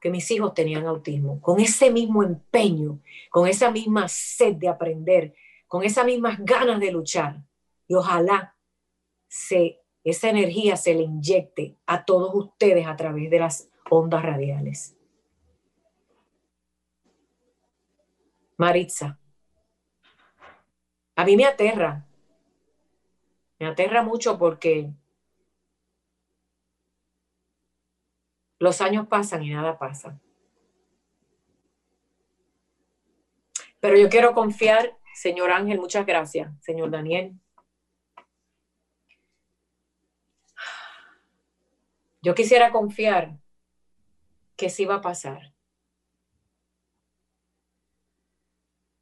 que 0.00 0.10
mis 0.10 0.28
hijos 0.30 0.54
tenían 0.54 0.86
autismo, 0.86 1.40
con 1.40 1.60
ese 1.60 1.90
mismo 1.90 2.22
empeño, 2.22 3.00
con 3.30 3.46
esa 3.46 3.70
misma 3.70 4.08
sed 4.08 4.56
de 4.56 4.68
aprender, 4.68 5.34
con 5.66 5.84
esas 5.84 6.06
mismas 6.06 6.38
ganas 6.40 6.80
de 6.80 6.90
luchar. 6.90 7.42
Y 7.86 7.94
ojalá 7.94 8.56
se, 9.28 9.80
esa 10.02 10.30
energía 10.30 10.76
se 10.76 10.94
le 10.94 11.02
inyecte 11.02 11.76
a 11.86 12.04
todos 12.04 12.34
ustedes 12.34 12.86
a 12.86 12.96
través 12.96 13.30
de 13.30 13.38
las 13.38 13.68
ondas 13.90 14.22
radiales. 14.22 14.96
Maritza, 18.56 19.18
a 21.14 21.24
mí 21.24 21.36
me 21.36 21.44
aterra, 21.44 22.06
me 23.58 23.66
aterra 23.66 24.02
mucho 24.02 24.38
porque 24.38 24.90
Los 28.58 28.80
años 28.80 29.06
pasan 29.06 29.42
y 29.42 29.50
nada 29.50 29.78
pasa. 29.78 30.20
Pero 33.80 33.96
yo 33.96 34.08
quiero 34.08 34.34
confiar, 34.34 34.96
señor 35.14 35.52
Ángel, 35.52 35.78
muchas 35.78 36.04
gracias, 36.04 36.50
señor 36.62 36.90
Daniel. 36.90 37.38
Yo 42.20 42.34
quisiera 42.34 42.72
confiar 42.72 43.38
que 44.56 44.68
sí 44.68 44.84
va 44.84 44.96
a 44.96 45.00
pasar. 45.00 45.54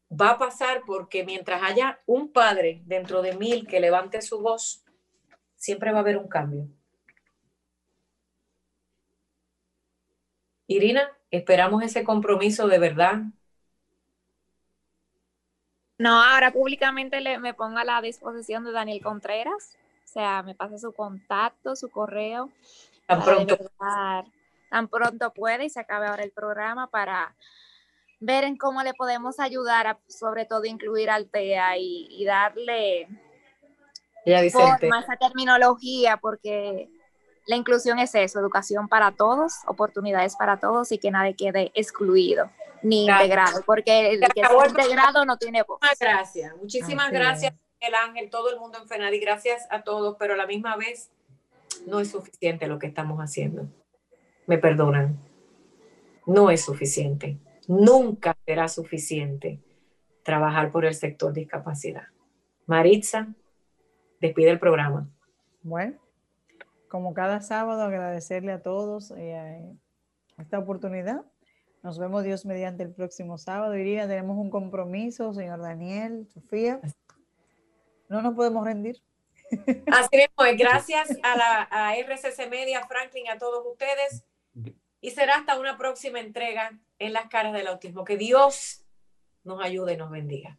Va 0.08 0.32
a 0.32 0.38
pasar 0.38 0.82
porque 0.86 1.24
mientras 1.24 1.62
haya 1.62 2.00
un 2.06 2.30
padre 2.30 2.82
dentro 2.84 3.22
de 3.22 3.34
mil 3.34 3.66
que 3.66 3.80
levante 3.80 4.20
su 4.20 4.40
voz, 4.40 4.84
siempre 5.56 5.92
va 5.92 5.98
a 5.98 6.00
haber 6.02 6.18
un 6.18 6.28
cambio. 6.28 6.68
Irina, 10.66 11.08
esperamos 11.30 11.82
ese 11.82 12.04
compromiso 12.04 12.66
de 12.66 12.78
verdad. 12.78 13.22
No, 15.98 16.22
ahora 16.22 16.52
públicamente 16.52 17.20
le, 17.20 17.38
me 17.38 17.54
ponga 17.54 17.82
a 17.82 17.84
la 17.84 18.02
disposición 18.02 18.64
de 18.64 18.72
Daniel 18.72 19.02
Contreras. 19.02 19.76
O 20.04 20.08
sea, 20.08 20.42
me 20.42 20.54
pasa 20.54 20.78
su 20.78 20.92
contacto, 20.92 21.74
su 21.76 21.90
correo. 21.90 22.50
Tan 23.06 23.22
pronto. 23.22 23.56
tan 24.70 24.88
pronto 24.88 25.32
puede 25.32 25.66
y 25.66 25.70
se 25.70 25.80
acabe 25.80 26.06
ahora 26.06 26.24
el 26.24 26.32
programa 26.32 26.88
para 26.88 27.34
ver 28.18 28.44
en 28.44 28.56
cómo 28.56 28.82
le 28.82 28.94
podemos 28.94 29.38
ayudar, 29.40 29.86
a, 29.86 29.98
sobre 30.08 30.44
todo 30.44 30.64
incluir 30.64 31.10
al 31.10 31.28
TEA 31.28 31.76
y, 31.78 32.24
darle 32.24 33.08
forma, 34.50 35.00
esa 35.00 35.16
terminología, 35.16 36.16
porque 36.16 36.88
la 37.46 37.56
inclusión 37.56 37.98
es 37.98 38.14
eso, 38.14 38.40
educación 38.40 38.88
para 38.88 39.12
todos, 39.12 39.54
oportunidades 39.66 40.36
para 40.36 40.58
todos 40.58 40.92
y 40.92 40.98
que 40.98 41.10
nadie 41.10 41.34
quede 41.34 41.70
excluido 41.74 42.50
ni 42.82 43.06
integrado, 43.06 43.62
porque 43.64 44.12
el 44.12 44.20
que 44.20 44.40
está 44.40 44.66
integrado 44.68 45.24
no 45.24 45.38
tiene 45.38 45.62
voz. 45.62 45.78
Muchas 45.80 45.98
gracias, 45.98 46.56
muchísimas 46.56 47.10
gracias, 47.10 47.54
el 47.80 47.94
Ángel, 47.94 48.30
todo 48.30 48.50
el 48.50 48.58
mundo 48.58 48.78
en 48.80 48.88
FENADI, 48.88 49.18
gracias 49.20 49.66
a 49.70 49.82
todos, 49.82 50.16
pero 50.18 50.34
a 50.34 50.36
la 50.36 50.46
misma 50.46 50.76
vez 50.76 51.10
no 51.86 52.00
es 52.00 52.10
suficiente 52.10 52.66
lo 52.66 52.78
que 52.78 52.86
estamos 52.86 53.18
haciendo. 53.18 53.66
Me 54.46 54.58
perdonan, 54.58 55.18
no 56.26 56.50
es 56.50 56.64
suficiente, 56.64 57.38
nunca 57.66 58.36
será 58.44 58.68
suficiente 58.68 59.60
trabajar 60.22 60.72
por 60.72 60.84
el 60.84 60.94
sector 60.94 61.32
discapacidad. 61.32 62.08
Maritza, 62.66 63.28
despide 64.20 64.50
el 64.50 64.58
programa. 64.58 65.08
Bueno, 65.62 65.96
como 66.96 67.12
cada 67.12 67.42
sábado, 67.42 67.82
agradecerle 67.82 68.52
a 68.52 68.62
todos 68.62 69.12
eh, 69.18 69.70
esta 70.38 70.58
oportunidad. 70.58 71.26
Nos 71.82 71.98
vemos 71.98 72.24
Dios 72.24 72.46
mediante 72.46 72.84
el 72.84 72.94
próximo 72.94 73.36
sábado. 73.36 73.76
Irina, 73.76 74.08
tenemos 74.08 74.38
un 74.38 74.48
compromiso, 74.48 75.34
señor 75.34 75.60
Daniel, 75.60 76.26
Sofía. 76.32 76.80
No 78.08 78.22
nos 78.22 78.34
podemos 78.34 78.64
rendir. 78.64 79.02
Así 79.92 80.16
mismo, 80.16 80.58
gracias 80.58 81.10
a 81.22 81.36
la 81.36 81.68
a 81.70 81.96
RCC 81.96 82.48
Media, 82.48 82.86
Franklin, 82.86 83.28
a 83.28 83.36
todos 83.36 83.62
ustedes. 83.66 84.24
Y 85.02 85.10
será 85.10 85.34
hasta 85.36 85.60
una 85.60 85.76
próxima 85.76 86.18
entrega 86.18 86.80
en 86.98 87.12
las 87.12 87.28
caras 87.28 87.52
del 87.52 87.66
autismo. 87.66 88.04
Que 88.04 88.16
Dios 88.16 88.86
nos 89.44 89.62
ayude 89.62 89.92
y 89.92 89.96
nos 89.98 90.10
bendiga. 90.10 90.58